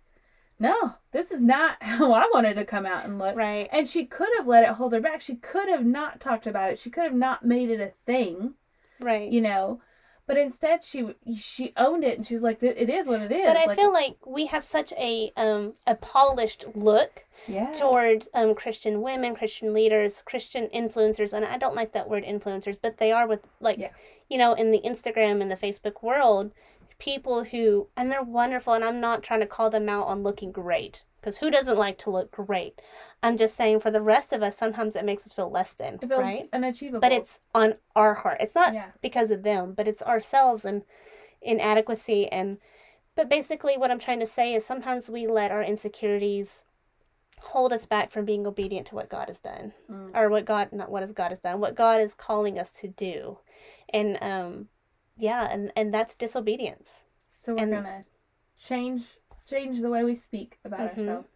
"No, 0.59 0.95
this 1.11 1.31
is 1.31 1.41
not 1.41 1.77
how 1.81 2.11
I 2.13 2.27
wanted 2.33 2.55
to 2.55 2.65
come 2.65 2.85
out 2.85 3.05
and 3.05 3.19
look." 3.19 3.35
right. 3.35 3.69
And 3.71 3.87
she 3.87 4.05
could 4.05 4.29
have 4.37 4.47
let 4.47 4.63
it 4.63 4.71
hold 4.75 4.93
her 4.93 4.99
back. 5.01 5.21
She 5.21 5.35
could 5.35 5.69
have 5.69 5.85
not 5.85 6.19
talked 6.19 6.47
about 6.47 6.71
it. 6.71 6.79
She 6.79 6.89
could 6.89 7.03
have 7.03 7.13
not 7.13 7.45
made 7.45 7.69
it 7.69 7.79
a 7.79 7.91
thing, 8.05 8.55
Right. 8.99 9.31
you 9.31 9.41
know. 9.41 9.81
But 10.27 10.37
instead, 10.37 10.83
she 10.83 11.13
she 11.39 11.71
owned 11.77 12.03
it 12.03 12.17
and 12.17 12.25
she 12.25 12.33
was 12.33 12.41
like, 12.43 12.63
"It 12.63 12.89
is 12.89 13.07
what 13.07 13.21
it 13.21 13.31
is." 13.31 13.45
but 13.45 13.57
I 13.57 13.65
like, 13.65 13.77
feel 13.77 13.93
like 13.93 14.17
we 14.25 14.47
have 14.47 14.63
such 14.63 14.91
a 14.93 15.31
um, 15.37 15.75
a 15.85 15.93
polished 15.95 16.65
look 16.73 17.24
yeah, 17.47 17.71
towards 17.71 18.27
um, 18.33 18.55
Christian 18.55 19.01
women, 19.01 19.35
Christian 19.35 19.73
leaders, 19.73 20.21
Christian 20.25 20.67
influencers, 20.73 21.33
and 21.33 21.45
I 21.45 21.57
don't 21.57 21.75
like 21.75 21.93
that 21.93 22.09
word 22.09 22.23
influencers, 22.23 22.77
but 22.81 22.97
they 22.97 23.11
are 23.11 23.27
with 23.27 23.41
like 23.59 23.77
Yeah. 23.77 23.89
you 24.29 24.37
know 24.37 24.53
in 24.53 24.71
the 24.71 24.81
Instagram 24.81 25.41
and 25.41 25.49
the 25.49 25.55
Facebook 25.55 26.01
world, 26.01 26.51
people 26.99 27.43
who 27.43 27.87
and 27.95 28.11
they're 28.11 28.23
wonderful, 28.23 28.73
and 28.73 28.83
I'm 28.83 28.99
not 28.99 29.23
trying 29.23 29.41
to 29.41 29.47
call 29.47 29.69
them 29.69 29.89
out 29.89 30.07
on 30.07 30.23
looking 30.23 30.51
great 30.51 31.03
because 31.19 31.37
who 31.37 31.49
doesn't 31.49 31.77
like 31.77 31.97
to 31.99 32.11
look 32.11 32.31
great? 32.31 32.79
I'm 33.23 33.35
just 33.35 33.55
saying 33.55 33.79
for 33.79 33.89
the 33.89 34.01
rest 34.01 34.31
of 34.31 34.43
us, 34.43 34.55
sometimes 34.55 34.95
it 34.95 35.05
makes 35.05 35.25
us 35.25 35.33
feel 35.33 35.49
less 35.49 35.73
than, 35.73 35.95
it 35.95 36.07
feels 36.07 36.21
right? 36.21 36.47
unachievable. 36.53 36.99
But 36.99 37.11
it's 37.11 37.39
on 37.55 37.75
our 37.95 38.13
heart. 38.13 38.37
It's 38.41 38.53
not 38.53 38.75
yeah, 38.75 38.91
because 39.01 39.31
of 39.31 39.41
them, 39.41 39.73
but 39.73 39.87
it's 39.87 40.03
ourselves 40.03 40.65
and 40.65 40.83
inadequacy 41.41 42.27
and 42.31 42.57
but 43.15 43.29
basically 43.29 43.77
what 43.77 43.91
I'm 43.91 43.99
trying 43.99 44.19
to 44.19 44.25
say 44.25 44.53
is 44.53 44.65
sometimes 44.65 45.09
we 45.09 45.25
let 45.25 45.51
our 45.51 45.63
insecurities 45.63 46.65
hold 47.41 47.71
us 47.73 47.85
back 47.85 48.11
from 48.11 48.25
being 48.25 48.45
obedient 48.47 48.87
to 48.87 48.95
what 48.95 49.09
God 49.09 49.27
has 49.27 49.39
done. 49.39 49.73
Mm. 49.91 50.15
Or 50.15 50.29
what 50.29 50.45
God 50.45 50.71
not 50.71 50.89
what 50.91 51.01
has 51.03 51.11
God 51.11 51.29
has 51.29 51.39
done, 51.39 51.59
what 51.59 51.75
God 51.75 52.01
is 52.01 52.13
calling 52.13 52.57
us 52.57 52.71
to 52.81 52.87
do. 52.87 53.39
And 53.89 54.17
um 54.21 54.67
yeah, 55.17 55.47
and 55.49 55.71
and 55.75 55.93
that's 55.93 56.15
disobedience. 56.15 57.05
so 57.33 57.53
we're 57.53 57.63
and- 57.63 57.71
gonna 57.71 58.05
change 58.57 59.17
change 59.47 59.81
the 59.81 59.89
way 59.89 60.03
we 60.03 60.15
speak 60.15 60.57
about 60.65 60.79
Mhm. 60.79 60.97
ourselves. 60.97 61.27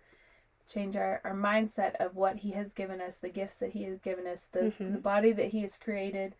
Change 0.67 0.95
our, 0.95 1.21
our 1.23 1.33
mindset 1.35 1.95
of 1.95 2.15
what 2.15 2.37
he 2.37 2.51
has 2.51 2.73
given 2.73 3.01
us, 3.01 3.17
the 3.17 3.29
gifts 3.29 3.55
that 3.57 3.71
he 3.71 3.83
has 3.83 3.99
given 3.99 4.25
us, 4.27 4.43
the, 4.51 4.59
Mhm. 4.79 4.93
the 4.93 4.99
body 4.99 5.31
that 5.31 5.47
he 5.47 5.61
has 5.61 5.77
created, 5.77 6.35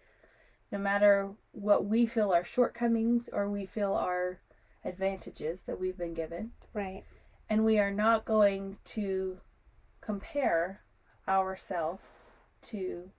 no 0.71 0.77
matter 0.77 1.31
what 1.51 1.85
we 1.85 2.05
feel 2.05 2.31
our 2.31 2.43
shortcomings 2.43 3.27
or 3.31 3.49
we 3.49 3.65
feel 3.65 3.93
our 3.93 4.39
advantages 4.85 5.63
that 5.63 5.79
we've 5.79 5.97
been 5.97 6.13
given. 6.13 6.51
Right. 6.73 7.03
and 7.51 7.65
we 7.65 7.79
are 7.79 7.89
not 7.91 8.25
going 8.25 8.77
to 8.85 9.39
compare 10.13 10.81
ourselves 11.27 12.31
to 12.63 13.11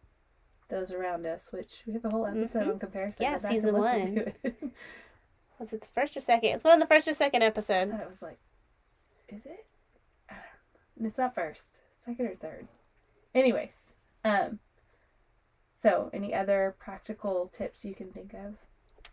those 0.69 0.93
around 0.93 1.25
us, 1.27 1.53
which 1.53 1.83
we 1.87 1.93
have 1.93 2.05
a 2.05 2.11
whole 2.11 2.27
episode 2.27 2.65
Mhm. 2.67 2.71
on 2.73 2.79
comparison. 2.81 3.23
Yeah, 3.25 3.37
Go 3.37 3.43
back 3.43 3.53
and 3.53 3.63
season 3.63 4.29
it. 4.45 4.73
Was 5.61 5.73
it 5.73 5.81
the 5.83 5.87
first 5.89 6.17
or 6.17 6.21
second? 6.21 6.51
It's 6.51 6.65
one 6.65 6.73
of 6.75 6.81
the 6.81 6.93
first 6.93 7.07
or 7.07 7.13
second 7.15 7.43
episodes. 7.43 7.93
I 7.93 8.07
was 8.09 8.23
like, 8.23 8.39
is 9.29 9.45
it? 9.47 9.67
I 10.29 10.35
don't. 10.35 11.07
It's 11.07 11.19
not 11.19 11.35
first, 11.35 11.81
second 11.95 12.27
or 12.27 12.35
third. 12.35 12.67
Anyways, 13.35 13.93
um, 14.25 14.59
so 15.73 16.11
any 16.13 16.35
other 16.35 16.75
practical 16.79 17.47
tips 17.49 17.85
you 17.85 17.95
can 17.95 18.11
think 18.11 18.33
of? 18.35 18.57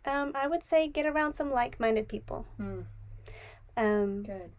Um, 0.04 0.32
I 0.34 0.46
would 0.48 0.64
say 0.64 0.88
get 0.88 1.06
around 1.06 1.34
some 1.34 1.50
like 1.50 1.78
minded 1.78 2.08
people. 2.08 2.46
Mm, 2.58 2.86
Um 3.76 4.22
good. 4.24 4.50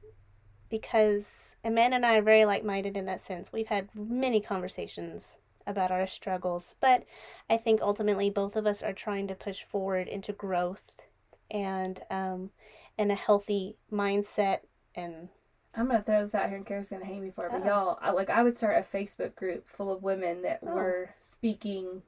because 0.69 1.48
Amanda 1.63 1.95
and 1.97 2.05
I 2.05 2.17
are 2.17 2.21
very 2.21 2.45
like 2.45 2.63
minded 2.63 2.95
in 2.95 3.05
that 3.05 3.21
sense. 3.21 3.51
We've 3.51 3.67
had 3.67 3.89
many 3.93 4.39
conversations 4.41 5.37
about 5.67 5.91
our 5.91 6.07
struggles, 6.07 6.75
but 6.79 7.03
I 7.49 7.57
think 7.57 7.81
ultimately 7.81 8.29
both 8.29 8.55
of 8.55 8.65
us 8.65 8.81
are 8.81 8.93
trying 8.93 9.27
to 9.27 9.35
push 9.35 9.63
forward 9.63 10.07
into 10.07 10.33
growth 10.33 10.83
and 11.51 12.01
um, 12.09 12.51
and 12.97 13.11
a 13.11 13.15
healthy 13.15 13.75
mindset 13.91 14.59
and 14.95 15.29
I'm 15.75 15.87
gonna 15.87 16.01
throw 16.01 16.21
this 16.23 16.33
out 16.33 16.47
here, 16.47 16.57
and 16.57 16.65
Kara's 16.65 16.89
gonna 16.89 17.05
hate 17.05 17.21
me 17.21 17.29
for 17.29 17.45
it. 17.45 17.51
But 17.51 17.61
Uh-oh. 17.61 17.67
y'all, 17.67 17.99
I, 18.01 18.09
like, 18.09 18.29
I 18.31 18.41
would 18.41 18.57
start 18.57 18.77
a 18.77 18.97
Facebook 18.97 19.35
group 19.35 19.67
full 19.69 19.91
of 19.91 20.01
women 20.01 20.41
that 20.41 20.59
Oh. 20.63 20.73
were 20.73 21.11
speaking 21.19 22.01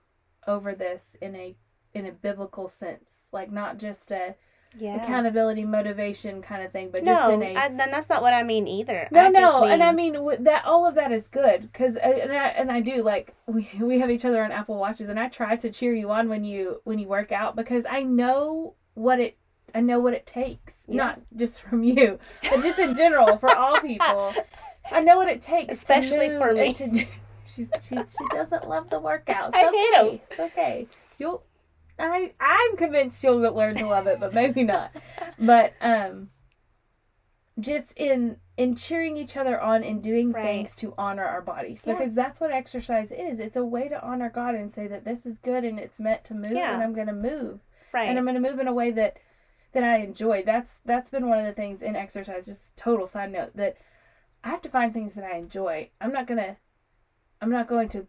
over 0.48 0.74
this 0.74 1.16
in 1.22 1.36
a 1.36 1.56
in 1.94 2.06
a 2.06 2.12
biblical 2.12 2.68
sense, 2.68 3.28
like 3.32 3.52
not 3.52 3.78
just 3.78 4.12
a 4.12 4.36
yeah. 4.78 5.02
accountability, 5.04 5.66
motivation 5.66 6.42
kind 6.42 6.64
of 6.64 6.72
thing, 6.72 6.90
but 6.92 7.04
just 7.04 7.30
no, 7.30 7.34
in 7.36 7.44
a 7.44 7.56
I, 7.60 7.68
then 7.70 7.92
that's 7.92 8.10
not 8.10 8.22
what 8.22 8.34
I 8.34 8.44
mean 8.44 8.68
either. 8.68 9.08
no, 9.12 9.22
I 9.22 9.32
just 9.32 9.40
no, 9.42 9.64
and 9.66 9.84
I 9.84 9.88
mean- 9.92 10.14
mean 10.14 10.22
w- 10.22 10.44
that 10.44 10.66
all 10.66 10.86
of 10.86 10.96
that 10.96 11.12
is 11.12 11.28
good 11.28 11.64
because 11.64 11.98
uh, 11.98 12.00
and 12.00 12.32
I 12.32 12.48
and 12.50 12.72
I 12.72 12.80
do 12.82 13.04
like 13.04 13.34
we 13.48 13.70
we 13.80 14.00
have 14.00 14.10
each 14.10 14.26
other 14.26 14.44
on 14.44 14.52
Apple 14.52 14.78
Watches, 14.78 15.10
and 15.10 15.20
I 15.20 15.28
try 15.30 15.56
to 15.58 15.70
cheer 15.72 15.94
you 15.94 16.10
on 16.12 16.30
when 16.30 16.44
you 16.44 16.82
when 16.86 17.00
you 17.00 17.08
work 17.08 17.32
out 17.32 17.56
because 17.56 17.86
I 17.90 18.04
know 18.04 18.76
what 18.94 19.20
it 19.20 19.38
I 19.74 19.80
know 19.82 20.00
what 20.00 20.14
it 20.14 20.26
takes, 20.26 20.84
Yeah. 20.88 20.98
not 20.98 21.22
just 21.36 21.62
from 21.68 21.84
you, 21.84 22.20
but 22.44 22.62
just 22.62 22.80
in 22.80 22.96
general 22.96 23.38
for 23.38 23.56
all 23.56 23.80
people. 23.82 24.34
I 24.92 25.00
know 25.02 25.18
what 25.18 25.28
it 25.30 25.42
takes, 25.42 25.78
Especially 25.78 26.30
for 26.30 26.54
me. 26.54 26.74
to 26.74 26.88
do- 26.88 27.06
she's 27.46 27.70
she 27.82 27.96
she 27.96 28.26
doesn't 28.32 28.68
love 28.68 28.90
the 28.90 29.00
workouts. 29.00 29.52
I 29.54 29.66
It's 29.66 29.76
hate 29.76 30.00
'em. 30.00 30.06
okay. 30.06 30.22
It's 30.32 30.40
okay. 30.40 30.88
You'll. 31.20 31.44
I 32.02 32.34
I'm 32.40 32.78
convinced 32.78 33.24
you'll 33.24 33.38
learn 33.40 33.76
to 33.78 33.86
love 33.88 34.08
it, 34.08 34.20
but 34.20 34.34
maybe 34.34 34.64
not. 34.64 34.92
But 35.40 35.74
um, 35.82 36.30
just 37.60 37.94
in 37.98 38.38
in 38.58 38.76
cheering 38.76 39.18
each 39.18 39.36
other 39.38 39.60
on 39.60 39.84
and 39.84 40.02
doing 40.04 40.32
Right. 40.32 40.44
things 40.44 40.76
to 40.76 40.94
honor 40.98 41.26
our 41.26 41.42
bodies 41.42 41.84
Yeah. 41.86 41.94
because 41.94 42.14
that's 42.14 42.40
what 42.40 42.52
exercise 42.52 43.12
is. 43.12 43.40
It's 43.40 43.58
a 43.58 43.66
way 43.66 43.88
to 43.90 44.04
honor 44.04 44.30
God 44.30 44.56
and 44.56 44.72
say 44.72 44.88
that 44.88 45.04
this 45.04 45.26
is 45.26 45.38
good 45.40 45.64
and 45.64 45.80
it's 45.80 46.00
meant 46.00 46.24
to 46.26 46.34
move 46.34 46.52
Yeah. 46.52 46.74
and 46.74 46.84
I'm 46.84 46.94
going 46.94 47.08
to 47.08 47.14
move 47.14 47.60
right. 47.92 48.08
and 48.08 48.18
I'm 48.18 48.26
going 48.26 48.42
to 48.42 48.50
move 48.50 48.60
in 48.60 48.68
a 48.68 48.74
way 48.74 48.92
that 48.92 49.18
that 49.74 49.84
I 49.84 49.98
enjoy. 49.98 50.44
That's 50.44 50.80
that's 50.86 51.10
been 51.10 51.28
one 51.30 51.40
of 51.40 51.46
the 51.46 51.54
things 51.54 51.82
in 51.82 51.96
exercise. 51.96 52.46
Just 52.46 52.76
total 52.78 53.08
side 53.08 53.32
note 53.32 53.56
that 53.56 53.78
I 54.44 54.50
have 54.50 54.62
to 54.64 54.70
find 54.70 54.94
things 54.94 55.16
that 55.16 55.24
I 55.26 55.38
enjoy. 55.38 55.90
I'm 56.00 56.12
not 56.12 56.28
gonna 56.28 56.58
I'm 57.42 57.50
not 57.52 57.68
going 57.68 57.90
to 57.90 58.08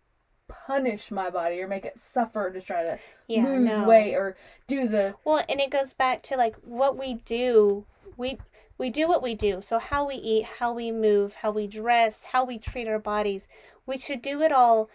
punish 0.67 1.11
my 1.11 1.31
body 1.31 1.61
or 1.61 1.69
make 1.69 1.85
it 1.85 1.99
suffer 1.99 2.51
to 2.51 2.61
try 2.61 2.83
to 2.83 2.99
yeah, 3.29 3.43
lose 3.45 3.79
no. 3.79 3.89
weight 3.89 4.15
or 4.15 4.37
do 4.67 4.89
the 4.89 5.15
Well, 5.25 5.45
and 5.49 5.61
it 5.61 5.71
goes 5.71 5.93
back 5.93 6.23
to 6.25 6.37
like 6.37 6.57
what 6.63 6.97
we 6.97 7.15
do. 7.15 7.85
We 8.17 8.39
we 8.79 8.91
do 8.91 9.07
what 9.09 9.23
we 9.23 9.35
do. 9.35 9.61
So, 9.63 9.79
how 9.79 10.07
we 10.07 10.15
eat, 10.17 10.45
how 10.59 10.73
we 10.73 10.91
move, 10.91 11.35
how 11.37 11.51
we 11.51 11.67
dress, 11.67 12.25
how 12.25 12.45
we 12.45 12.59
treat 12.59 12.89
our 12.89 12.99
bodies, 12.99 13.49
we 13.87 13.99
should 13.99 14.23
do 14.23 14.43
it 14.43 14.53
all 14.53 14.89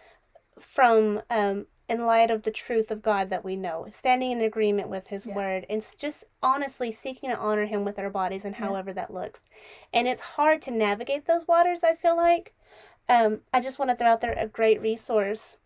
from 0.60 1.22
um, 1.30 1.68
in 1.90 2.06
light 2.06 2.30
of 2.32 2.44
the 2.44 2.52
truth 2.52 2.92
of 2.92 3.02
God 3.02 3.30
that 3.30 3.46
we 3.46 3.56
know, 3.56 3.86
standing 3.90 4.32
in 4.32 4.42
agreement 4.42 4.90
with 4.90 5.08
His 5.08 5.26
Yeah. 5.26 5.36
word, 5.36 5.66
and 5.70 5.82
s- 5.82 5.96
just 5.96 6.26
honestly 6.44 6.92
seeking 6.92 7.30
to 7.30 7.38
honor 7.38 7.66
Him 7.66 7.86
with 7.86 7.98
our 8.00 8.10
bodies 8.10 8.44
and 8.46 8.56
Yeah. 8.56 8.66
however 8.68 8.92
that 8.94 9.14
looks. 9.14 9.42
And 9.94 10.08
it's 10.08 10.22
hard 10.22 10.62
to 10.64 10.72
navigate 10.72 11.26
those 11.26 11.48
waters, 11.48 11.84
I 11.84 11.96
feel 11.96 12.16
like. 12.18 12.54
Um, 13.10 13.42
I 13.54 13.62
just 13.62 13.80
want 13.80 13.92
to 13.92 13.96
throw 13.96 14.12
out 14.12 14.22
there 14.22 14.34
a 14.38 14.48
great 14.48 14.82
resource 14.82 15.58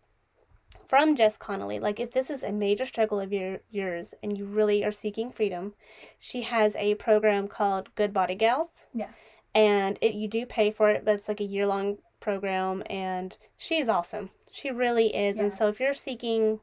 from 0.86 1.16
Jess 1.16 1.36
Connolly. 1.36 1.78
Like, 1.78 1.98
if 1.98 2.12
this 2.12 2.30
is 2.30 2.42
a 2.42 2.52
major 2.52 2.86
struggle 2.86 3.18
of 3.18 3.32
your, 3.32 3.60
yours 3.70 4.14
and 4.22 4.36
you 4.36 4.44
really 4.44 4.84
are 4.84 4.92
seeking 4.92 5.32
freedom, 5.32 5.74
she 6.18 6.42
has 6.42 6.76
a 6.76 6.94
program 6.96 7.48
called 7.48 7.94
Good 7.94 8.12
Body 8.12 8.34
Gals. 8.34 8.86
Yeah. 8.94 9.08
And 9.54 9.98
it 10.00 10.14
you 10.14 10.28
do 10.28 10.46
pay 10.46 10.70
for 10.70 10.90
it, 10.90 11.04
but 11.04 11.14
it's 11.14 11.28
like 11.28 11.40
a 11.40 11.44
year 11.44 11.66
long 11.66 11.98
program, 12.20 12.82
and 12.86 13.36
she's 13.56 13.88
awesome. 13.88 14.30
She 14.50 14.70
really 14.70 15.14
is. 15.14 15.38
And 15.38 15.52
so, 15.52 15.68
if 15.68 15.78
you're 15.78 15.92
seeking 15.92 16.60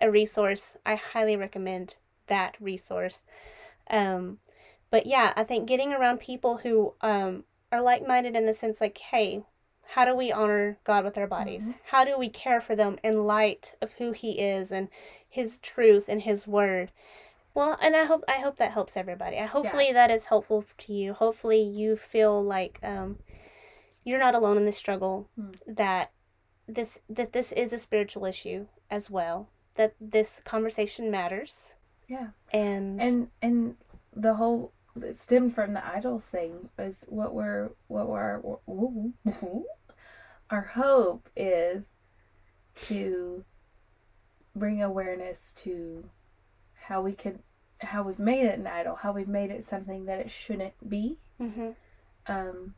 a 0.00 0.10
resource, 0.10 0.76
I 0.86 0.94
highly 0.94 1.36
recommend 1.36 1.96
that 2.28 2.56
resource. 2.60 3.22
Um, 3.90 4.38
but 4.90 5.06
yeah, 5.06 5.32
I 5.36 5.44
think 5.44 5.68
getting 5.68 5.92
around 5.92 6.20
people 6.20 6.58
who 6.58 6.94
um, 7.00 7.44
are 7.72 7.80
like 7.80 8.06
minded 8.06 8.36
in 8.36 8.46
the 8.46 8.54
sense 8.54 8.80
like, 8.80 8.98
hey, 8.98 9.42
how 9.92 10.04
do 10.04 10.14
we 10.14 10.30
honor 10.30 10.78
God 10.84 11.04
with 11.04 11.16
our 11.16 11.26
bodies? 11.26 11.70
Mhm. 11.70 11.74
How 11.84 12.04
do 12.04 12.18
we 12.18 12.28
care 12.28 12.60
for 12.60 12.76
them 12.76 12.98
in 13.02 13.24
light 13.26 13.74
of 13.80 13.92
who 13.92 14.12
He 14.12 14.38
is 14.38 14.70
and 14.70 14.88
His 15.26 15.58
truth 15.60 16.10
and 16.10 16.20
His 16.20 16.46
Word? 16.46 16.92
Well, 17.54 17.78
and 17.80 17.96
I 17.96 18.04
hope 18.04 18.22
I 18.28 18.34
hope 18.34 18.58
that 18.58 18.72
helps 18.72 18.98
everybody. 18.98 19.38
I 19.38 19.46
hopefully 19.46 19.92
that 19.92 20.10
is 20.10 20.26
helpful 20.26 20.64
to 20.76 20.92
you. 20.92 21.14
Hopefully 21.14 21.62
you 21.62 21.96
feel 21.96 22.42
like 22.42 22.78
um, 22.82 23.18
you're 24.04 24.18
not 24.18 24.34
alone 24.34 24.58
in 24.58 24.66
this 24.66 24.76
struggle. 24.76 25.30
Mm. 25.38 25.58
That 25.66 26.12
this 26.66 27.00
that 27.08 27.32
this 27.32 27.52
is 27.52 27.72
a 27.72 27.78
spiritual 27.78 28.26
issue 28.26 28.66
as 28.90 29.10
well. 29.10 29.48
That 29.74 29.94
this 29.98 30.42
conversation 30.44 31.10
matters. 31.10 31.74
Yeah. 32.06 32.28
And, 32.52 33.00
and 33.00 33.30
and 33.40 33.76
the 34.14 34.34
whole 34.34 34.72
it 35.02 35.16
stemmed 35.16 35.54
from 35.54 35.72
the 35.72 35.86
idols 35.86 36.26
thing 36.26 36.68
was 36.76 37.06
what 37.08 37.32
we're 37.34 37.70
what 37.86 38.06
we're 38.06 38.40
our 40.50 40.62
hope 40.74 41.28
is 41.36 41.96
to 42.74 43.44
bring 44.54 44.82
awareness 44.82 45.52
to 45.52 46.08
how 46.74 47.00
we 47.02 47.12
could 47.12 47.40
how 47.80 48.02
we've 48.02 48.18
made 48.18 48.44
it 48.44 48.58
an 48.58 48.66
idol 48.66 48.96
how 48.96 49.12
we've 49.12 49.28
made 49.28 49.50
it 49.50 49.62
something 49.64 50.06
that 50.06 50.18
it 50.18 50.30
shouldn't 50.30 50.74
be 50.88 51.16
Mhm. 51.40 51.74
um 52.26 52.74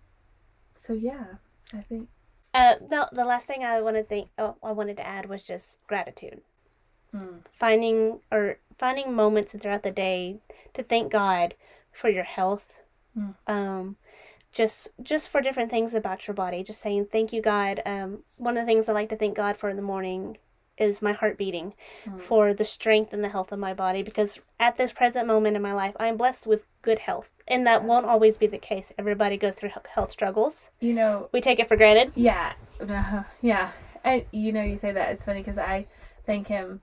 so 0.76 0.92
yeah 0.92 1.36
i 1.72 1.80
think 1.82 2.08
Uh, 2.52 2.74
no, 2.90 3.06
the 3.12 3.24
last 3.24 3.46
thing 3.46 3.62
I 3.64 3.80
want 3.80 3.94
to 3.94 4.02
think, 4.02 4.28
oh, 4.36 4.56
I 4.60 4.72
wanted 4.72 4.96
to 4.96 5.06
add 5.06 5.28
was 5.28 5.46
just 5.46 5.78
gratitude. 5.86 6.42
mm, 7.14 7.44
Finding 7.52 8.18
or 8.32 8.58
finding 8.76 9.14
moments 9.14 9.52
throughout 9.54 9.84
the 9.84 9.92
day 9.92 10.40
to 10.74 10.82
thank 10.82 11.12
God 11.12 11.54
for 11.92 12.08
your 12.10 12.24
health. 12.24 12.80
Mm. 13.16 13.36
Um, 13.46 13.96
just 14.53 14.88
just 15.03 15.28
for 15.28 15.40
different 15.40 15.70
things 15.70 15.94
about 15.94 16.26
your 16.26 16.34
body. 16.34 16.62
Just 16.62 16.80
saying 16.80 17.07
thank 17.12 17.32
you, 17.32 17.40
God. 17.40 17.80
Um, 17.86 18.24
one 18.36 18.57
of 18.57 18.62
the 18.62 18.66
things 18.66 18.88
I 18.88 18.92
like 18.92 19.09
to 19.11 19.16
thank 19.16 19.36
God 19.36 19.57
for 19.57 19.68
in 19.68 19.76
the 19.76 19.82
morning 19.82 20.38
is 20.78 21.03
my 21.03 21.12
heart 21.12 21.36
beating 21.36 21.74
Mm. 22.07 22.20
for 22.20 22.55
the 22.55 22.64
strength 22.64 23.12
and 23.12 23.22
the 23.22 23.28
health 23.28 23.53
of 23.53 23.59
my 23.59 23.74
body 23.74 24.03
because 24.03 24.40
at 24.59 24.76
this 24.78 24.92
present 24.92 25.26
moment 25.26 25.55
in 25.57 25.61
my 25.62 25.74
life 25.74 25.94
I 26.01 26.07
am 26.07 26.16
blessed 26.16 26.46
with 26.46 26.66
good 26.80 27.01
health 27.01 27.28
and 27.46 27.66
that 27.66 27.84
won't 27.84 28.07
always 28.07 28.38
be 28.38 28.46
the 28.46 28.57
case 28.57 28.90
everybody 28.96 29.36
goes 29.36 29.57
through 29.57 29.72
health 29.94 30.11
struggles 30.11 30.70
you 30.80 30.94
know 30.94 31.28
we 31.32 31.42
take 31.42 31.59
it 31.59 31.68
for 31.68 31.76
granted 31.76 32.12
Yeah, 32.14 32.55
uh, 32.80 33.24
yeah. 33.42 33.72
And 34.03 34.24
you 34.32 34.53
know, 34.53 34.62
you 34.62 34.78
say 34.78 34.92
that 34.92 35.11
it's 35.12 35.26
funny 35.26 35.40
because 35.40 35.59
I 35.59 35.84
thank 36.24 36.46
him 36.46 36.80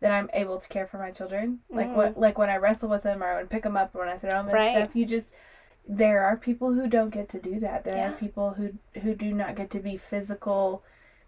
that 0.00 0.10
I'm 0.10 0.28
able 0.34 0.58
to 0.58 0.68
care 0.68 0.88
for 0.88 0.98
my 0.98 1.12
children. 1.12 1.60
Like 1.70 1.94
what, 1.94 2.18
like 2.18 2.36
when 2.38 2.50
I 2.50 2.56
wrestle 2.56 2.88
with 2.88 3.04
them, 3.04 3.22
or 3.22 3.36
when 3.36 3.44
I 3.44 3.46
pick 3.46 3.62
them 3.62 3.76
up, 3.76 3.94
or 3.94 4.00
when 4.00 4.08
I 4.08 4.18
throw 4.18 4.30
them 4.30 4.46
and 4.46 4.54
Right. 4.54 4.70
stuff. 4.72 4.96
You 4.96 5.06
just 5.06 5.32
there 5.88 6.24
are 6.24 6.36
people 6.36 6.72
who 6.74 6.88
don't 6.88 7.10
get 7.10 7.28
to 7.30 7.40
do 7.40 7.60
that. 7.60 7.84
There 7.84 7.96
Yeah. 7.96 8.10
are 8.10 8.12
people 8.12 8.54
who 8.54 8.74
who 9.02 9.14
do 9.14 9.32
not 9.32 9.54
get 9.56 9.70
to 9.70 9.80
be 9.80 9.96
physical 9.96 10.82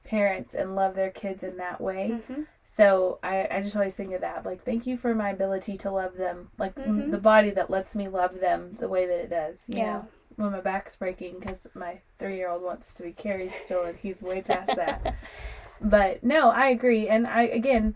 parents 0.05 0.55
and 0.55 0.75
love 0.75 0.95
their 0.95 1.11
kids 1.11 1.43
in 1.45 1.57
that 1.59 1.81
way. 1.81 2.21
hmm 2.29 2.43
So 2.65 3.19
I, 3.23 3.47
I 3.51 3.63
just 3.63 3.77
always 3.77 3.95
think 3.95 4.13
of 4.13 4.21
that. 4.23 4.45
Like, 4.45 4.65
thank 4.65 4.87
you 4.87 4.97
for 4.97 5.15
my 5.15 5.31
ability 5.31 5.77
to 5.79 5.91
love 5.91 6.17
them. 6.17 6.51
Like 6.59 6.75
Mhm. 6.77 7.11
the 7.11 7.19
body 7.19 7.51
that 7.51 7.71
lets 7.71 7.95
me 7.97 8.09
love 8.09 8.41
them 8.41 8.77
the 8.79 8.89
way 8.89 9.07
that 9.07 9.21
it 9.21 9.31
does. 9.31 9.69
You 9.69 9.77
Yeah. 9.79 9.93
know? 9.93 10.09
When 10.37 10.53
my 10.53 10.61
back's 10.61 10.95
breaking 10.97 11.39
because 11.41 11.67
my 11.75 12.01
three 12.19 12.37
year 12.37 12.49
old 12.49 12.63
wants 12.63 12.95
to 12.95 13.03
be 13.03 13.13
carried 13.13 13.53
still 13.53 13.85
and 13.85 13.97
he's 13.99 14.23
way 14.23 14.41
past 14.43 14.77
that. 14.77 15.15
but 15.81 16.23
no, 16.25 16.51
I 16.51 16.69
agree. 16.69 17.09
And 17.09 17.27
I, 17.27 17.43
again, 17.43 17.95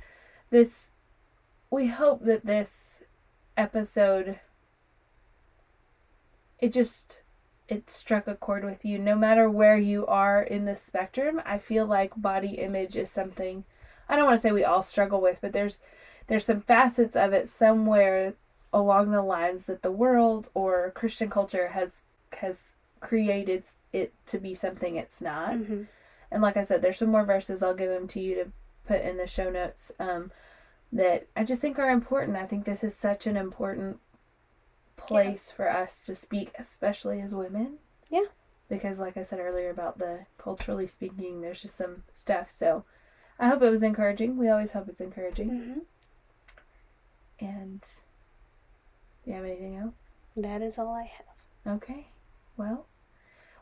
this, 0.51 0.91
we 1.71 1.87
hope 1.89 2.25
that 2.25 2.45
this 2.47 3.03
episode, 3.57 4.39
it 6.63 6.73
just, 6.73 7.21
it 7.69 7.91
struck 7.91 8.27
a 8.27 8.35
chord 8.35 8.65
with 8.65 8.87
you. 8.87 8.99
No 8.99 9.15
matter 9.15 9.51
where 9.51 9.77
you 9.77 10.07
are 10.07 10.43
in 10.43 10.65
the 10.65 10.77
spectrum, 10.77 11.43
I 11.45 11.59
feel 11.59 11.85
like 11.85 12.13
body 12.17 12.55
image 12.55 12.97
is 12.97 13.11
something 13.11 13.65
I 14.09 14.17
don't 14.17 14.27
want 14.27 14.37
to 14.37 14.43
say 14.43 14.53
we 14.53 14.65
all 14.65 14.83
struggle 14.83 15.21
with, 15.21 15.41
but 15.41 15.53
there's 15.53 15.81
there's 16.27 16.45
some 16.45 16.61
facets 16.61 17.17
of 17.17 17.33
it 17.33 17.49
somewhere 17.49 18.35
along 18.73 19.11
the 19.11 19.23
lines 19.23 19.67
that 19.67 19.83
the 19.83 19.91
world 19.91 20.51
or 20.55 20.93
Christian 20.95 21.31
culture 21.31 21.69
has 21.69 22.05
has 22.39 22.77
created 23.01 23.67
it 23.93 24.13
to 24.27 24.39
be 24.39 24.55
something 24.55 24.97
it's 24.97 25.21
not. 25.21 25.55
hmm 25.55 25.83
And 26.31 26.43
like 26.43 26.57
I 26.57 26.63
said, 26.63 26.83
there's 26.83 26.99
some 26.99 27.11
more 27.11 27.25
verses 27.25 27.63
I'll 27.63 27.75
give 27.75 27.91
them 27.91 28.09
to 28.09 28.21
you 28.21 28.35
to 28.37 28.53
put 28.87 29.03
in 29.03 29.17
the 29.17 29.27
show 29.27 29.51
notes 29.51 29.93
um, 29.99 30.31
that 30.93 31.27
I 31.37 31.45
just 31.45 31.61
think 31.61 31.79
are 31.79 31.91
important. 31.91 32.37
I 32.37 32.47
think 32.47 32.65
this 32.65 32.85
is 32.85 32.95
such 32.95 33.27
an 33.27 33.37
important 33.37 33.99
place 35.09 35.51
for 35.51 35.71
us 35.71 36.01
to 36.03 36.15
speak, 36.15 36.53
especially 36.59 37.21
as 37.21 37.35
women. 37.35 37.79
Yeah. 38.11 38.27
Because, 38.69 39.01
like 39.01 39.17
I 39.17 39.23
said 39.23 39.39
earlier 39.39 39.71
about 39.71 39.99
the 39.99 40.27
culturally 40.39 40.87
speaking, 40.87 41.41
there's 41.41 41.63
just 41.63 41.77
some 41.77 42.05
stuff. 42.15 42.51
So 42.51 42.85
I 43.39 43.49
hope 43.49 43.63
it 43.63 43.71
was 43.71 43.83
encouraging. 43.83 44.39
We 44.39 44.49
always 44.49 44.73
hope 44.73 44.89
it's 44.89 45.01
encouraging. 45.01 45.49
hmm 45.49 45.79
And 47.45 47.83
do 49.25 49.31
you 49.31 49.37
have 49.37 49.45
anything 49.45 49.77
else? 49.77 49.99
That 50.37 50.63
is 50.63 50.79
all 50.79 50.95
I 50.95 51.03
have. 51.05 51.77
Okay. 51.77 52.09
Well, 52.57 52.87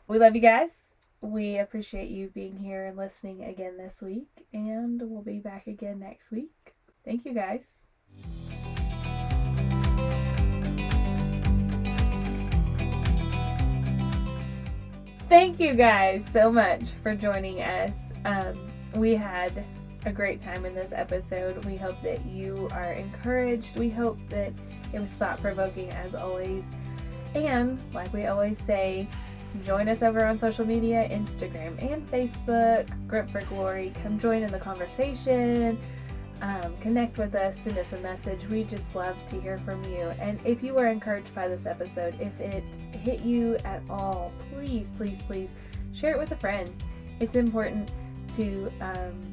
we 0.07 0.17
love 0.17 0.35
you 0.35 0.41
guys. 0.41 0.71
We 1.19 1.57
appreciate 1.57 2.09
you 2.09 2.29
being 2.29 2.57
here 2.57 2.85
and 2.85 2.97
listening 2.97 3.43
again 3.43 3.77
this 3.77 4.01
week. 4.01 4.47
And 4.53 5.01
we'll 5.03 5.21
be 5.21 5.39
back 5.39 5.67
again 5.67 5.99
next 5.99 6.31
week. 6.31 6.73
Thank 7.05 7.25
you 7.25 7.33
guys. 7.33 7.85
Thank 15.31 15.61
you 15.61 15.75
guys 15.75 16.25
so 16.29 16.51
much 16.51 16.89
for 17.01 17.15
joining 17.15 17.61
us. 17.61 17.93
Um, 18.25 18.67
we 18.95 19.15
had 19.15 19.63
a 20.05 20.11
great 20.11 20.41
time 20.41 20.65
in 20.65 20.75
this 20.75 20.91
episode. 20.91 21.63
We 21.63 21.77
hope 21.77 22.01
that 22.01 22.25
you 22.25 22.67
are 22.73 22.91
encouraged. 22.91 23.79
We 23.79 23.89
hope 23.89 24.19
that 24.27 24.51
it 24.91 24.99
was 24.99 25.09
thought 25.11 25.39
provoking 25.39 25.89
as 25.91 26.15
always. 26.15 26.65
And 27.33 27.79
like 27.93 28.11
we 28.11 28.25
always 28.25 28.61
say, 28.61 29.07
join 29.63 29.87
us 29.87 30.03
over 30.03 30.25
on 30.25 30.37
social 30.37 30.65
media 30.65 31.07
Instagram 31.09 31.81
and 31.81 32.05
Facebook, 32.11 32.89
Grip 33.07 33.29
for 33.29 33.39
Glory. 33.43 33.93
Come 34.03 34.19
join 34.19 34.43
in 34.43 34.51
the 34.51 34.59
conversation. 34.59 35.79
Um, 36.41 36.75
connect 36.77 37.17
with 37.17 37.35
us, 37.35 37.59
send 37.59 37.77
us 37.77 37.93
a 37.93 37.97
message. 37.99 38.45
We 38.49 38.63
just 38.63 38.93
love 38.95 39.15
to 39.27 39.39
hear 39.39 39.59
from 39.59 39.83
you. 39.85 40.11
And 40.19 40.39
if 40.45 40.63
you 40.63 40.73
were 40.73 40.87
encouraged 40.87 41.33
by 41.35 41.47
this 41.47 41.65
episode, 41.65 42.15
if 42.19 42.39
it 42.39 42.63
hit 42.95 43.21
you 43.21 43.57
at 43.63 43.83
all, 43.89 44.31
please, 44.51 44.91
please, 44.97 45.21
please 45.21 45.53
share 45.93 46.13
it 46.13 46.17
with 46.17 46.31
a 46.31 46.37
friend. 46.37 46.71
It's 47.19 47.35
important 47.35 47.91
to 48.35 48.71
um, 48.81 49.31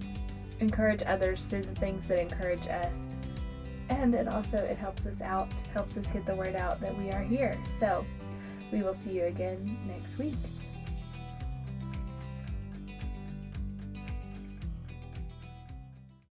encourage 0.61 1.02
others 1.06 1.42
through 1.46 1.62
the 1.62 1.74
things 1.76 2.06
that 2.09 2.20
encourage 2.20 2.66
us 2.66 3.06
and 3.90 4.14
it 4.14 4.28
also 4.28 4.59
it 4.59 4.76
helps 4.76 5.06
us 5.06 5.20
out 5.20 5.48
helps 5.72 5.96
us 5.96 6.11
get 6.11 6.26
the 6.26 6.34
word 6.34 6.56
out 6.56 6.80
that 6.80 6.96
we 6.98 7.11
are 7.11 7.22
here 7.22 7.56
so 7.64 8.04
we 8.72 8.82
will 8.82 8.94
see 8.94 9.12
you 9.12 9.24
again 9.24 9.78
next 9.86 10.18
week 10.18 10.34